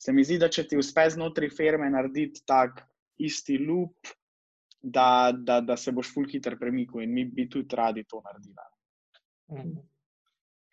[0.02, 2.82] se mi zdi, da če ti uspe znotraj firme narediti tak
[3.22, 4.10] isti loop,
[4.82, 8.66] da, da, da se boš fulj hiter premikal in mi bi tudi radi to naredili.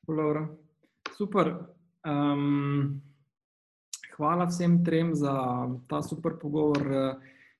[0.07, 0.47] Laura.
[1.17, 1.55] Super.
[2.05, 3.01] Um,
[4.17, 5.33] hvala vsem trem za
[5.89, 6.85] ta super pogovor,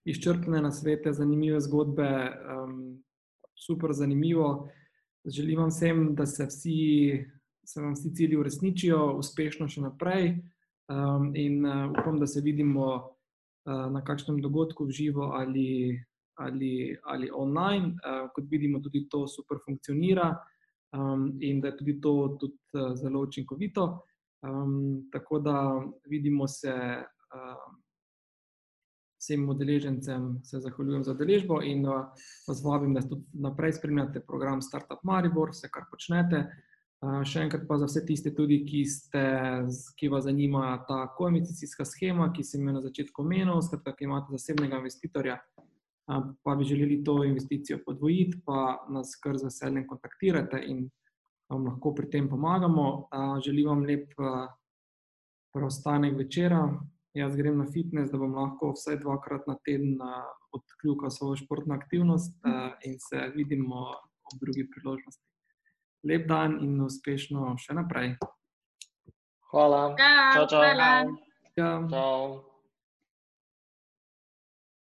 [0.05, 2.09] izčrpne nasvete, zanimive zgodbe.
[2.45, 3.03] Um,
[3.55, 4.69] super zanimivo.
[5.25, 7.25] Želim vam vsem, da se, vsi,
[7.65, 10.35] se vam vsi cilji uresničijo, uspešno še naprej.
[10.85, 15.97] Um, in uh, upam, da se vidimo uh, na kakšnem dogodku v živo ali,
[16.37, 17.95] ali, ali online.
[18.05, 20.35] Uh, kot vidimo, tudi to super funkcionira
[20.93, 24.05] um, in da je tudi to tudi, uh, zelo učinkovito.
[24.41, 27.73] Um, tako da vidimo se uh,
[29.17, 32.05] vsem udeležencem, se zahvaljujem za deležbo in uh,
[32.47, 36.45] vas vabim, da tudi naprej spremljate program Startup Maribor, vse kar počnete.
[36.45, 39.23] Uh, še enkrat pa za vse tiste, tudi, ki, ste,
[39.97, 44.33] ki vas zanima ta koemicijska schema, ki sem jo na začetku omenil, skratka, ki imate
[44.37, 45.39] zasebnega investitorja,
[46.43, 50.89] pa bi želeli to investicijo podvojiti, pa nas kar z veseljem kontaktirate in
[51.49, 53.07] vam lahko pri tem pomagamo.
[53.45, 54.13] Želim vam lep
[55.53, 56.69] preostanek večera.
[57.15, 59.97] Jaz grem na fitness, da bom lahko vsaj dvakrat na teden
[60.51, 62.35] odkljukal svojo športno aktivnost
[62.83, 63.85] in se vidimo
[64.33, 65.23] ob drugi priložnosti.
[66.03, 68.17] Lep dan in uspešno še naprej.
[69.51, 69.95] Hvala.
[69.95, 70.59] Čau, Čau, čau.
[70.59, 70.91] hvala.
[71.55, 71.71] Ja.
[71.89, 72.54] Čau.